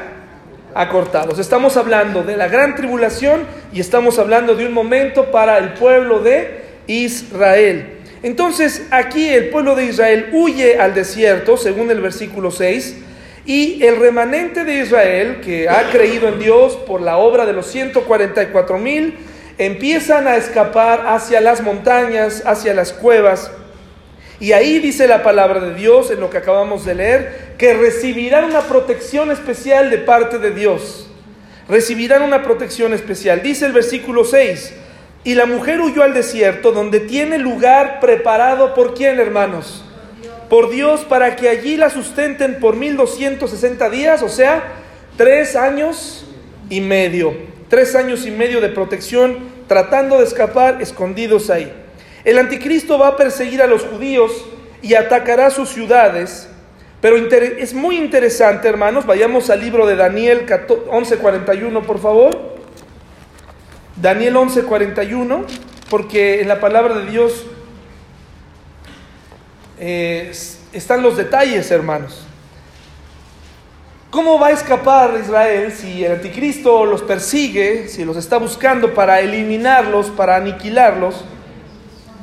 acortados. 0.76 1.39
Estamos 1.39 1.78
hablando 1.78 2.24
de 2.24 2.36
la 2.36 2.50
gran 2.50 2.76
tribulación 2.76 3.44
y 3.72 3.80
estamos 3.80 4.20
hablando 4.20 4.56
de 4.56 4.68
un 4.68 4.74
momento 4.74 5.32
para 5.32 5.58
el 5.58 5.74
pueblo 5.74 6.20
de 6.20 6.64
Israel. 6.88 7.98
Entonces 8.24 8.86
aquí 8.92 9.30
el 9.30 9.50
pueblo 9.50 9.76
de 9.76 9.86
Israel 9.86 10.30
huye 10.34 10.78
al 10.78 10.94
desierto, 10.94 11.56
según 11.56 11.92
el 11.92 12.02
versículo 12.02 12.52
6, 12.52 12.98
y 13.46 13.84
el 13.84 13.96
remanente 13.98 14.66
de 14.66 14.80
Israel, 14.80 15.39
que 15.42 15.70
ha 15.70 15.89
creído 15.92 16.28
en 16.28 16.39
Dios 16.39 16.76
por 16.76 17.02
la 17.02 17.18
obra 17.18 17.46
de 17.46 17.54
los 17.54 17.68
144 17.68 18.78
mil, 18.78 19.18
empiezan 19.66 20.28
a 20.28 20.38
escapar 20.38 21.05
hacia 21.05 21.39
las 21.39 21.62
montañas, 21.62 22.41
hacia 22.47 22.74
las 22.74 22.91
cuevas. 22.93 23.51
Y 24.39 24.53
ahí 24.53 24.80
dice 24.80 25.07
la 25.07 25.22
palabra 25.22 25.59
de 25.59 25.76
Dios, 25.76 26.09
en 26.09 26.20
lo 26.20 26.32
que 26.32 26.38
acabamos 26.38 26.84
de 26.84 26.95
leer, 26.95 27.53
que 27.59 27.76
recibirán 27.76 28.45
una 28.45 28.62
protección 28.62 29.30
especial 29.30 29.91
de 29.91 29.99
parte 29.99 30.39
de 30.39 30.49
Dios. 30.49 31.07
Recibirán 31.70 32.24
una 32.24 32.41
protección 32.41 32.95
especial. 32.95 33.43
Dice 33.43 33.68
el 33.68 33.72
versículo 33.72 34.26
6, 34.26 34.74
y 35.24 35.36
la 35.36 35.45
mujer 35.45 35.80
huyó 35.80 36.01
al 36.01 36.16
desierto, 36.16 36.72
donde 36.72 36.99
tiene 36.99 37.38
lugar 37.38 37.99
preparado 37.99 38.74
por 38.74 38.95
quién, 38.95 39.20
hermanos? 39.20 39.86
Por 40.49 40.72
Dios, 40.72 41.01
para 41.01 41.36
que 41.36 41.49
allí 41.49 41.78
la 41.78 41.91
sustenten 41.91 42.59
por 42.59 42.76
1260 42.78 43.91
días, 43.91 44.24
o 44.24 44.30
sea, 44.30 44.64
tres 45.18 45.55
años 45.55 46.26
y 46.68 46.82
medio 46.82 47.51
tres 47.72 47.96
años 47.96 48.26
y 48.26 48.32
medio 48.32 48.60
de 48.60 48.68
protección, 48.68 49.38
tratando 49.68 50.18
de 50.18 50.26
escapar 50.26 50.82
escondidos 50.82 51.50
ahí. 51.50 51.72
El 52.26 52.38
anticristo 52.38 53.00
va 53.00 53.08
a 53.08 53.16
perseguir 53.16 53.62
a 53.62 53.66
los 53.68 53.84
judíos 53.84 54.46
y 54.82 54.96
atacará 54.96 55.50
sus 55.50 55.70
ciudades. 55.70 56.50
Pero 57.00 57.16
es 57.16 57.74
muy 57.74 57.96
interesante, 57.96 58.68
hermanos. 58.68 59.06
Vayamos 59.06 59.50
al 59.50 59.62
libro 59.62 59.88
de 59.88 59.96
Daniel 59.96 60.46
11:41, 60.46 61.82
por 61.84 62.00
favor. 62.00 62.58
Daniel 63.96 64.36
11:41, 64.36 65.46
porque 65.90 66.42
en 66.42 66.50
la 66.50 66.60
palabra 66.60 66.96
de 66.96 67.10
Dios 67.10 67.46
eh, 69.80 70.30
están 70.74 71.02
los 71.02 71.16
detalles, 71.16 71.72
hermanos. 71.72 72.28
¿Cómo 74.12 74.38
va 74.38 74.47
a 74.47 74.51
escapar 74.51 75.18
Israel 75.22 75.72
si 75.72 76.03
el 76.03 76.12
anticristo 76.12 76.86
los 76.86 77.01
persigue, 77.01 77.88
si 77.88 78.03
los 78.03 78.18
está 78.18 78.36
buscando 78.36 78.93
para 78.93 79.22
eliminarlos, 79.22 80.07
para 80.07 80.36
aniquilarlos? 80.36 81.24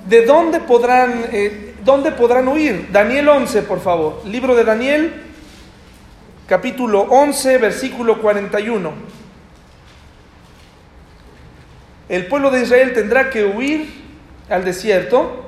¿De 0.06 0.26
dónde 0.26 0.60
podrán, 0.60 1.24
eh, 1.32 1.72
dónde 1.82 2.12
podrán 2.12 2.46
huir? 2.46 2.88
Daniel 2.92 3.30
11, 3.30 3.62
por 3.62 3.80
favor. 3.80 4.20
Libro 4.26 4.54
de 4.54 4.64
Daniel, 4.64 5.14
capítulo 6.46 7.06
11, 7.08 7.56
versículo 7.56 8.20
41. 8.20 8.92
El 12.10 12.26
pueblo 12.26 12.50
de 12.50 12.64
Israel 12.64 12.92
tendrá 12.92 13.30
que 13.30 13.46
huir 13.46 13.88
al 14.50 14.62
desierto. 14.62 15.42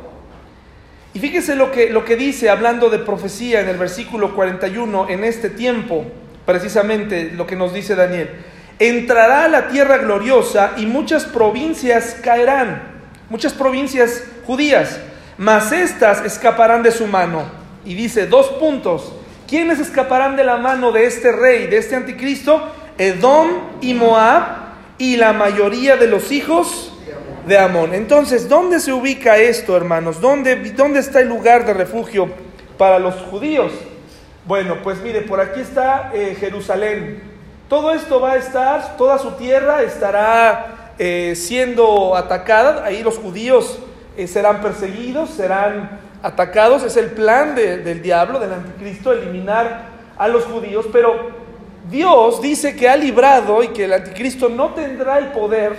Y 1.13 1.19
fíjese 1.19 1.55
lo 1.55 1.71
que, 1.71 1.91
lo 1.91 2.07
que 2.07 2.17
dice, 2.17 2.49
hablando 2.49 2.89
de 2.89 2.99
profecía 2.99 3.61
en 3.61 3.69
el 3.69 3.77
versículo 3.77 4.35
41, 4.35 5.11
en 5.11 5.25
este 5.25 5.51
tiempo 5.51 6.07
precisamente 6.47 7.33
lo 7.35 7.47
que 7.47 7.57
nos 7.57 7.73
dice 7.73 7.95
Daniel. 7.95 8.31
Entrará 8.79 9.45
a 9.45 9.49
la 9.49 9.69
tierra 9.69 9.99
gloriosa 9.99 10.73
y 10.77 10.87
muchas 10.87 11.25
provincias 11.25 12.17
caerán, 12.23 12.83
muchas 13.29 13.53
provincias 13.53 14.25
judías, 14.47 14.99
mas 15.37 15.73
estas 15.73 16.25
escaparán 16.25 16.83
de 16.83 16.91
su 16.91 17.07
mano. 17.07 17.45
Y 17.85 17.95
dice 17.95 18.27
dos 18.27 18.49
puntos. 18.49 19.13
¿Quiénes 19.49 19.81
escaparán 19.81 20.37
de 20.37 20.45
la 20.45 20.59
mano 20.59 20.93
de 20.93 21.07
este 21.07 21.33
rey, 21.33 21.67
de 21.67 21.79
este 21.79 21.97
anticristo? 21.97 22.63
Edom 22.99 23.49
y 23.81 23.95
Moab 23.95 24.45
y 24.99 25.17
la 25.17 25.33
mayoría 25.33 25.97
de 25.97 26.07
los 26.07 26.31
hijos 26.31 26.93
de 27.47 27.59
Amón. 27.59 27.95
Entonces, 27.95 28.49
¿dónde 28.49 28.81
se 28.81 28.93
ubica 28.93 29.39
esto, 29.39 29.77
hermanos? 29.77 30.21
¿Dónde, 30.21 30.57
dónde 30.73 31.01
está 31.01 31.21
el 31.21 31.29
lugar 31.29 31.65
de 31.65 31.75
refugio 31.75 32.31
para 32.77 32.99
los 32.99 33.15
judíos? 33.15 33.73
Bueno, 34.47 34.79
pues 34.83 35.01
mire, 35.03 35.21
por 35.21 35.39
aquí 35.39 35.61
está 35.61 36.11
eh, 36.15 36.35
Jerusalén. 36.39 37.23
Todo 37.69 37.93
esto 37.93 38.21
va 38.21 38.33
a 38.33 38.37
estar, 38.37 38.97
toda 38.97 39.19
su 39.19 39.33
tierra 39.33 39.83
estará 39.83 40.95
eh, 40.99 41.35
siendo 41.37 42.17
atacada. 42.17 42.85
Ahí 42.85 43.03
los 43.03 43.19
judíos 43.19 43.79
eh, 44.17 44.27
serán 44.27 44.63
perseguidos, 44.63 45.31
serán 45.31 46.01
atacados. 46.23 46.83
Es 46.85 46.97
el 46.97 47.11
plan 47.11 47.55
del 47.55 48.01
diablo, 48.03 48.41
del 48.41 48.55
anticristo, 48.55 49.13
eliminar 49.13 49.83
a 50.17 50.27
los 50.27 50.45
judíos. 50.45 50.87
Pero 50.91 51.31
Dios 51.91 52.41
dice 52.41 52.75
que 52.75 52.89
ha 52.89 52.97
librado 52.97 53.63
y 53.63 53.69
que 53.69 53.85
el 53.85 53.93
anticristo 53.93 54.49
no 54.49 54.71
tendrá 54.71 55.19
el 55.19 55.27
poder 55.33 55.77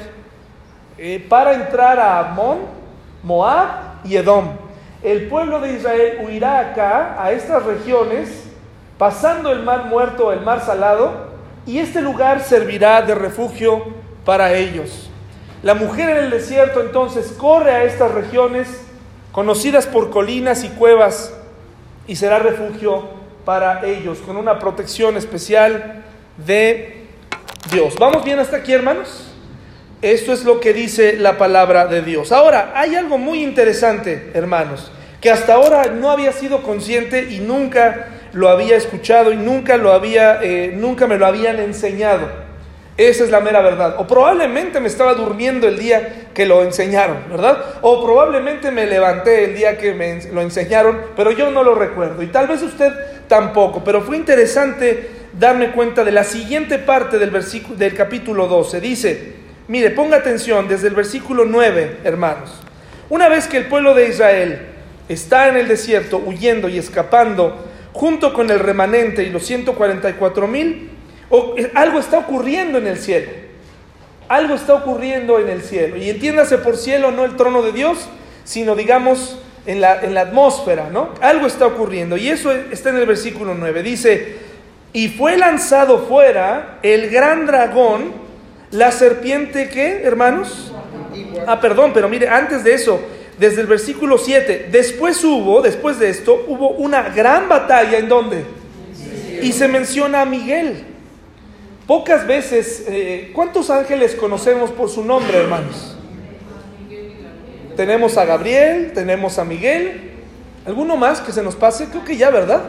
para 1.27 1.55
entrar 1.55 1.99
a 1.99 2.19
Amón, 2.19 2.59
Moab 3.23 4.05
y 4.05 4.15
Edom. 4.15 4.49
El 5.01 5.27
pueblo 5.27 5.59
de 5.59 5.73
Israel 5.73 6.19
huirá 6.23 6.59
acá, 6.59 7.15
a 7.19 7.31
estas 7.31 7.65
regiones, 7.65 8.50
pasando 9.01 9.51
el 9.51 9.63
mar 9.63 9.85
muerto, 9.85 10.31
el 10.31 10.41
mar 10.41 10.63
salado, 10.63 11.31
y 11.65 11.79
este 11.79 12.03
lugar 12.03 12.43
servirá 12.43 13.01
de 13.01 13.15
refugio 13.15 13.83
para 14.23 14.53
ellos. 14.53 15.09
La 15.63 15.73
mujer 15.73 16.11
en 16.11 16.17
el 16.17 16.29
desierto 16.29 16.81
entonces 16.81 17.31
corre 17.35 17.71
a 17.71 17.83
estas 17.83 18.11
regiones 18.11 18.67
conocidas 19.31 19.87
por 19.87 20.11
colinas 20.11 20.63
y 20.63 20.69
cuevas 20.69 21.33
y 22.05 22.15
será 22.15 22.37
refugio 22.37 23.09
para 23.43 23.83
ellos, 23.87 24.19
con 24.19 24.37
una 24.37 24.59
protección 24.59 25.17
especial 25.17 26.03
de 26.37 27.07
Dios. 27.71 27.95
¿Vamos 27.97 28.23
bien 28.23 28.37
hasta 28.37 28.57
aquí, 28.57 28.71
hermanos? 28.71 29.33
Esto 30.03 30.31
es 30.31 30.43
lo 30.43 30.59
que 30.59 30.73
dice 30.73 31.13
la 31.17 31.39
palabra 31.39 31.87
de 31.87 32.03
Dios. 32.03 32.31
Ahora, 32.31 32.73
hay 32.75 32.93
algo 32.93 33.17
muy 33.17 33.43
interesante, 33.43 34.29
hermanos, 34.35 34.91
que 35.19 35.31
hasta 35.31 35.55
ahora 35.55 35.87
no 35.87 36.11
había 36.11 36.31
sido 36.33 36.61
consciente 36.61 37.31
y 37.31 37.39
nunca 37.39 38.20
lo 38.33 38.49
había 38.49 38.75
escuchado 38.75 39.31
y 39.31 39.35
nunca 39.35 39.77
lo 39.77 39.93
había, 39.93 40.41
eh, 40.41 40.73
nunca 40.75 41.07
me 41.07 41.17
lo 41.17 41.25
habían 41.25 41.59
enseñado. 41.59 42.27
Esa 42.97 43.23
es 43.23 43.31
la 43.31 43.39
mera 43.39 43.61
verdad. 43.61 43.95
O 43.97 44.05
probablemente 44.05 44.79
me 44.79 44.87
estaba 44.87 45.13
durmiendo 45.15 45.67
el 45.67 45.79
día 45.79 46.27
que 46.33 46.45
lo 46.45 46.61
enseñaron, 46.61 47.17
¿verdad? 47.29 47.57
O 47.81 48.03
probablemente 48.03 48.69
me 48.69 48.85
levanté 48.85 49.45
el 49.45 49.55
día 49.55 49.77
que 49.77 49.93
me 49.93 50.21
lo 50.31 50.41
enseñaron, 50.41 50.99
pero 51.15 51.31
yo 51.31 51.49
no 51.51 51.63
lo 51.63 51.73
recuerdo. 51.73 52.21
Y 52.21 52.27
tal 52.27 52.47
vez 52.47 52.61
usted 52.61 52.91
tampoco. 53.27 53.83
Pero 53.83 54.01
fue 54.01 54.17
interesante 54.17 55.09
darme 55.33 55.71
cuenta 55.71 56.03
de 56.03 56.11
la 56.11 56.23
siguiente 56.23 56.77
parte 56.79 57.17
del, 57.17 57.31
versículo, 57.31 57.77
del 57.77 57.95
capítulo 57.95 58.47
12. 58.47 58.81
Dice, 58.81 59.33
mire, 59.67 59.91
ponga 59.91 60.17
atención 60.17 60.67
desde 60.67 60.89
el 60.89 60.93
versículo 60.93 61.45
9, 61.45 61.99
hermanos. 62.03 62.61
Una 63.09 63.29
vez 63.29 63.47
que 63.47 63.57
el 63.57 63.65
pueblo 63.65 63.93
de 63.93 64.09
Israel 64.09 64.67
está 65.09 65.47
en 65.47 65.57
el 65.57 65.67
desierto 65.67 66.17
huyendo 66.17 66.69
y 66.69 66.77
escapando, 66.77 67.70
junto 68.01 68.33
con 68.33 68.49
el 68.49 68.57
remanente 68.57 69.21
y 69.21 69.29
los 69.29 69.45
144 69.45 70.47
mil, 70.47 70.89
eh, 71.29 71.71
algo 71.75 71.99
está 71.99 72.17
ocurriendo 72.17 72.79
en 72.79 72.87
el 72.87 72.97
cielo. 72.97 73.29
Algo 74.27 74.55
está 74.55 74.73
ocurriendo 74.73 75.37
en 75.37 75.49
el 75.49 75.61
cielo. 75.61 75.97
Y 75.97 76.09
entiéndase 76.09 76.57
por 76.57 76.77
cielo 76.77 77.11
no 77.11 77.25
el 77.25 77.35
trono 77.35 77.61
de 77.61 77.71
Dios, 77.71 78.09
sino 78.43 78.75
digamos 78.75 79.37
en 79.67 79.81
la, 79.81 80.01
en 80.01 80.15
la 80.15 80.21
atmósfera, 80.21 80.89
¿no? 80.91 81.09
Algo 81.21 81.45
está 81.45 81.67
ocurriendo. 81.67 82.17
Y 82.17 82.29
eso 82.29 82.51
está 82.51 82.89
en 82.89 82.97
el 82.97 83.05
versículo 83.05 83.53
9. 83.53 83.83
Dice, 83.83 84.35
y 84.93 85.09
fue 85.09 85.37
lanzado 85.37 86.07
fuera 86.07 86.79
el 86.81 87.11
gran 87.11 87.45
dragón, 87.45 88.13
la 88.71 88.91
serpiente 88.91 89.69
que, 89.69 90.01
hermanos? 90.01 90.73
Ah, 91.45 91.61
perdón, 91.61 91.91
pero 91.93 92.09
mire, 92.09 92.29
antes 92.29 92.63
de 92.63 92.73
eso, 92.73 92.99
desde 93.41 93.61
el 93.61 93.67
versículo 93.67 94.19
7. 94.19 94.69
Después 94.71 95.23
hubo, 95.23 95.63
después 95.63 95.97
de 95.97 96.11
esto, 96.11 96.45
hubo 96.47 96.69
una 96.69 97.09
gran 97.09 97.49
batalla 97.49 97.97
en 97.97 98.07
donde. 98.07 98.45
Y 99.41 99.51
se 99.51 99.67
menciona 99.67 100.21
a 100.21 100.25
Miguel. 100.25 100.83
Pocas 101.87 102.27
veces, 102.27 102.85
eh, 102.87 103.31
¿cuántos 103.33 103.71
ángeles 103.71 104.13
conocemos 104.13 104.69
por 104.69 104.89
su 104.89 105.03
nombre, 105.03 105.39
hermanos? 105.39 105.97
Tenemos 107.75 108.15
a 108.15 108.25
Gabriel, 108.25 108.91
tenemos 108.93 109.39
a 109.39 109.43
Miguel. 109.43 110.11
¿Alguno 110.67 110.95
más 110.95 111.19
que 111.19 111.31
se 111.31 111.41
nos 111.41 111.55
pase? 111.55 111.87
Creo 111.87 112.05
que 112.05 112.17
ya, 112.17 112.29
¿verdad? 112.29 112.61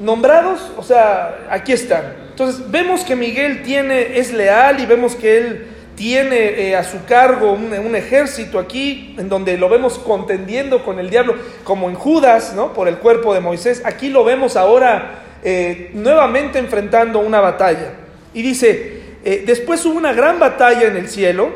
Nombrados, 0.00 0.70
o 0.76 0.82
sea, 0.82 1.46
aquí 1.48 1.72
están. 1.72 2.14
Entonces, 2.28 2.70
vemos 2.70 3.04
que 3.04 3.16
Miguel 3.16 3.62
tiene, 3.62 4.18
es 4.18 4.34
leal 4.34 4.80
y 4.80 4.86
vemos 4.86 5.16
que 5.16 5.38
él 5.38 5.66
tiene 6.00 6.70
eh, 6.70 6.76
a 6.76 6.82
su 6.82 7.04
cargo 7.04 7.52
un, 7.52 7.94
ejército 7.94 8.58
aquí, 8.58 9.14
en 9.18 9.28
donde 9.28 9.58
lo 9.58 9.68
vemos 9.68 9.98
contendiendo 9.98 10.82
con 10.82 10.98
el 10.98 11.10
diablo, 11.10 11.34
como 11.62 11.90
en 11.90 11.94
Judas, 11.94 12.54
¿no? 12.56 12.72
Por 12.72 12.88
el 12.88 12.96
cuerpo 12.96 13.34
de 13.34 13.40
Moisés. 13.40 13.82
Aquí 13.84 14.08
lo 14.08 14.24
vemos 14.24 14.56
ahora 14.56 15.24
eh, 15.44 15.90
nuevamente 15.92 16.58
enfrentando 16.58 17.18
una 17.18 17.40
batalla. 17.40 17.92
Y 18.32 18.40
dice, 18.40 19.02
eh, 19.22 19.44
después 19.44 19.84
hubo 19.84 19.98
una 19.98 20.14
gran 20.14 20.38
batalla 20.38 20.86
en 20.86 20.96
el 20.96 21.06
cielo, 21.06 21.50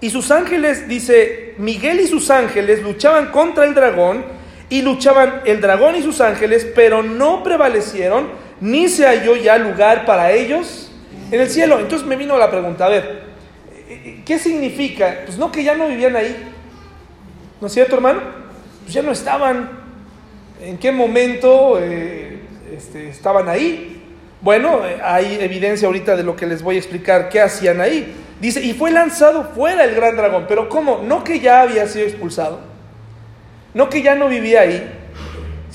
y 0.00 0.10
sus 0.10 0.30
ángeles, 0.30 0.86
dice, 0.86 1.54
Miguel 1.58 1.98
y 1.98 2.06
sus 2.06 2.30
ángeles 2.30 2.84
luchaban 2.84 3.32
contra 3.32 3.64
el 3.64 3.74
dragón, 3.74 4.24
y 4.70 4.82
luchaban 4.82 5.40
el 5.44 5.60
dragón 5.60 5.96
y 5.96 6.02
sus 6.02 6.20
ángeles, 6.20 6.68
pero 6.72 7.02
no 7.02 7.42
prevalecieron, 7.42 8.28
ni 8.60 8.88
se 8.88 9.06
halló 9.06 9.34
ya 9.34 9.58
lugar 9.58 10.06
para 10.06 10.30
ellos 10.30 10.92
en 11.32 11.40
el 11.40 11.50
cielo. 11.50 11.80
Entonces 11.80 12.06
me 12.06 12.14
vino 12.14 12.38
la 12.38 12.48
pregunta, 12.48 12.86
a 12.86 12.90
ver, 12.90 13.25
¿Qué 14.24 14.38
significa? 14.38 15.22
Pues 15.24 15.38
no 15.38 15.50
que 15.50 15.64
ya 15.64 15.74
no 15.74 15.88
vivían 15.88 16.16
ahí. 16.16 16.36
¿No 17.60 17.66
es 17.66 17.72
cierto, 17.72 17.96
hermano? 17.96 18.20
Pues 18.82 18.94
ya 18.94 19.02
no 19.02 19.12
estaban. 19.12 19.70
¿En 20.60 20.78
qué 20.78 20.92
momento 20.92 21.78
eh, 21.80 22.40
este, 22.74 23.08
estaban 23.08 23.48
ahí? 23.48 24.02
Bueno, 24.40 24.86
eh, 24.86 24.98
hay 25.02 25.38
evidencia 25.40 25.86
ahorita 25.86 26.16
de 26.16 26.22
lo 26.22 26.36
que 26.36 26.46
les 26.46 26.62
voy 26.62 26.76
a 26.76 26.78
explicar 26.78 27.28
qué 27.28 27.40
hacían 27.40 27.80
ahí. 27.80 28.14
Dice, 28.40 28.62
y 28.62 28.74
fue 28.74 28.90
lanzado 28.90 29.52
fuera 29.54 29.84
el 29.84 29.94
gran 29.94 30.16
dragón. 30.16 30.44
Pero 30.48 30.68
¿cómo? 30.68 31.02
No 31.02 31.24
que 31.24 31.40
ya 31.40 31.62
había 31.62 31.86
sido 31.86 32.06
expulsado. 32.06 32.60
No 33.74 33.88
que 33.88 34.02
ya 34.02 34.14
no 34.14 34.28
vivía 34.28 34.62
ahí. 34.62 34.90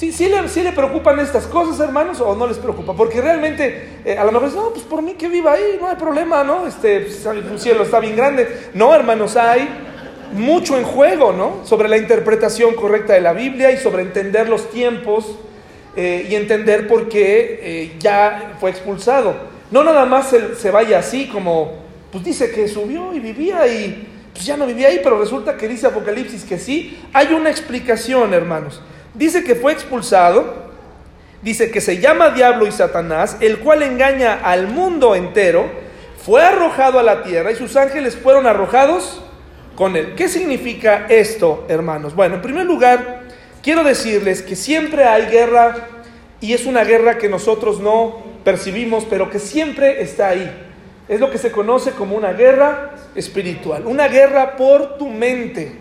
¿Sí, 0.02 0.12
sí, 0.12 0.32
le, 0.64 0.72
preocupan 0.72 1.20
estas 1.20 1.46
cosas, 1.46 1.80
hermanos, 1.80 2.20
o 2.22 2.36
no 2.36 2.48
les 2.48 2.58
preocupa? 2.58 2.96
Porque 2.96 3.22
realmente, 3.22 4.00
eh, 4.04 4.18
a 4.18 4.26
lo 4.26 4.32
mejor, 4.32 4.52
no, 4.52 4.70
pues 4.72 4.84
por 4.84 5.04
mí 5.04 5.14
que 5.14 5.28
viva 5.28 5.54
ahí, 5.54 5.78
no 5.80 5.88
hay 5.88 5.96
problema, 5.96 6.44
¿no? 6.44 6.66
Este, 6.66 7.02
pues, 7.02 7.24
el 7.28 7.60
cielo 7.60 7.84
está 7.84 8.00
bien 8.00 8.16
grande. 8.16 8.48
No, 8.74 8.96
hermanos, 8.96 9.38
hay 9.38 9.70
mucho 10.34 10.76
en 10.76 10.86
juego, 10.86 11.34
¿no? 11.34 11.64
Sobre 11.66 11.88
la 11.88 11.98
interpretación 11.98 12.74
correcta 12.74 13.14
de 13.14 13.22
la 13.22 13.34
Biblia 13.34 13.72
y 13.72 13.78
sobre 13.78 14.02
entender 14.02 14.50
los 14.50 14.72
tiempos 14.72 15.36
eh, 15.96 16.26
y 16.28 16.34
entender 16.34 16.88
por 16.88 17.08
qué 17.08 17.60
eh, 17.62 17.96
ya 18.00 18.56
fue 18.60 18.72
expulsado. 18.72 19.36
No 19.70 19.84
nada 19.84 20.08
más 20.08 20.32
se, 20.32 20.56
se, 20.56 20.72
vaya 20.72 20.98
así 20.98 21.28
como, 21.28 21.74
pues 22.12 22.24
dice 22.24 22.50
que 22.50 22.68
subió 22.68 23.14
y 23.14 23.20
vivía 23.20 23.68
y 23.68 24.08
pues 24.34 24.48
ya 24.48 24.58
no 24.58 24.66
vivía 24.66 24.88
ahí, 24.88 25.00
pero 25.04 25.20
resulta 25.20 25.58
que 25.58 25.68
dice 25.68 25.86
Apocalipsis 25.86 26.44
que 26.44 26.58
sí. 26.58 27.00
Hay 27.14 27.34
una 27.34 27.52
explicación, 27.52 28.34
hermanos. 28.34 28.82
Dice 29.14 29.44
que 29.44 29.56
fue 29.56 29.74
expulsado, 29.74 30.72
dice 31.42 31.72
que 31.72 31.82
se 31.82 31.98
llama 31.98 32.30
diablo 32.30 32.68
y 32.68 32.72
Satanás, 32.72 33.38
el 33.42 33.60
cual 33.60 33.84
engaña 33.84 34.40
al 34.44 34.68
mundo 34.68 35.16
entero, 35.16 35.70
fue 36.24 36.44
arrojado 36.44 37.00
a 37.00 37.04
la 37.04 37.24
tierra 37.24 37.52
y 37.52 37.56
sus 37.56 37.76
ángeles 37.76 38.16
fueron 38.16 38.46
arrojados 38.46 39.22
con 39.76 39.96
él. 39.96 40.14
¿Qué 40.16 40.30
significa 40.30 41.08
esto, 41.10 41.66
hermanos? 41.68 42.16
Bueno, 42.16 42.36
en 42.36 42.42
primer 42.42 42.66
lugar, 42.66 43.24
quiero 43.64 43.84
decirles 43.84 44.42
que 44.42 44.56
siempre 44.56 45.04
hay 45.06 45.26
guerra 45.26 45.76
y 46.40 46.54
es 46.54 46.66
una 46.66 46.84
guerra 46.84 47.18
que 47.18 47.28
nosotros 47.28 47.80
no 47.80 48.24
percibimos, 48.44 49.06
pero 49.10 49.30
que 49.30 49.40
siempre 49.40 50.02
está 50.02 50.30
ahí. 50.30 50.68
Es 51.08 51.20
lo 51.20 51.30
que 51.30 51.38
se 51.38 51.52
conoce 51.52 51.92
como 51.92 52.16
una 52.16 52.34
guerra 52.34 52.92
espiritual, 53.16 53.86
una 53.86 54.08
guerra 54.08 54.56
por 54.56 54.98
tu 54.98 55.10
mente, 55.10 55.76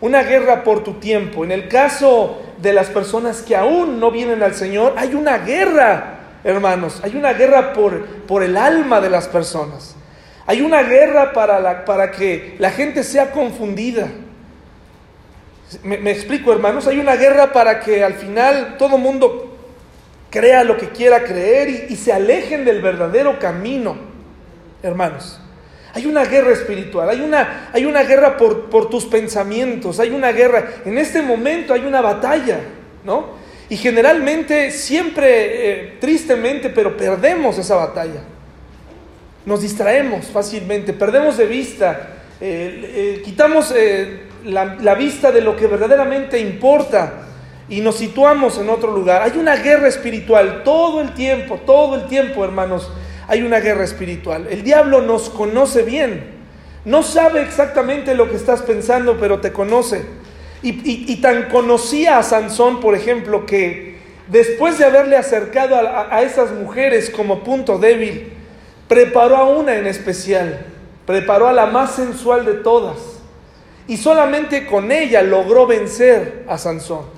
una 0.00 0.22
guerra 0.22 0.64
por 0.64 0.84
tu 0.84 0.94
tiempo. 0.94 1.44
En 1.44 1.52
el 1.52 1.68
caso 1.68 2.42
de 2.58 2.72
las 2.72 2.88
personas 2.88 3.42
que 3.42 3.56
aún 3.56 4.00
no 4.00 4.10
vienen 4.10 4.42
al 4.42 4.54
Señor, 4.54 4.94
hay 4.96 5.14
una 5.14 5.38
guerra, 5.38 6.18
hermanos, 6.44 7.00
hay 7.02 7.16
una 7.16 7.32
guerra 7.32 7.72
por, 7.72 8.04
por 8.26 8.42
el 8.42 8.56
alma 8.56 9.00
de 9.00 9.10
las 9.10 9.28
personas. 9.28 9.94
Hay 10.46 10.60
una 10.60 10.82
guerra 10.82 11.32
para, 11.32 11.60
la, 11.60 11.84
para 11.84 12.10
que 12.10 12.54
la 12.58 12.70
gente 12.70 13.02
sea 13.02 13.32
confundida. 13.32 14.08
Me, 15.82 16.12
explico, 16.12 16.52
hermanos, 16.52 16.86
hay 16.86 17.00
una 17.00 17.16
guerra 17.16 17.52
para 17.52 17.80
que 17.80 18.04
al 18.04 18.14
final 18.14 18.76
todo 18.78 18.98
mundo 18.98 19.56
crea 20.30 20.62
lo 20.62 20.76
que 20.76 20.90
quiera 20.90 21.24
creer 21.24 21.68
y, 21.68 21.92
y 21.94 21.96
se 21.96 22.12
alejen 22.12 22.64
del 22.64 22.80
verdadero 22.80 23.40
camino, 23.40 23.96
hermanos. 24.84 25.40
Hay 25.96 26.04
una 26.04 26.26
guerra 26.26 26.52
espiritual, 26.52 27.08
hay 27.08 27.22
una, 27.22 27.70
hay 27.72 27.86
una 27.86 28.02
guerra 28.02 28.36
por, 28.36 28.90
tus 28.90 29.06
pensamientos, 29.06 29.98
hay 29.98 30.10
una 30.10 30.30
guerra. 30.30 30.82
En 30.84 30.98
este 30.98 31.22
momento 31.22 31.72
hay 31.72 31.86
una 31.86 32.02
batalla, 32.02 32.60
¿no? 33.02 33.28
Y 33.70 33.78
generalmente, 33.78 34.72
siempre, 34.72 35.24
eh, 35.30 35.96
tristemente, 35.98 36.68
pero 36.68 36.98
perdemos 36.98 37.56
esa 37.56 37.76
batalla. 37.76 38.20
Nos 39.46 39.62
distraemos 39.62 40.26
fácilmente, 40.26 40.92
perdemos 40.92 41.38
de 41.38 41.46
vista, 41.46 42.10
eh, 42.42 42.92
eh, 43.16 43.22
quitamos 43.24 43.72
la, 44.44 44.74
la, 44.74 44.94
vista 44.96 45.32
de 45.32 45.40
lo 45.40 45.56
que 45.56 45.66
verdaderamente 45.66 46.38
importa. 46.38 47.22
y 47.70 47.80
nos 47.80 47.96
situamos 47.96 48.58
en 48.58 48.68
otro 48.68 48.92
lugar. 48.92 49.22
Hay 49.22 49.38
una 49.38 49.56
guerra 49.56 49.88
espiritual 49.88 50.62
todo 50.62 51.00
el 51.00 51.14
tiempo, 51.14 51.58
todo 51.64 51.94
el 51.94 52.06
tiempo, 52.06 52.44
hermanos. 52.44 52.90
Hay 53.28 53.42
una 53.42 53.60
guerra 53.60 53.84
espiritual. 53.84 54.46
El 54.50 54.62
diablo 54.62 55.02
nos 55.02 55.30
conoce 55.30 55.82
bien. 55.82 56.36
No 56.84 57.02
sabe 57.02 57.42
exactamente 57.42 58.14
lo 58.14 58.30
que 58.30 58.36
estás 58.36 58.62
pensando, 58.62 59.18
pero 59.18 59.40
te 59.40 59.52
conoce. 59.52 60.04
Y, 60.62 61.16
tan 61.16 61.48
conocía 61.48 62.18
a 62.18 62.22
Sansón, 62.22 62.80
por 62.80 62.94
ejemplo, 62.94 63.46
que 63.46 63.98
después 64.28 64.78
de 64.78 64.84
haberle 64.84 65.16
acercado 65.16 65.76
a, 65.76 66.22
esas 66.22 66.52
mujeres 66.52 67.10
como 67.10 67.44
punto 67.44 67.78
débil, 67.78 68.32
preparó 68.88 69.36
a 69.36 69.44
una 69.44 69.76
en 69.76 69.86
especial, 69.86 70.66
preparó 71.06 71.48
a 71.48 71.52
la 71.52 71.66
más 71.66 71.94
sensual 71.94 72.44
de 72.44 72.54
todas. 72.54 72.96
Y 73.88 73.96
solamente 73.96 74.66
con 74.66 74.90
ella 74.90 75.22
logró 75.22 75.66
vencer 75.66 76.44
a 76.48 76.58
Sansón. 76.58 77.15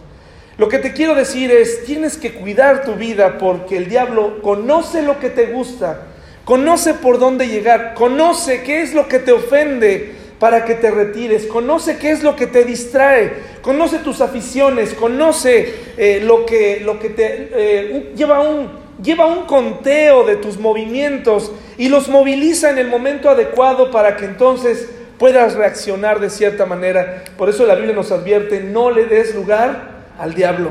Lo 0.59 0.69
que 0.69 0.79
te 0.79 0.93
quiero 0.93 1.15
decir 1.15 1.53
es, 1.53 1.85
tienes 1.85 2.17
que 2.17 2.33
cuidar 2.33 2.85
tu 2.85 2.95
vida 2.95 3.39
porque 3.39 3.77
el 3.77 3.89
diablo 3.89 4.43
conoce 4.43 5.03
lo 5.03 5.21
que 5.21 5.31
te 5.31 5.47
gusta, 5.47 6.09
conoce 6.45 6.95
por 6.95 7.21
dónde 7.21 7.47
llegar, 7.47 7.95
conoce 7.95 8.65
qué 8.65 8.83
es 8.83 8.93
lo 8.93 9.07
que 9.07 9.21
te 9.21 9.31
ofende 9.31 10.17
para 10.41 10.65
que 10.65 10.75
te 10.75 10.91
retires, 10.91 11.47
conoce 11.47 11.97
qué 11.99 12.11
es 12.11 12.25
lo 12.25 12.35
que 12.35 12.49
te 12.49 12.65
distrae, 12.65 13.35
conoce 13.63 13.99
tus 13.99 14.21
aficiones, 14.21 14.95
conoce 14.95 15.75
eh, 15.97 16.23
lo, 16.25 16.45
que, 16.45 16.81
lo 16.81 16.99
que 16.99 17.11
te 17.11 17.51
eh, 17.53 18.13
lleva 18.17 18.41
un, 18.41 18.69
lleva 19.01 19.27
un 19.27 19.45
conteo 19.45 20.25
de 20.25 20.35
tus 20.35 20.59
movimientos 20.59 21.53
y 21.77 21.89
los 21.89 22.09
moviliza 22.09 22.71
en 22.71 22.79
el 22.79 22.89
momento 22.89 23.31
adecuado 23.31 23.93
para 23.93 24.17
que 24.17 24.25
entonces 24.25 24.89
puedas 25.19 25.55
reaccionar 25.55 26.19
de 26.19 26.31
cierta 26.31 26.67
manera. 26.67 27.23
Por 27.37 27.49
eso 27.49 27.65
la 27.65 27.77
Biblia 27.77 27.95
nos 27.95 28.11
advierte, 28.11 28.61
no 28.61 28.91
le 28.91 29.05
des 29.05 29.37
lugar 29.37 29.88
al 30.19 30.35
diablo. 30.35 30.71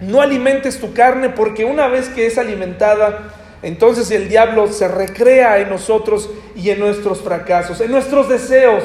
No 0.00 0.20
alimentes 0.20 0.80
tu 0.80 0.92
carne 0.92 1.28
porque 1.28 1.64
una 1.64 1.86
vez 1.88 2.08
que 2.08 2.26
es 2.26 2.38
alimentada, 2.38 3.32
entonces 3.62 4.10
el 4.10 4.28
diablo 4.28 4.66
se 4.66 4.88
recrea 4.88 5.58
en 5.58 5.70
nosotros 5.70 6.28
y 6.56 6.70
en 6.70 6.80
nuestros 6.80 7.20
fracasos, 7.20 7.80
en 7.80 7.90
nuestros 7.90 8.28
deseos, 8.28 8.82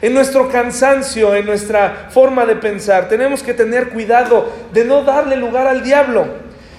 en 0.00 0.14
nuestro 0.14 0.48
cansancio, 0.48 1.34
en 1.34 1.44
nuestra 1.44 2.08
forma 2.10 2.46
de 2.46 2.56
pensar. 2.56 3.08
Tenemos 3.08 3.42
que 3.42 3.52
tener 3.52 3.90
cuidado 3.90 4.48
de 4.72 4.84
no 4.84 5.02
darle 5.02 5.36
lugar 5.36 5.66
al 5.66 5.82
diablo. 5.82 6.26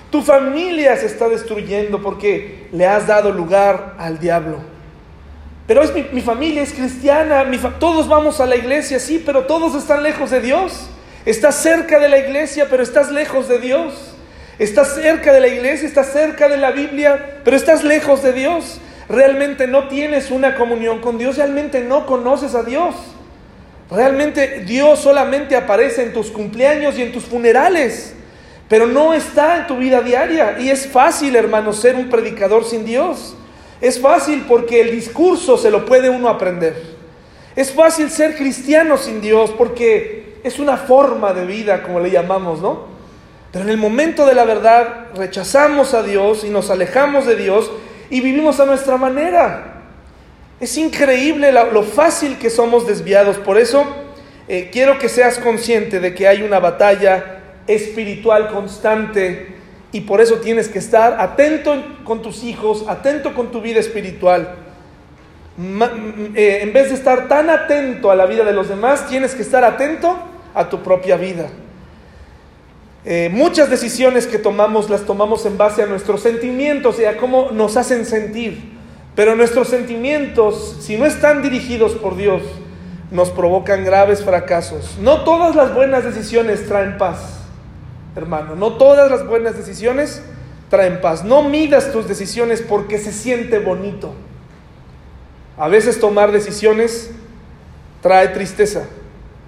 Tu 0.10 0.22
familia 0.22 0.96
se 0.98 1.06
está 1.06 1.30
destruyendo 1.30 2.02
porque 2.02 2.68
le 2.72 2.88
has 2.88 3.08
dado 3.08 3.32
lugar 3.32 3.96
al 3.98 4.20
diablo. 4.20 4.60
Pero 5.68 5.84
es 5.84 5.94
mi, 5.94 6.22
familia 6.22 6.64
es 6.64 6.74
cristiana, 6.74 7.46
todos 7.80 8.08
vamos 8.10 8.42
a 8.42 8.46
la 8.46 8.58
iglesia, 8.58 9.00
sí, 9.00 9.24
pero 9.26 9.46
todos 9.46 9.76
están 9.76 10.04
lejos 10.04 10.32
de 10.32 10.42
Dios. 10.42 10.90
Estás 11.26 11.56
cerca 11.56 12.00
de 12.00 12.10
la 12.10 12.18
iglesia, 12.18 12.68
pero 12.70 12.82
estás 12.82 13.12
lejos 13.12 13.48
de 13.48 13.60
Dios. 13.60 13.94
Estás 14.58 14.96
cerca 14.96 15.34
de 15.34 15.40
la 15.40 15.48
iglesia, 15.48 15.88
estás 15.88 16.12
cerca 16.12 16.48
de 16.48 16.58
la 16.58 16.72
Biblia, 16.72 17.40
pero 17.44 17.56
estás 17.56 17.84
lejos 17.84 18.24
de 18.24 18.34
Dios. 18.34 18.80
Realmente 19.08 19.68
no 19.68 19.88
tienes 19.88 20.32
una 20.32 20.56
comunión 20.56 21.00
con 21.00 21.18
Dios, 21.18 21.38
realmente 21.38 21.82
no 21.82 22.06
conoces 22.06 22.56
a 22.56 22.64
Dios. 22.64 22.96
Realmente 23.90 24.64
Dios 24.66 25.00
solamente 25.00 25.56
aparece 25.56 26.04
en 26.04 26.14
tus 26.14 26.32
cumpleaños 26.32 26.98
y 26.98 27.02
en 27.02 27.12
tus 27.12 27.26
funerales, 27.26 28.14
pero 28.70 28.88
no 28.88 29.14
está 29.14 29.58
en 29.58 29.68
tu 29.68 29.78
vida 29.78 30.02
diaria. 30.02 30.58
Y 30.60 30.70
es 30.70 30.88
fácil, 30.88 31.36
hermano, 31.36 31.74
ser 31.74 31.96
un 31.96 32.10
predicador 32.10 32.64
sin 32.64 32.86
Dios. 32.86 33.36
Es 33.82 34.00
fácil 34.00 34.46
porque 34.48 34.80
el 34.82 34.92
discurso 34.92 35.58
se 35.58 35.72
lo 35.72 35.86
puede 35.86 36.10
uno 36.10 36.30
aprender. 36.30 36.76
Es 37.56 37.72
fácil 37.72 38.10
ser 38.10 38.38
cristiano 38.38 38.98
sin 38.98 39.20
Dios 39.20 39.52
porque 39.58 40.21
es 40.44 40.60
una 40.60 40.78
forma 40.78 41.34
de 41.34 41.46
vida, 41.46 41.84
como 41.84 42.00
le 42.00 42.12
llamamos, 42.12 42.62
¿no? 42.62 42.92
Pero 43.52 43.66
en 43.66 43.72
el 43.72 43.78
momento 43.78 44.26
de 44.26 44.34
la 44.34 44.46
verdad 44.46 45.08
rechazamos 45.16 45.94
a 45.94 46.04
Dios 46.04 46.44
y 46.44 46.50
nos 46.50 46.70
alejamos 46.70 47.26
de 47.26 47.36
Dios 47.36 47.70
y 48.10 48.22
vivimos 48.22 48.60
a 48.60 48.66
nuestra 48.66 48.98
manera. 48.98 49.84
Es 50.60 50.78
increíble 50.78 51.52
lo, 51.52 51.84
fácil 51.84 52.38
que 52.38 52.50
somos 52.50 52.88
desviados. 52.88 53.38
Por 53.38 53.58
eso 53.58 53.86
eh, 54.48 54.70
quiero 54.72 55.00
que 55.00 55.10
seas 55.10 55.38
consciente 55.40 56.00
de 56.00 56.14
que 56.16 56.28
hay 56.28 56.44
una 56.44 56.60
batalla 56.60 57.40
espiritual 57.68 58.50
constante 58.50 59.56
y 59.92 60.02
por 60.02 60.22
eso 60.22 60.36
tienes 60.36 60.70
que 60.70 60.80
estar 60.80 61.20
atento 61.20 61.76
con 62.06 62.22
tus 62.22 62.44
hijos, 62.44 62.86
atento 62.88 63.34
con 63.34 63.52
tu 63.52 63.60
vida 63.60 63.80
espiritual. 63.80 64.56
Eh, 66.36 66.60
en 66.62 66.72
vez 66.72 66.90
de 66.90 66.96
estar 66.96 67.28
tan 67.28 67.50
atento 67.50 68.10
a 68.10 68.16
la 68.16 68.26
vida 68.26 68.46
de 68.46 68.54
los 68.54 68.70
demás, 68.70 69.08
tienes 69.10 69.36
que 69.36 69.42
estar 69.42 69.66
atento 69.66 70.18
a 70.54 70.70
tu 70.70 70.82
propia 70.84 71.18
vida. 71.18 71.50
Eh, 73.04 73.30
muchas 73.32 73.70
decisiones 73.70 74.28
que 74.28 74.38
tomamos 74.38 74.90
las 74.90 75.06
tomamos 75.06 75.46
en 75.48 75.58
base 75.58 75.82
a 75.82 75.88
nuestros 75.88 76.22
sentimientos 76.22 77.00
y 77.00 77.06
a 77.06 77.18
cómo 77.18 77.50
nos 77.52 77.78
hacen 77.78 78.06
sentir. 78.06 78.80
Pero 79.16 79.36
nuestros 79.36 79.68
sentimientos, 79.68 80.78
si 80.80 80.98
no 80.98 81.06
están 81.06 81.42
dirigidos 81.42 81.94
por 81.94 82.16
Dios, 82.16 82.44
nos 83.10 83.30
provocan 83.32 83.84
graves 83.84 84.24
fracasos. 84.24 84.98
No 85.00 85.24
todas 85.24 85.56
las 85.56 85.74
buenas 85.74 86.04
decisiones 86.04 86.68
traen 86.68 86.98
paz, 86.98 87.40
hermano. 88.16 88.56
No 88.56 88.74
todas 88.74 89.10
las 89.10 89.28
buenas 89.28 89.58
decisiones 89.58 90.24
traen 90.70 91.02
paz. 91.02 91.24
No 91.24 91.42
midas 91.44 91.92
tus 91.92 92.08
decisiones 92.08 92.62
porque 92.62 93.00
se 93.00 93.12
siente 93.12 93.60
bonito. 93.60 94.14
A 95.58 95.68
veces 95.68 96.00
tomar 96.00 96.32
decisiones 96.32 97.12
trae 98.02 98.30
tristeza, 98.30 98.86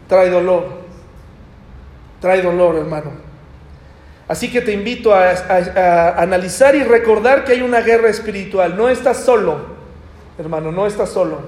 trae 0.07 0.29
dolor 0.29 0.82
trae 2.23 2.41
dolor, 2.41 2.77
hermano. 2.77 3.11
Así 4.29 4.49
que 4.49 4.61
te 4.61 4.71
invito 4.71 5.13
a, 5.13 6.15
analizar 6.21 6.73
y 6.73 6.81
recordar 6.81 7.43
que 7.43 7.51
hay 7.51 7.61
una 7.61 7.81
guerra 7.81 8.07
espiritual. 8.07 8.77
No 8.77 8.87
estás 8.87 9.25
solo, 9.25 9.57
hermano, 10.39 10.71
no 10.71 10.87
estás 10.87 11.09
solo. 11.09 11.41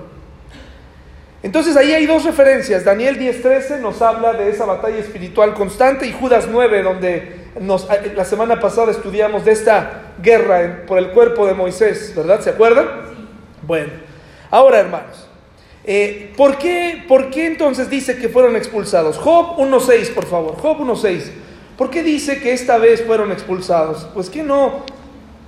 Entonces 1.41 1.77
ahí 1.77 1.93
hay 1.93 2.05
dos 2.05 2.25
referencias. 2.25 2.83
Daniel 2.83 3.17
10:13 3.17 3.79
nos 3.79 4.01
habla 4.01 4.33
de 4.33 4.49
esa 4.49 4.65
batalla 4.65 4.97
espiritual 4.97 5.53
constante 5.53 6.07
y 6.07 6.11
Judas 6.11 6.49
9, 6.51 6.83
donde 6.83 7.45
nos, 7.61 7.87
la 8.13 8.25
semana 8.25 8.59
pasada 8.59 8.91
estudiamos 8.91 9.45
de 9.45 9.53
esta 9.53 10.11
guerra 10.21 10.81
por 10.85 10.97
el 10.97 11.11
cuerpo 11.11 11.47
de 11.47 11.53
Moisés, 11.53 12.11
¿verdad? 12.13 12.41
¿Se 12.41 12.49
acuerdan? 12.49 12.85
Bueno, 13.61 13.93
ahora 14.51 14.81
hermanos, 14.81 15.29
eh, 15.87 16.33
¿por, 16.35 16.57
qué, 16.57 17.03
¿Por 17.07 17.29
qué 17.29 17.45
entonces 17.45 17.89
dice 17.89 18.17
que 18.17 18.27
fueron 18.27 18.55
expulsados? 18.55 19.17
Job 19.17 19.57
1.6, 19.57 20.13
por 20.13 20.25
favor, 20.25 20.55
Job 20.57 20.79
1.6. 20.79 21.31
¿Por 21.77 21.89
qué 21.89 22.01
dice 22.01 22.39
que 22.39 22.53
esta 22.53 22.77
vez 22.77 23.03
fueron 23.03 23.31
expulsados? 23.31 24.07
Pues 24.13 24.29
que 24.29 24.41
no, 24.41 24.83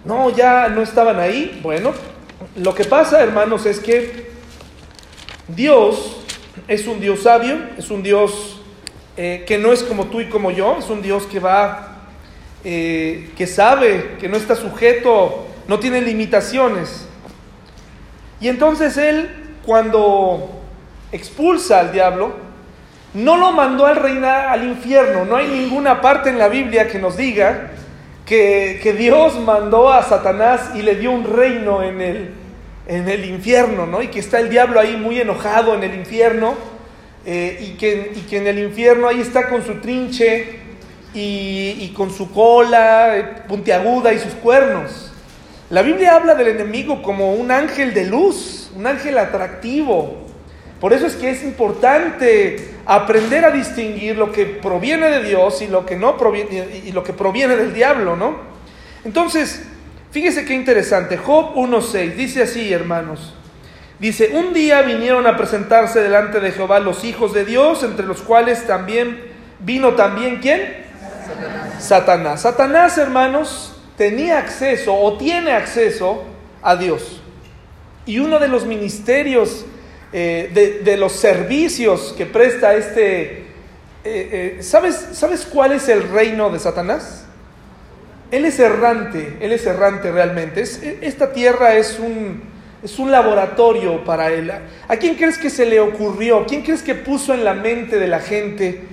no, 0.06 0.30
ya 0.30 0.68
no 0.68 0.82
estaban 0.82 1.20
ahí. 1.20 1.60
Bueno, 1.64 1.94
lo 2.56 2.76
que 2.76 2.84
pasa, 2.84 3.24
hermanos, 3.24 3.66
es 3.66 3.80
que 3.80 4.30
Dios 5.48 6.18
es 6.68 6.86
un 6.86 7.00
Dios 7.00 7.24
sabio, 7.24 7.58
es 7.78 7.90
un 7.90 8.04
Dios 8.04 8.62
eh, 9.16 9.44
que 9.48 9.58
no 9.58 9.72
es 9.72 9.82
como 9.82 10.06
tú 10.06 10.22
y 10.22 10.30
como 10.30 10.52
yo, 10.52 10.78
es 10.78 10.90
un 10.90 11.02
Dios 11.02 11.24
que 11.26 11.40
va, 11.40 12.10
eh, 12.64 13.32
que 13.36 13.48
sabe, 13.48 14.18
que 14.20 14.28
no 14.28 14.38
está 14.38 14.56
sujeto, 14.56 15.48
no 15.68 15.80
tiene 15.80 16.02
limitaciones. 16.02 17.08
Y 18.40 18.50
entonces 18.50 18.98
Él 18.98 19.47
cuando 19.68 20.50
expulsa 21.12 21.82
al 21.82 21.92
diablo, 21.92 22.32
no 23.14 23.36
lo 23.36 23.52
mandó 23.52 23.86
al 23.86 23.98
reinar 23.98 24.48
al 24.48 24.64
infierno. 24.64 25.26
No 25.26 25.36
hay 25.36 25.48
ninguna 25.48 26.00
parte 26.00 26.30
en 26.30 26.40
la 26.40 26.48
Biblia 26.48 26.88
que 26.88 27.00
nos 27.00 27.18
diga 27.18 27.72
que, 28.26 28.96
Dios 28.98 29.38
mandó 29.42 29.92
a 29.92 30.04
Satanás 30.04 30.72
y 30.74 30.84
le 30.84 30.96
dio 30.96 31.12
un 31.12 31.26
reino 31.26 31.84
en 31.84 32.00
el, 32.00 32.30
en 32.88 33.10
el 33.10 33.26
infierno, 33.26 33.86
¿no? 33.86 34.02
Y 34.02 34.08
que 34.08 34.20
está 34.20 34.40
el 34.40 34.50
diablo 34.50 34.80
ahí 34.80 34.96
muy 34.96 35.20
enojado 35.20 35.76
en 35.76 35.84
el 35.84 35.96
infierno 35.96 36.56
eh, 37.26 37.58
y, 37.60 37.78
que, 37.78 38.14
y, 38.16 38.22
que, 38.22 38.38
en 38.38 38.48
el 38.48 38.60
infierno 38.60 39.10
ahí 39.10 39.20
está 39.20 39.50
con 39.50 39.66
su 39.66 39.82
trinche 39.82 40.60
y, 41.14 41.76
y 41.82 41.94
con 41.94 42.10
su 42.10 42.32
cola 42.32 43.18
eh, 43.18 43.24
puntiaguda 43.50 44.14
y 44.14 44.20
sus 44.20 44.34
cuernos. 44.36 45.12
La 45.70 45.82
Biblia 45.82 46.16
habla 46.16 46.36
del 46.36 46.48
enemigo 46.48 47.02
como 47.02 47.34
un 47.34 47.52
ángel 47.52 47.94
de 47.94 48.06
luz 48.06 48.57
un 48.78 48.86
ángel 48.86 49.18
atractivo. 49.18 50.18
Por 50.80 50.94
eso 50.94 51.08
es 51.08 51.16
que 51.16 51.32
es 51.32 51.44
importante 51.44 52.76
aprender 52.86 53.44
a 53.44 53.50
distinguir 53.50 54.16
lo 54.16 54.32
que 54.32 54.46
proviene 54.46 55.10
de 55.10 55.24
Dios 55.24 55.64
y 55.64 55.68
lo 55.68 55.84
que 55.84 55.96
no 55.96 56.16
proviene 56.16 56.84
y 56.86 56.92
lo 56.92 57.04
que 57.04 57.12
proviene 57.12 57.56
del 57.56 57.74
diablo, 57.74 58.16
¿no? 58.16 58.36
Entonces, 59.04 59.64
fíjese 60.12 60.46
qué 60.46 60.54
interesante. 60.54 61.18
Job 61.18 61.56
1:6 61.56 62.16
dice 62.16 62.44
así, 62.44 62.72
hermanos. 62.72 63.34
Dice, 63.98 64.30
"Un 64.34 64.54
día 64.54 64.84
vinieron 64.84 65.26
a 65.26 65.36
presentarse 65.36 66.00
delante 66.00 66.40
de 66.40 66.52
Jehová 66.52 66.80
los 66.80 67.04
hijos 67.04 67.34
de 67.34 67.46
Dios, 67.46 67.82
entre 67.82 68.06
los 68.06 68.22
cuales 68.22 68.68
también 68.68 69.20
vino 69.60 69.94
también 69.94 70.38
quién? 70.38 70.86
Satanás. 71.26 71.84
Satanás, 71.84 72.42
Satanás 72.42 72.98
hermanos, 73.00 73.74
tenía 73.98 74.38
acceso 74.38 74.94
o 74.94 75.18
tiene 75.18 75.54
acceso 75.54 76.24
a 76.62 76.76
Dios. 76.76 77.17
Y 78.08 78.20
uno 78.20 78.40
de 78.40 78.48
los 78.48 78.66
ministerios, 78.66 79.66
eh, 80.12 80.82
de, 80.84 80.98
los 80.98 81.12
servicios 81.12 82.16
que 82.18 82.26
presta 82.26 82.74
este, 82.74 83.46
eh, 84.04 84.58
¿sabes, 84.62 85.10
¿sabes 85.12 85.46
cuál 85.46 85.74
es 85.74 85.88
el 85.90 86.10
reino 86.10 86.50
de 86.50 86.58
Satanás? 86.58 87.26
Él 88.32 88.46
es 88.46 88.60
errante, 88.60 89.38
él 89.40 89.52
es 89.52 89.66
errante 89.66 90.12
realmente. 90.12 90.62
Es, 90.62 90.82
esta 91.02 91.32
tierra 91.32 91.76
es 91.76 92.00
un, 92.00 92.42
es 92.84 93.00
un 93.00 93.12
laboratorio 93.12 94.04
para 94.04 94.32
él. 94.32 94.52
¿A 94.52 94.98
quién 94.98 95.16
crees 95.16 95.38
que 95.38 95.50
se 95.50 95.66
le 95.66 95.80
ocurrió? 95.80 96.46
¿Quién 96.46 96.62
crees 96.62 96.84
que 96.84 96.96
puso 96.96 97.34
en 97.34 97.44
la 97.44 97.54
mente 97.54 97.98
de 97.98 98.08
la 98.08 98.20
gente 98.20 98.84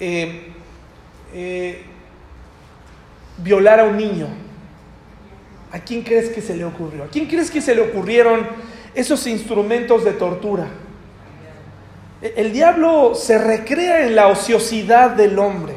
eh, 0.00 0.52
eh, 1.34 1.82
violar 3.38 3.80
a 3.80 3.84
un 3.84 3.96
niño? 3.96 4.28
¿A 5.74 5.80
quién 5.80 6.02
crees 6.02 6.28
que 6.28 6.40
se 6.40 6.54
le 6.54 6.64
ocurrió? 6.64 7.02
¿A 7.02 7.08
quién 7.08 7.26
crees 7.26 7.50
que 7.50 7.60
se 7.60 7.74
le 7.74 7.80
ocurrieron 7.82 8.46
esos 8.94 9.26
instrumentos 9.26 10.04
de 10.04 10.12
tortura? 10.12 10.68
El 12.22 12.52
diablo 12.52 13.16
se 13.16 13.38
recrea 13.38 14.06
en 14.06 14.14
la 14.14 14.28
ociosidad 14.28 15.10
del 15.10 15.36
hombre. 15.36 15.74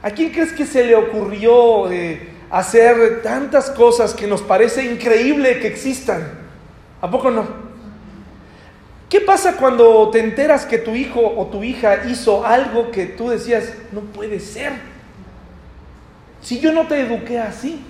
¿A 0.00 0.12
quién 0.12 0.30
crees 0.30 0.52
que 0.52 0.64
se 0.64 0.84
le 0.84 0.94
ocurrió 0.94 1.90
eh, 1.90 2.28
hacer 2.50 3.20
tantas 3.20 3.70
cosas 3.70 4.14
que 4.14 4.28
nos 4.28 4.42
parece 4.42 4.84
increíble 4.84 5.58
que 5.58 5.66
existan? 5.66 6.30
¿A 7.00 7.10
poco 7.10 7.32
no? 7.32 7.48
¿Qué 9.08 9.20
pasa 9.20 9.56
cuando 9.56 10.08
te 10.10 10.20
enteras 10.20 10.66
que 10.66 10.78
tu 10.78 10.94
hijo 10.94 11.20
o 11.20 11.46
tu 11.46 11.64
hija 11.64 12.04
hizo 12.08 12.46
algo 12.46 12.92
que 12.92 13.06
tú 13.06 13.30
decías, 13.30 13.72
no 13.90 14.02
puede 14.02 14.38
ser? 14.38 14.70
Si 16.40 16.60
yo 16.60 16.72
no 16.72 16.86
te 16.86 17.00
eduqué 17.00 17.40
así. 17.40 17.86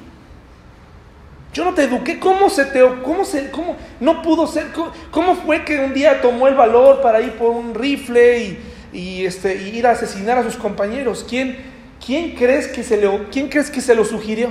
Yo 1.52 1.64
no 1.64 1.74
te 1.74 1.84
eduqué, 1.84 2.20
¿cómo 2.20 2.48
se 2.48 2.64
te, 2.66 2.80
cómo 3.02 3.24
se, 3.24 3.50
cómo, 3.50 3.76
no 3.98 4.22
pudo 4.22 4.46
ser, 4.46 4.68
cómo, 5.10 5.34
fue 5.34 5.64
que 5.64 5.80
un 5.80 5.92
día 5.92 6.20
tomó 6.20 6.46
el 6.46 6.54
valor 6.54 7.00
para 7.00 7.20
ir 7.20 7.32
por 7.32 7.50
un 7.50 7.74
rifle 7.74 8.38
y, 8.38 8.58
y 8.92 9.26
este, 9.26 9.56
y 9.56 9.76
ir 9.76 9.86
a 9.86 9.90
asesinar 9.90 10.38
a 10.38 10.44
sus 10.44 10.54
compañeros? 10.54 11.26
¿Quién, 11.28 11.58
quién, 12.04 12.36
crees 12.36 12.68
que 12.68 12.84
se 12.84 12.96
le, 12.96 13.08
¿Quién 13.32 13.48
crees 13.48 13.68
que 13.68 13.80
se 13.80 13.96
lo 13.96 14.04
sugirió? 14.04 14.50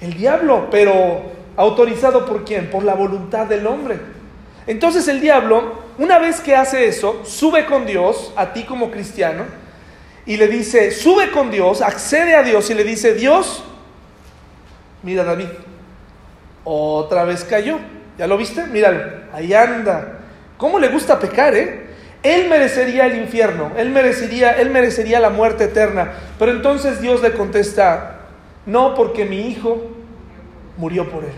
El 0.00 0.14
diablo, 0.14 0.66
pero 0.68 1.22
autorizado 1.56 2.26
por 2.26 2.44
quién? 2.44 2.68
Por 2.68 2.82
la 2.82 2.94
voluntad 2.94 3.46
del 3.46 3.68
hombre. 3.68 4.00
Entonces 4.66 5.06
el 5.06 5.20
diablo, 5.20 5.74
una 5.98 6.18
vez 6.18 6.40
que 6.40 6.56
hace 6.56 6.88
eso, 6.88 7.22
sube 7.24 7.66
con 7.66 7.86
Dios, 7.86 8.32
a 8.34 8.52
ti 8.52 8.64
como 8.64 8.90
cristiano, 8.90 9.44
y 10.26 10.36
le 10.36 10.48
dice, 10.48 10.90
sube 10.90 11.30
con 11.30 11.50
Dios, 11.50 11.82
accede 11.82 12.34
a 12.34 12.42
Dios 12.42 12.68
y 12.70 12.74
le 12.74 12.84
dice, 12.84 13.14
Dios, 13.14 13.62
Mira 15.02 15.24
David, 15.24 15.48
otra 16.64 17.24
vez 17.24 17.44
cayó. 17.44 17.78
¿Ya 18.18 18.26
lo 18.26 18.36
viste? 18.36 18.64
Míralo, 18.66 19.00
ahí 19.32 19.54
anda. 19.54 20.18
¿Cómo 20.58 20.78
le 20.78 20.88
gusta 20.88 21.18
pecar, 21.18 21.54
eh? 21.54 21.86
Él 22.22 22.50
merecería 22.50 23.06
el 23.06 23.16
infierno, 23.16 23.72
él 23.78 23.88
merecería, 23.88 24.52
él 24.52 24.68
merecería 24.68 25.20
la 25.20 25.30
muerte 25.30 25.64
eterna. 25.64 26.12
Pero 26.38 26.52
entonces 26.52 27.00
Dios 27.00 27.22
le 27.22 27.32
contesta, 27.32 28.18
no 28.66 28.94
porque 28.94 29.24
mi 29.24 29.48
hijo 29.48 29.90
murió 30.76 31.08
por 31.08 31.24
él. 31.24 31.32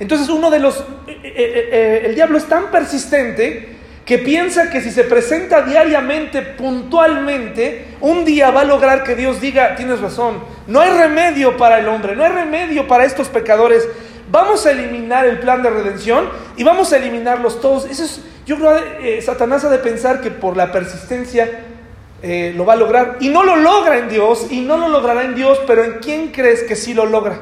Entonces 0.00 0.28
uno 0.28 0.50
de 0.50 0.58
los, 0.58 0.80
eh, 1.06 1.20
eh, 1.22 1.68
eh, 1.72 2.02
el 2.06 2.16
diablo 2.16 2.36
es 2.36 2.46
tan 2.46 2.72
persistente 2.72 3.73
que 4.04 4.18
piensa 4.18 4.70
que 4.70 4.82
si 4.82 4.90
se 4.90 5.04
presenta 5.04 5.62
diariamente, 5.62 6.42
puntualmente, 6.42 7.96
un 8.00 8.24
día 8.24 8.50
va 8.50 8.60
a 8.60 8.64
lograr 8.64 9.02
que 9.02 9.14
Dios 9.14 9.40
diga, 9.40 9.76
tienes 9.76 10.00
razón, 10.00 10.40
no 10.66 10.80
hay 10.80 10.90
remedio 10.90 11.56
para 11.56 11.78
el 11.78 11.88
hombre, 11.88 12.14
no 12.14 12.22
hay 12.22 12.32
remedio 12.32 12.86
para 12.86 13.04
estos 13.04 13.28
pecadores, 13.28 13.88
vamos 14.30 14.66
a 14.66 14.72
eliminar 14.72 15.24
el 15.26 15.38
plan 15.38 15.62
de 15.62 15.70
redención 15.70 16.28
y 16.56 16.64
vamos 16.64 16.92
a 16.92 16.98
eliminarlos 16.98 17.60
todos. 17.60 17.86
Eso 17.86 18.04
es, 18.04 18.20
yo 18.44 18.56
creo 18.56 18.76
eh, 19.00 19.22
Satanás 19.22 19.64
ha 19.64 19.70
de 19.70 19.78
pensar 19.78 20.20
que 20.20 20.30
por 20.30 20.54
la 20.54 20.70
persistencia 20.70 21.48
eh, 22.22 22.52
lo 22.54 22.66
va 22.66 22.74
a 22.74 22.76
lograr 22.76 23.16
y 23.20 23.30
no 23.30 23.42
lo 23.42 23.56
logra 23.56 23.98
en 23.98 24.08
Dios 24.10 24.48
y 24.50 24.60
no 24.60 24.76
lo 24.76 24.88
logrará 24.88 25.24
en 25.24 25.34
Dios, 25.34 25.60
pero 25.66 25.82
¿en 25.82 25.98
quién 26.00 26.28
crees 26.28 26.62
que 26.62 26.76
sí 26.76 26.92
lo 26.92 27.06
logra? 27.06 27.40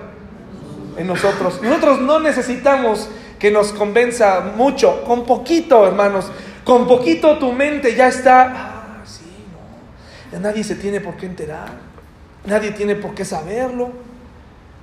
En 0.96 1.08
nosotros. 1.08 1.60
Nosotros 1.62 2.00
no 2.00 2.20
necesitamos 2.20 3.08
que 3.38 3.50
nos 3.50 3.72
convenza 3.72 4.52
mucho, 4.54 5.02
con 5.02 5.24
poquito, 5.24 5.84
hermanos. 5.84 6.30
Con 6.64 6.86
poquito 6.86 7.38
tu 7.38 7.52
mente 7.52 7.94
ya 7.94 8.08
está, 8.08 8.52
ah, 8.54 9.04
sí, 9.04 9.24
no, 10.32 10.38
nadie 10.38 10.62
se 10.62 10.76
tiene 10.76 11.00
por 11.00 11.16
qué 11.16 11.26
enterar, 11.26 11.70
nadie 12.44 12.70
tiene 12.70 12.94
por 12.94 13.14
qué 13.14 13.24
saberlo. 13.24 13.90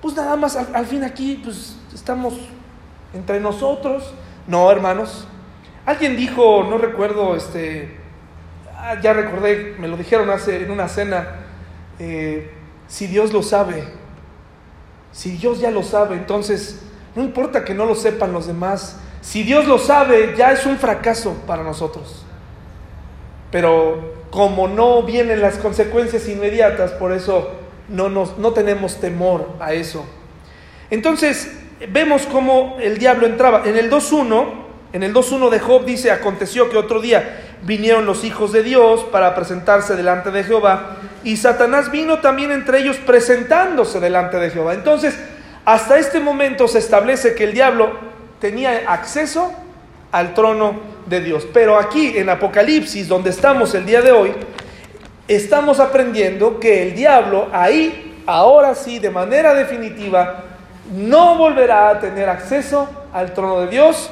Pues 0.02 0.16
nada 0.16 0.36
más, 0.36 0.56
al, 0.56 0.86
fin 0.86 1.04
aquí, 1.04 1.42
pues 1.44 1.78
estamos 1.94 2.34
entre 3.14 3.40
nosotros. 3.40 4.14
No, 4.48 4.72
hermanos. 4.72 5.28
Alguien 5.86 6.16
dijo, 6.16 6.64
no 6.70 6.78
recuerdo, 6.78 7.36
este, 7.36 7.98
ah, 8.76 9.00
ya 9.02 9.14
recordé, 9.14 9.76
me 9.80 9.88
lo 9.88 9.98
dijeron 9.98 10.30
hace 10.30 10.64
en 10.64 10.72
una 10.72 10.88
cena, 10.88 11.28
eh, 11.98 12.52
si 12.88 13.08
Dios 13.08 13.34
lo 13.34 13.44
sabe, 13.44 13.84
si 15.12 15.32
Dios 15.32 15.60
ya 15.60 15.72
lo 15.72 15.84
sabe, 15.84 16.16
entonces 16.16 16.82
no 17.16 17.24
importa 17.24 17.66
que 17.66 17.74
no 17.74 17.86
lo 17.86 17.96
sepan 17.96 18.32
los 18.32 18.48
demás, 18.48 18.98
si 19.30 19.44
Dios 19.44 19.68
lo 19.68 19.78
sabe, 19.78 20.34
ya 20.36 20.52
es 20.52 20.66
un 20.66 20.80
fracaso 20.80 21.36
para 21.46 21.62
nosotros. 21.62 22.26
Pero 23.52 24.26
como 24.32 24.68
no 24.68 25.04
vienen 25.04 25.40
las 25.40 25.60
consecuencias 25.60 26.28
inmediatas, 26.28 26.94
por 26.94 27.12
eso 27.12 27.52
no, 27.90 28.10
nos, 28.10 28.40
no 28.40 28.54
tenemos 28.54 29.00
temor 29.00 29.50
a 29.60 29.74
eso. 29.74 30.04
Entonces, 30.90 31.60
vemos 31.92 32.24
cómo 32.24 32.78
el 32.82 32.98
diablo 32.98 33.28
entraba. 33.28 33.62
En 33.66 33.78
el 33.78 33.92
2.1, 33.92 34.46
en 34.94 35.04
el 35.04 35.14
2.1 35.14 35.50
de 35.52 35.60
Job 35.60 35.86
dice, 35.86 36.10
aconteció 36.10 36.72
que 36.72 36.78
otro 36.78 37.00
día 37.00 37.52
vinieron 37.62 38.08
los 38.08 38.24
hijos 38.24 38.52
de 38.52 38.64
Dios 38.64 39.04
para 39.12 39.36
presentarse 39.36 39.96
delante 39.96 40.32
de 40.32 40.44
Jehová, 40.44 40.98
y 41.24 41.38
Satanás 41.38 41.92
vino 41.92 42.18
también 42.18 42.50
entre 42.50 42.80
ellos 42.80 42.98
presentándose 42.98 44.00
delante 44.00 44.38
de 44.38 44.50
Jehová. 44.50 44.74
Entonces, 44.74 45.16
hasta 45.66 46.00
este 46.00 46.20
momento 46.20 46.68
se 46.68 46.80
establece 46.80 47.36
que 47.36 47.44
el 47.44 47.54
diablo 47.54 48.09
tenía 48.40 48.84
acceso 48.88 49.52
al 50.12 50.34
trono 50.34 50.80
de 51.06 51.22
Dios. 51.22 51.48
Pero 51.54 51.78
aquí 51.78 52.18
en 52.18 52.30
Apocalipsis, 52.30 53.08
donde 53.08 53.30
estamos 53.30 53.74
el 53.76 53.86
día 53.86 54.02
de 54.02 54.12
hoy, 54.12 54.32
estamos 55.28 55.80
aprendiendo 55.80 56.60
que 56.60 56.84
el 56.84 56.96
diablo 56.96 57.48
ahí, 57.52 58.22
ahora 58.26 58.76
sí, 58.76 59.00
de 59.00 59.10
manera 59.10 59.54
definitiva, 59.54 60.44
no 60.92 61.36
volverá 61.36 61.90
a 61.90 62.00
tener 62.00 62.30
acceso 62.30 62.88
al 63.14 63.34
trono 63.34 63.62
de 63.62 63.68
Dios, 63.68 64.10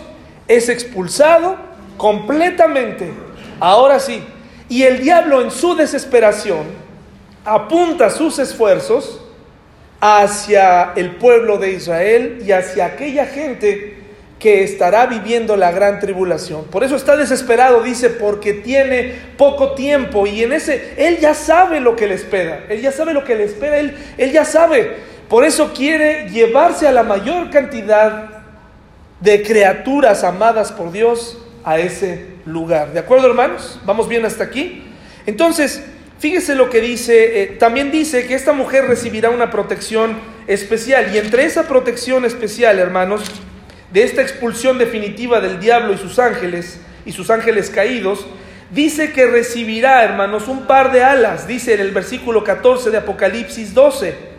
es 0.48 0.70
expulsado 0.70 1.56
completamente, 1.98 3.12
ahora 3.60 4.00
sí. 4.00 4.24
Y 4.70 4.84
el 4.84 5.02
diablo 5.02 5.42
en 5.42 5.50
su 5.50 5.76
desesperación 5.76 6.66
apunta 7.46 8.10
sus 8.10 8.38
esfuerzos 8.40 9.22
hacia 10.00 10.92
el 10.96 11.16
pueblo 11.16 11.58
de 11.58 11.72
Israel 11.72 12.44
y 12.46 12.52
hacia 12.52 12.86
aquella 12.86 13.26
gente 13.26 13.97
que 14.40 14.64
estará 14.64 15.08
viviendo 15.08 15.58
la 15.58 15.72
gran 15.72 16.00
tribulación. 16.00 16.66
Por 16.66 16.84
eso 16.84 16.96
está 16.96 17.18
desesperado, 17.18 17.82
dice, 17.82 18.10
porque 18.10 18.54
tiene 18.54 19.16
poco 19.38 19.74
tiempo 19.74 20.28
y 20.28 20.44
en 20.44 20.54
ese, 20.54 20.94
él 20.98 21.18
ya 21.20 21.34
sabe 21.34 21.80
lo 21.80 21.96
que 21.96 22.08
le 22.08 22.14
espera, 22.16 22.66
él 22.70 22.82
ya 22.82 22.92
sabe 22.92 23.14
lo 23.14 23.24
que 23.24 23.36
le 23.36 23.46
espera, 23.46 23.78
él, 23.78 23.98
él 24.18 24.32
ya 24.32 24.46
sabe. 24.46 24.98
Por 25.28 25.44
eso 25.44 25.74
quiere 25.74 26.30
llevarse 26.30 26.88
a 26.88 26.92
la 26.92 27.04
mayor 27.04 27.50
cantidad 27.50 28.44
de 29.20 29.42
criaturas 29.42 30.24
amadas 30.24 30.72
por 30.72 30.92
Dios 30.92 31.40
a 31.64 31.80
ese 31.80 32.26
lugar. 32.46 32.94
¿De 32.94 33.00
acuerdo, 33.00 33.28
hermanos? 33.28 33.80
¿Vamos 33.86 34.08
bien 34.08 34.24
hasta 34.26 34.44
aquí? 34.44 34.84
Entonces, 35.26 35.84
fíjese 36.20 36.56
lo 36.56 36.70
que 36.70 36.80
dice, 36.80 37.42
eh, 37.42 37.48
también 37.60 37.92
dice 37.92 38.28
que 38.28 38.36
esta 38.36 38.54
mujer 38.54 38.86
recibirá 38.86 39.32
una 39.32 39.50
protección 39.50 40.16
especial 40.46 41.14
y 41.14 41.18
entre 41.18 41.46
esa 41.46 41.68
protección 41.68 42.24
especial, 42.24 42.80
hermanos, 42.80 43.24
de 43.92 44.04
esta 44.04 44.22
expulsión 44.22 44.78
definitiva 44.78 45.40
del 45.40 45.60
diablo 45.60 45.94
y 45.94 45.98
sus 45.98 46.20
ángeles, 46.20 46.80
y 47.06 47.12
sus 47.12 47.30
ángeles 47.30 47.70
caídos, 47.70 48.26
dice 48.72 49.14
que 49.14 49.28
recibirá, 49.28 50.04
hermanos, 50.04 50.48
un 50.48 50.68
par 50.68 50.92
de 50.92 51.04
alas, 51.04 51.48
dice 51.48 51.74
en 51.74 51.80
el 51.80 51.92
versículo 51.92 52.44
14 52.44 52.92
de 52.92 52.98
Apocalipsis 52.98 53.74
12. 53.74 54.38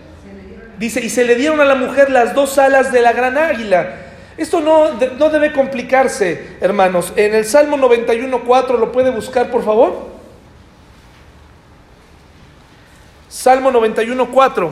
Dice, 0.78 1.01
y 1.01 1.09
se 1.09 1.24
le 1.24 1.34
dieron 1.34 1.61
a 1.61 1.64
la 1.64 1.74
mujer 1.74 2.11
las 2.11 2.34
dos 2.34 2.59
alas 2.59 2.92
de 2.92 3.01
la 3.01 3.12
gran 3.12 3.36
águila. 3.36 3.96
Esto 4.36 4.61
no, 4.61 4.92
no 4.92 5.30
debe 5.30 5.53
complicarse, 5.53 6.57
hermanos. 6.61 7.12
En 7.16 7.34
el 7.34 7.44
Salmo 7.44 7.76
91.4 7.76 8.78
lo 8.78 8.92
puede 8.92 9.11
buscar, 9.11 9.51
por 9.51 9.64
favor. 9.64 10.09
Salmo 13.28 13.72
91.4. 13.72 14.70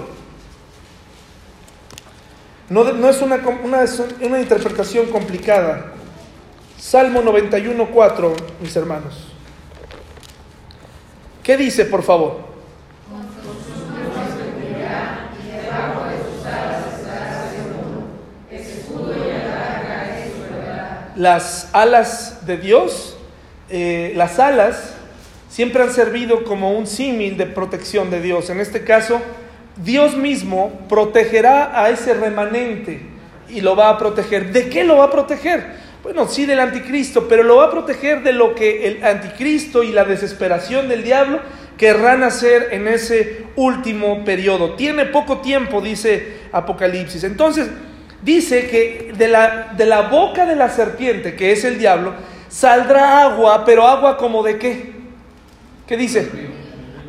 No, 2.69 3.09
es 3.09 3.23
una, 3.23 3.41
una, 3.63 4.41
interpretación 4.41 5.07
complicada. 5.07 5.93
Salmo 6.77 7.23
91.4, 7.23 8.35
mis 8.61 8.75
hermanos. 8.75 9.15
¿Qué 11.45 11.57
dice, 11.57 11.85
por 11.85 12.03
favor? 12.03 12.45
Las 21.15 21.71
alas 21.73 22.45
de 22.47 22.59
Dios, 22.59 23.17
eh, 23.71 24.13
las 24.17 24.39
alas 24.39 24.95
siempre 25.49 25.83
han 25.83 25.91
servido 25.91 26.45
como 26.45 26.73
un 26.73 26.87
símil 26.87 27.37
de 27.37 27.47
protección 27.47 28.11
de 28.11 28.21
Dios. 28.21 28.51
En 28.51 28.61
este 28.61 28.85
caso, 28.85 29.23
Dios 29.77 30.17
mismo 30.17 30.73
protegerá 30.89 31.81
a 31.81 31.91
ese 31.91 32.15
remanente 32.15 33.01
y 33.49 33.61
lo 33.61 33.77
va 33.77 33.91
a 33.91 33.99
proteger. 33.99 34.53
¿De 34.53 34.69
qué 34.69 34.85
lo 34.85 34.99
va 34.99 35.05
a 35.05 35.11
proteger? 35.11 35.87
Bueno, 36.03 36.29
sí 36.29 36.47
del 36.47 36.61
anticristo, 36.61 37.27
pero 37.29 37.43
lo 37.43 37.57
va 37.57 37.67
a 37.67 37.71
proteger 37.71 38.23
de 38.23 38.33
lo 38.33 38.55
que 38.55 38.87
el 38.87 39.05
anticristo 39.05 39.83
y 39.83 39.93
la 39.93 40.05
desesperación 40.05 40.89
del 40.89 41.03
diablo 41.03 41.41
querrán 41.77 42.23
hacer 42.23 42.69
en 42.71 42.89
ese 42.89 43.45
último 43.57 44.25
periodo. 44.25 44.75
Tiene 44.75 45.07
poco 45.07 45.39
tiempo, 45.39 45.81
dice 45.81 46.39
Apocalipsis. 46.53 47.25
Entonces, 47.25 47.69
dice 48.23 48.69
que 48.69 49.13
de 49.17 49.29
la, 49.29 49.75
de 49.77 49.85
la 49.85 50.03
boca 50.03 50.47
de 50.47 50.57
la 50.57 50.71
serpiente, 50.71 51.35
que 51.35 51.53
es 51.53 51.65
el 51.65 51.79
diablo, 51.79 52.15
saldrá 52.49 53.23
agua, 53.23 53.65
pero 53.65 53.87
agua 53.87 54.17
como 54.17 54.43
de 54.43 54.59
qué? 54.59 54.93
¿Qué 55.87 55.97
dice? 55.97 56.29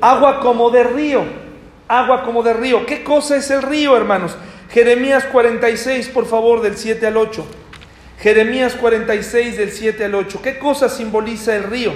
Agua 0.01 0.39
como 0.39 0.69
de 0.69 0.83
río. 0.83 1.46
Agua 1.87 2.23
como 2.23 2.43
de 2.43 2.53
río. 2.53 2.85
¿Qué 2.85 3.03
cosa 3.03 3.37
es 3.37 3.49
el 3.49 3.61
río, 3.61 3.95
hermanos? 3.95 4.35
Jeremías 4.71 5.25
46, 5.25 6.09
por 6.09 6.25
favor, 6.25 6.61
del 6.61 6.77
7 6.77 7.07
al 7.07 7.17
8. 7.17 7.45
Jeremías 8.19 8.73
46, 8.73 9.57
del 9.57 9.71
7 9.71 10.05
al 10.05 10.15
8. 10.15 10.41
¿Qué 10.41 10.59
cosa 10.59 10.89
simboliza 10.89 11.55
el 11.55 11.63
río? 11.63 11.93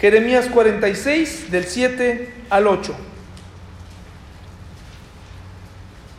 Jeremías 0.00 0.46
46, 0.46 1.50
del 1.50 1.64
7 1.64 2.32
al 2.50 2.66
8. 2.66 2.94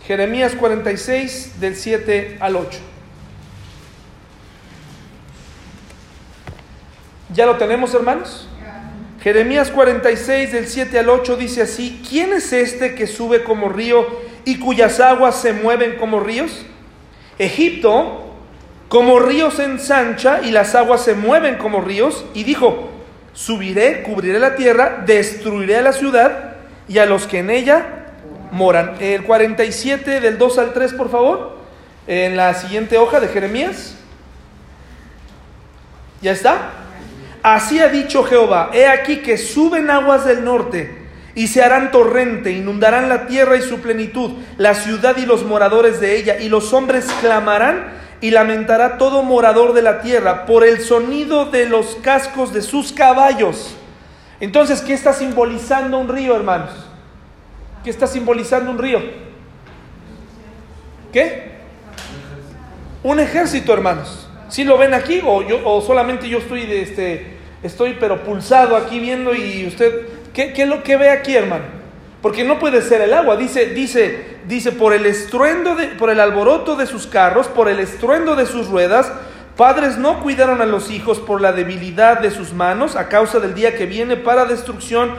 Jeremías 0.05 0.53
46, 0.55 1.59
del 1.59 1.75
7 1.75 2.38
al 2.39 2.55
8. 2.55 2.80
¿Ya 7.34 7.45
lo 7.45 7.57
tenemos, 7.57 7.93
hermanos? 7.93 8.47
Jeremías 9.22 9.72
46, 9.72 10.51
del 10.51 10.68
7 10.68 10.99
al 10.99 11.09
8 11.09 11.38
dice 11.38 11.63
así, 11.63 12.01
¿quién 12.07 12.34
es 12.34 12.53
este 12.53 12.93
que 12.93 13.07
sube 13.07 13.43
como 13.43 13.70
río 13.70 14.05
y 14.45 14.59
cuyas 14.59 14.99
aguas 14.99 15.41
se 15.41 15.53
mueven 15.53 15.95
como 15.95 16.20
ríos? 16.20 16.65
Egipto, 17.39 18.34
como 18.89 19.20
río 19.20 19.51
se 19.51 19.65
ensancha 19.65 20.41
y 20.43 20.51
las 20.51 20.76
aguas 20.76 21.03
se 21.03 21.13
mueven 21.13 21.55
como 21.55 21.82
ríos, 21.82 22.26
y 22.34 22.43
dijo, 22.43 22.89
subiré, 23.34 24.03
cubriré 24.03 24.39
la 24.39 24.55
tierra, 24.55 25.03
destruiré 25.05 25.78
a 25.78 25.82
la 25.82 25.93
ciudad 25.93 26.55
y 26.88 26.99
a 26.99 27.05
los 27.05 27.28
que 27.28 27.39
en 27.39 27.49
ella 27.49 27.86
moran. 28.51 28.95
El 28.99 29.24
47 29.24 30.22
del 30.22 30.38
2 30.38 30.57
al 30.59 30.74
3, 30.74 30.93
por 30.93 31.09
favor, 31.09 31.57
en 32.07 32.38
la 32.38 32.53
siguiente 32.53 32.97
hoja 32.97 33.20
de 33.20 33.28
Jeremías. 33.28 33.95
¿Ya 36.22 36.32
está? 36.32 36.72
Así 37.48 37.80
ha 37.80 37.88
dicho 37.88 38.26
Jehová, 38.26 38.72
he 38.74 38.88
aquí 38.88 39.20
que 39.20 39.38
suben 39.38 39.89
aguas 39.89 40.26
del 40.26 40.43
norte 40.43 40.98
y 41.34 41.48
se 41.48 41.64
harán 41.64 41.91
torrente, 41.91 42.52
inundarán 42.52 43.08
la 43.08 43.26
tierra 43.26 43.56
y 43.56 43.62
su 43.62 43.80
plenitud, 43.80 44.34
la 44.58 44.74
ciudad 44.74 45.16
y 45.16 45.26
los 45.26 45.45
moradores 45.45 46.02
de 46.02 46.18
ella, 46.18 46.41
y 46.41 46.50
los 46.50 46.74
hombres 46.74 47.06
clamarán 47.22 47.93
y 48.20 48.32
lamentará 48.32 48.98
todo 48.98 49.24
morador 49.24 49.72
de 49.72 49.82
la 49.82 50.02
tierra 50.02 50.45
por 50.45 50.66
el 50.66 50.82
sonido 50.82 51.45
de 51.45 51.68
los 51.68 51.95
cascos 52.02 52.52
de 52.52 52.62
sus 52.62 52.91
caballos. 52.91 53.78
Entonces, 54.41 54.82
¿qué 54.82 54.91
está 54.91 55.14
simbolizando 55.14 56.00
un 56.00 56.10
río, 56.10 56.36
hermanos? 56.36 56.72
¿Qué 57.82 57.89
está 57.89 58.08
simbolizando 58.08 58.72
un 58.72 58.78
río? 58.78 59.02
¿Qué? 61.14 61.54
Un 63.04 63.22
ejército, 63.22 63.72
hermanos. 63.72 64.28
¿Sí 64.50 64.66
lo 64.66 64.78
ven 64.78 64.93
aquí 64.93 65.22
o, 65.26 65.45
o 65.64 65.82
solamente 65.82 66.28
yo 66.28 66.39
estoy, 66.39 66.66
de 66.66 66.82
este, 66.82 67.36
estoy 67.64 67.97
pero 67.99 68.24
pulsado 68.24 68.76
aquí 68.76 68.99
viendo 68.99 69.34
y 69.34 69.66
usted, 69.68 70.08
¿qué, 70.34 70.53
qué 70.53 70.64
es 70.64 70.68
lo 70.68 70.84
que 70.84 70.97
ve 70.97 71.10
aquí, 71.10 71.36
hermano? 71.36 71.66
Porque 72.22 72.43
no 72.43 72.60
puede 72.60 72.82
ser 72.82 73.01
el 73.01 73.14
agua. 73.14 73.38
Dice, 73.38 73.68
dice, 73.68 74.38
dice, 74.47 74.72
por 74.72 74.93
el 74.93 75.05
estruendo, 75.05 75.76
de, 75.76 75.88
por 75.88 76.10
el 76.10 76.20
alboroto 76.20 76.76
de 76.76 76.88
sus 76.88 77.08
carros, 77.08 77.47
por 77.47 77.70
el 77.70 77.80
estruendo 77.80 78.36
de 78.36 78.45
sus 78.45 78.68
ruedas, 78.68 79.12
padres 79.55 79.97
no 79.97 80.22
cuidaron 80.22 80.62
a 80.62 80.66
los 80.66 80.91
hijos 80.91 81.20
por 81.20 81.41
la 81.41 81.51
debilidad 81.51 82.20
de 82.20 82.32
sus 82.32 82.53
manos 82.53 82.95
a 82.95 83.08
causa 83.08 83.39
del 83.39 83.53
día 83.53 83.76
que 83.76 83.86
viene 83.86 84.18
para 84.18 84.45
destrucción 84.45 85.12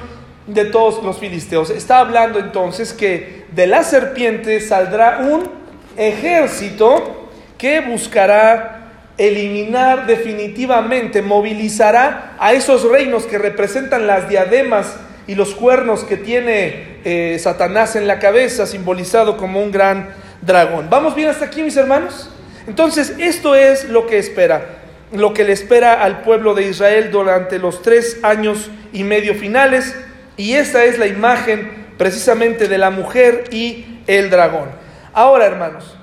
de 0.47 0.65
todos 0.65 1.03
los 1.05 1.19
filisteos. 1.19 1.71
Está 1.71 1.99
hablando 1.99 2.39
entonces 2.39 2.93
que 2.93 3.45
de 3.53 3.67
la 3.67 3.83
serpiente 3.85 4.61
saldrá 4.61 5.19
un 5.21 5.51
ejército 5.97 7.29
que 7.59 7.81
buscará 7.81 8.78
eliminar 9.19 10.07
definitivamente, 10.07 11.23
movilizará 11.23 12.37
a 12.39 12.53
esos 12.53 12.85
reinos 12.89 13.25
que 13.25 13.37
representan 13.37 14.07
las 14.07 14.29
diademas 14.29 14.97
y 15.27 15.35
los 15.35 15.55
cuernos 15.55 16.05
que 16.05 16.17
tiene 16.17 16.99
eh, 17.05 17.37
Satanás 17.39 17.97
en 17.97 18.07
la 18.07 18.19
cabeza, 18.19 18.65
simbolizado 18.65 19.37
como 19.37 19.61
un 19.61 19.71
gran 19.71 20.09
dragón. 20.41 20.89
¿Vamos 20.89 21.15
bien 21.15 21.29
hasta 21.29 21.47
aquí, 21.47 21.63
mis 21.63 21.77
hermanos? 21.77 22.31
Entonces, 22.67 23.15
esto 23.19 23.55
es 23.55 23.89
lo 23.89 24.07
que 24.07 24.19
espera, 24.19 24.67
lo 25.13 25.35
que 25.35 25.45
le 25.45 25.53
espera 25.53 26.03
al 26.03 26.23
pueblo 26.23 26.55
de 26.55 26.69
Israel 26.69 27.11
durante 27.11 27.59
los 27.59 27.83
tres 27.83 28.21
años 28.23 28.71
y 28.93 29.05
medio 29.05 29.35
finales, 29.35 29.95
y 30.37 30.55
esta 30.55 30.85
es 30.85 30.99
la 30.99 31.07
imagen 31.07 31.89
precisamente 31.99 32.69
de 32.69 32.79
la 32.79 32.91
mujer 32.91 33.45
y 33.51 34.01
el 34.07 34.31
dragón. 34.31 34.71
Ahora, 35.13 35.47
hermanos, 35.47 35.98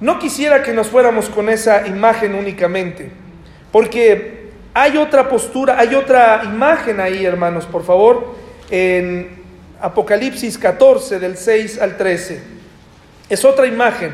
no 0.00 0.18
quisiera 0.18 0.62
que 0.62 0.72
nos 0.72 0.88
fuéramos 0.88 1.28
con 1.28 1.48
esa 1.48 1.86
imagen 1.86 2.34
únicamente, 2.34 3.10
porque 3.70 4.50
hay 4.72 4.96
otra 4.96 5.28
postura, 5.28 5.78
hay 5.78 5.94
otra 5.94 6.42
imagen 6.44 7.00
ahí, 7.00 7.24
hermanos, 7.24 7.66
por 7.66 7.84
favor, 7.84 8.34
en 8.70 9.40
Apocalipsis 9.80 10.56
14, 10.58 11.18
del 11.18 11.36
6 11.36 11.80
al 11.80 11.96
13. 11.96 12.40
Es 13.28 13.44
otra 13.44 13.66
imagen, 13.66 14.12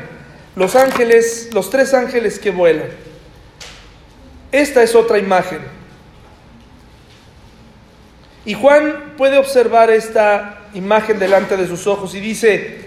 los 0.55 0.75
ángeles, 0.75 1.49
los 1.53 1.69
tres 1.69 1.93
ángeles 1.93 2.39
que 2.39 2.51
vuelan. 2.51 2.89
Esta 4.51 4.83
es 4.83 4.95
otra 4.95 5.17
imagen. 5.17 5.59
Y 8.45 8.53
Juan 8.53 9.13
puede 9.17 9.37
observar 9.37 9.89
esta 9.89 10.61
imagen 10.73 11.19
delante 11.19 11.57
de 11.57 11.67
sus 11.67 11.85
ojos 11.85 12.15
y 12.15 12.19
dice, 12.19 12.86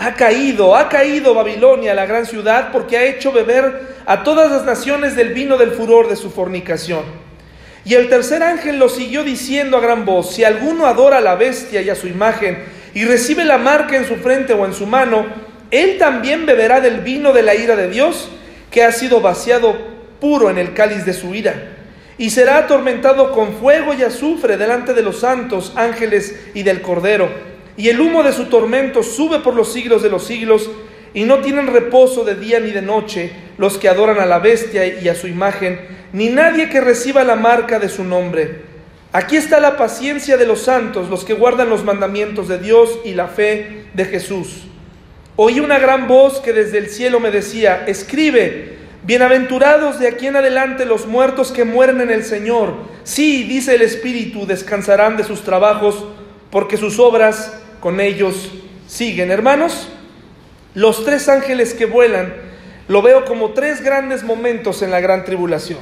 ha 0.00 0.14
caído, 0.14 0.76
ha 0.76 0.88
caído 0.88 1.34
Babilonia, 1.34 1.92
la 1.92 2.06
gran 2.06 2.24
ciudad, 2.24 2.70
porque 2.72 2.96
ha 2.96 3.04
hecho 3.04 3.32
beber 3.32 3.98
a 4.06 4.22
todas 4.22 4.50
las 4.50 4.64
naciones 4.64 5.14
del 5.14 5.34
vino 5.34 5.58
del 5.58 5.72
furor 5.72 6.08
de 6.08 6.16
su 6.16 6.30
fornicación. 6.30 7.02
Y 7.84 7.92
el 7.92 8.08
tercer 8.08 8.42
ángel 8.42 8.78
lo 8.78 8.88
siguió 8.88 9.24
diciendo 9.24 9.76
a 9.76 9.80
gran 9.80 10.06
voz, 10.06 10.34
si 10.34 10.42
alguno 10.42 10.86
adora 10.86 11.18
a 11.18 11.20
la 11.20 11.34
bestia 11.34 11.82
y 11.82 11.90
a 11.90 11.94
su 11.94 12.08
imagen, 12.08 12.64
y 12.94 13.04
recibe 13.04 13.44
la 13.44 13.58
marca 13.58 13.94
en 13.94 14.06
su 14.06 14.16
frente 14.16 14.54
o 14.54 14.64
en 14.64 14.72
su 14.72 14.86
mano, 14.86 15.26
él 15.70 15.98
también 15.98 16.46
beberá 16.46 16.80
del 16.80 17.00
vino 17.00 17.34
de 17.34 17.42
la 17.42 17.54
ira 17.54 17.76
de 17.76 17.90
Dios, 17.90 18.30
que 18.70 18.82
ha 18.82 18.92
sido 18.92 19.20
vaciado 19.20 19.76
puro 20.18 20.48
en 20.48 20.56
el 20.56 20.72
cáliz 20.72 21.04
de 21.04 21.12
su 21.12 21.34
ira, 21.34 21.76
y 22.16 22.30
será 22.30 22.56
atormentado 22.56 23.32
con 23.32 23.52
fuego 23.52 23.92
y 23.92 24.02
azufre 24.02 24.56
delante 24.56 24.94
de 24.94 25.02
los 25.02 25.20
santos 25.20 25.74
ángeles 25.76 26.40
y 26.54 26.62
del 26.62 26.80
Cordero 26.80 27.49
y 27.80 27.88
el 27.88 27.98
humo 27.98 28.22
de 28.22 28.34
su 28.34 28.44
tormento 28.44 29.02
sube 29.02 29.38
por 29.38 29.54
los 29.54 29.72
siglos 29.72 30.02
de 30.02 30.10
los 30.10 30.26
siglos, 30.26 30.70
y 31.14 31.24
no 31.24 31.38
tienen 31.38 31.66
reposo 31.66 32.24
de 32.24 32.34
día 32.34 32.60
ni 32.60 32.72
de 32.72 32.82
noche 32.82 33.32
los 33.56 33.78
que 33.78 33.88
adoran 33.88 34.20
a 34.20 34.26
la 34.26 34.38
bestia 34.38 35.00
y 35.00 35.08
a 35.08 35.14
su 35.14 35.26
imagen, 35.26 35.80
ni 36.12 36.28
nadie 36.28 36.68
que 36.68 36.82
reciba 36.82 37.24
la 37.24 37.36
marca 37.36 37.78
de 37.78 37.88
su 37.88 38.04
nombre. 38.04 38.68
Aquí 39.12 39.36
está 39.36 39.60
la 39.60 39.78
paciencia 39.78 40.36
de 40.36 40.46
los 40.46 40.60
santos, 40.60 41.08
los 41.08 41.24
que 41.24 41.32
guardan 41.32 41.70
los 41.70 41.82
mandamientos 41.82 42.48
de 42.48 42.58
Dios 42.58 42.98
y 43.02 43.14
la 43.14 43.28
fe 43.28 43.86
de 43.94 44.04
Jesús. 44.04 44.66
Oí 45.36 45.58
una 45.58 45.78
gran 45.78 46.06
voz 46.06 46.40
que 46.40 46.52
desde 46.52 46.76
el 46.76 46.90
cielo 46.90 47.18
me 47.18 47.30
decía, 47.30 47.84
escribe, 47.86 48.76
bienaventurados 49.04 49.98
de 49.98 50.06
aquí 50.06 50.26
en 50.26 50.36
adelante 50.36 50.84
los 50.84 51.06
muertos 51.06 51.50
que 51.50 51.64
mueren 51.64 52.02
en 52.02 52.10
el 52.10 52.24
Señor. 52.24 52.74
Sí, 53.04 53.44
dice 53.44 53.74
el 53.74 53.82
Espíritu, 53.82 54.46
descansarán 54.46 55.16
de 55.16 55.24
sus 55.24 55.40
trabajos, 55.42 56.04
porque 56.50 56.76
sus 56.76 56.98
obras 56.98 57.54
con 57.80 58.00
ellos 58.00 58.50
siguen. 58.86 59.30
Hermanos, 59.30 59.88
los 60.74 61.04
tres 61.04 61.28
ángeles 61.28 61.74
que 61.74 61.86
vuelan 61.86 62.34
lo 62.88 63.02
veo 63.02 63.24
como 63.24 63.50
tres 63.50 63.82
grandes 63.82 64.22
momentos 64.22 64.82
en 64.82 64.90
la 64.90 65.00
gran 65.00 65.24
tribulación. 65.24 65.78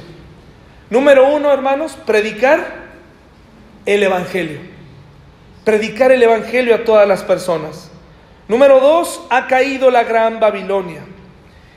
Número 0.89 1.27
uno, 1.33 1.51
hermanos, 1.51 1.97
predicar 2.05 2.89
el 3.85 4.03
Evangelio. 4.03 4.59
Predicar 5.63 6.11
el 6.11 6.23
Evangelio 6.23 6.75
a 6.75 6.83
todas 6.83 7.07
las 7.07 7.23
personas. 7.23 7.91
Número 8.47 8.79
dos, 8.79 9.21
ha 9.29 9.47
caído 9.47 9.91
la 9.91 10.03
gran 10.03 10.39
Babilonia. 10.39 11.01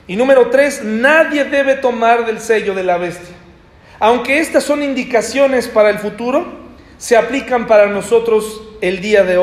Y 0.07 0.15
número 0.15 0.49
tres, 0.49 0.83
nadie 0.83 1.45
debe 1.45 1.75
tomar 1.75 2.25
del 2.25 2.39
sello 2.39 2.73
de 2.73 2.83
la 2.83 2.97
bestia. 2.97 3.35
Aunque 3.99 4.39
estas 4.39 4.63
son 4.63 4.83
indicaciones 4.83 5.67
para 5.67 5.89
el 5.89 5.99
futuro, 5.99 6.45
se 6.97 7.15
aplican 7.15 7.67
para 7.67 7.87
nosotros 7.87 8.61
el 8.81 9.01
día 9.01 9.23
de 9.23 9.37
hoy. 9.37 9.41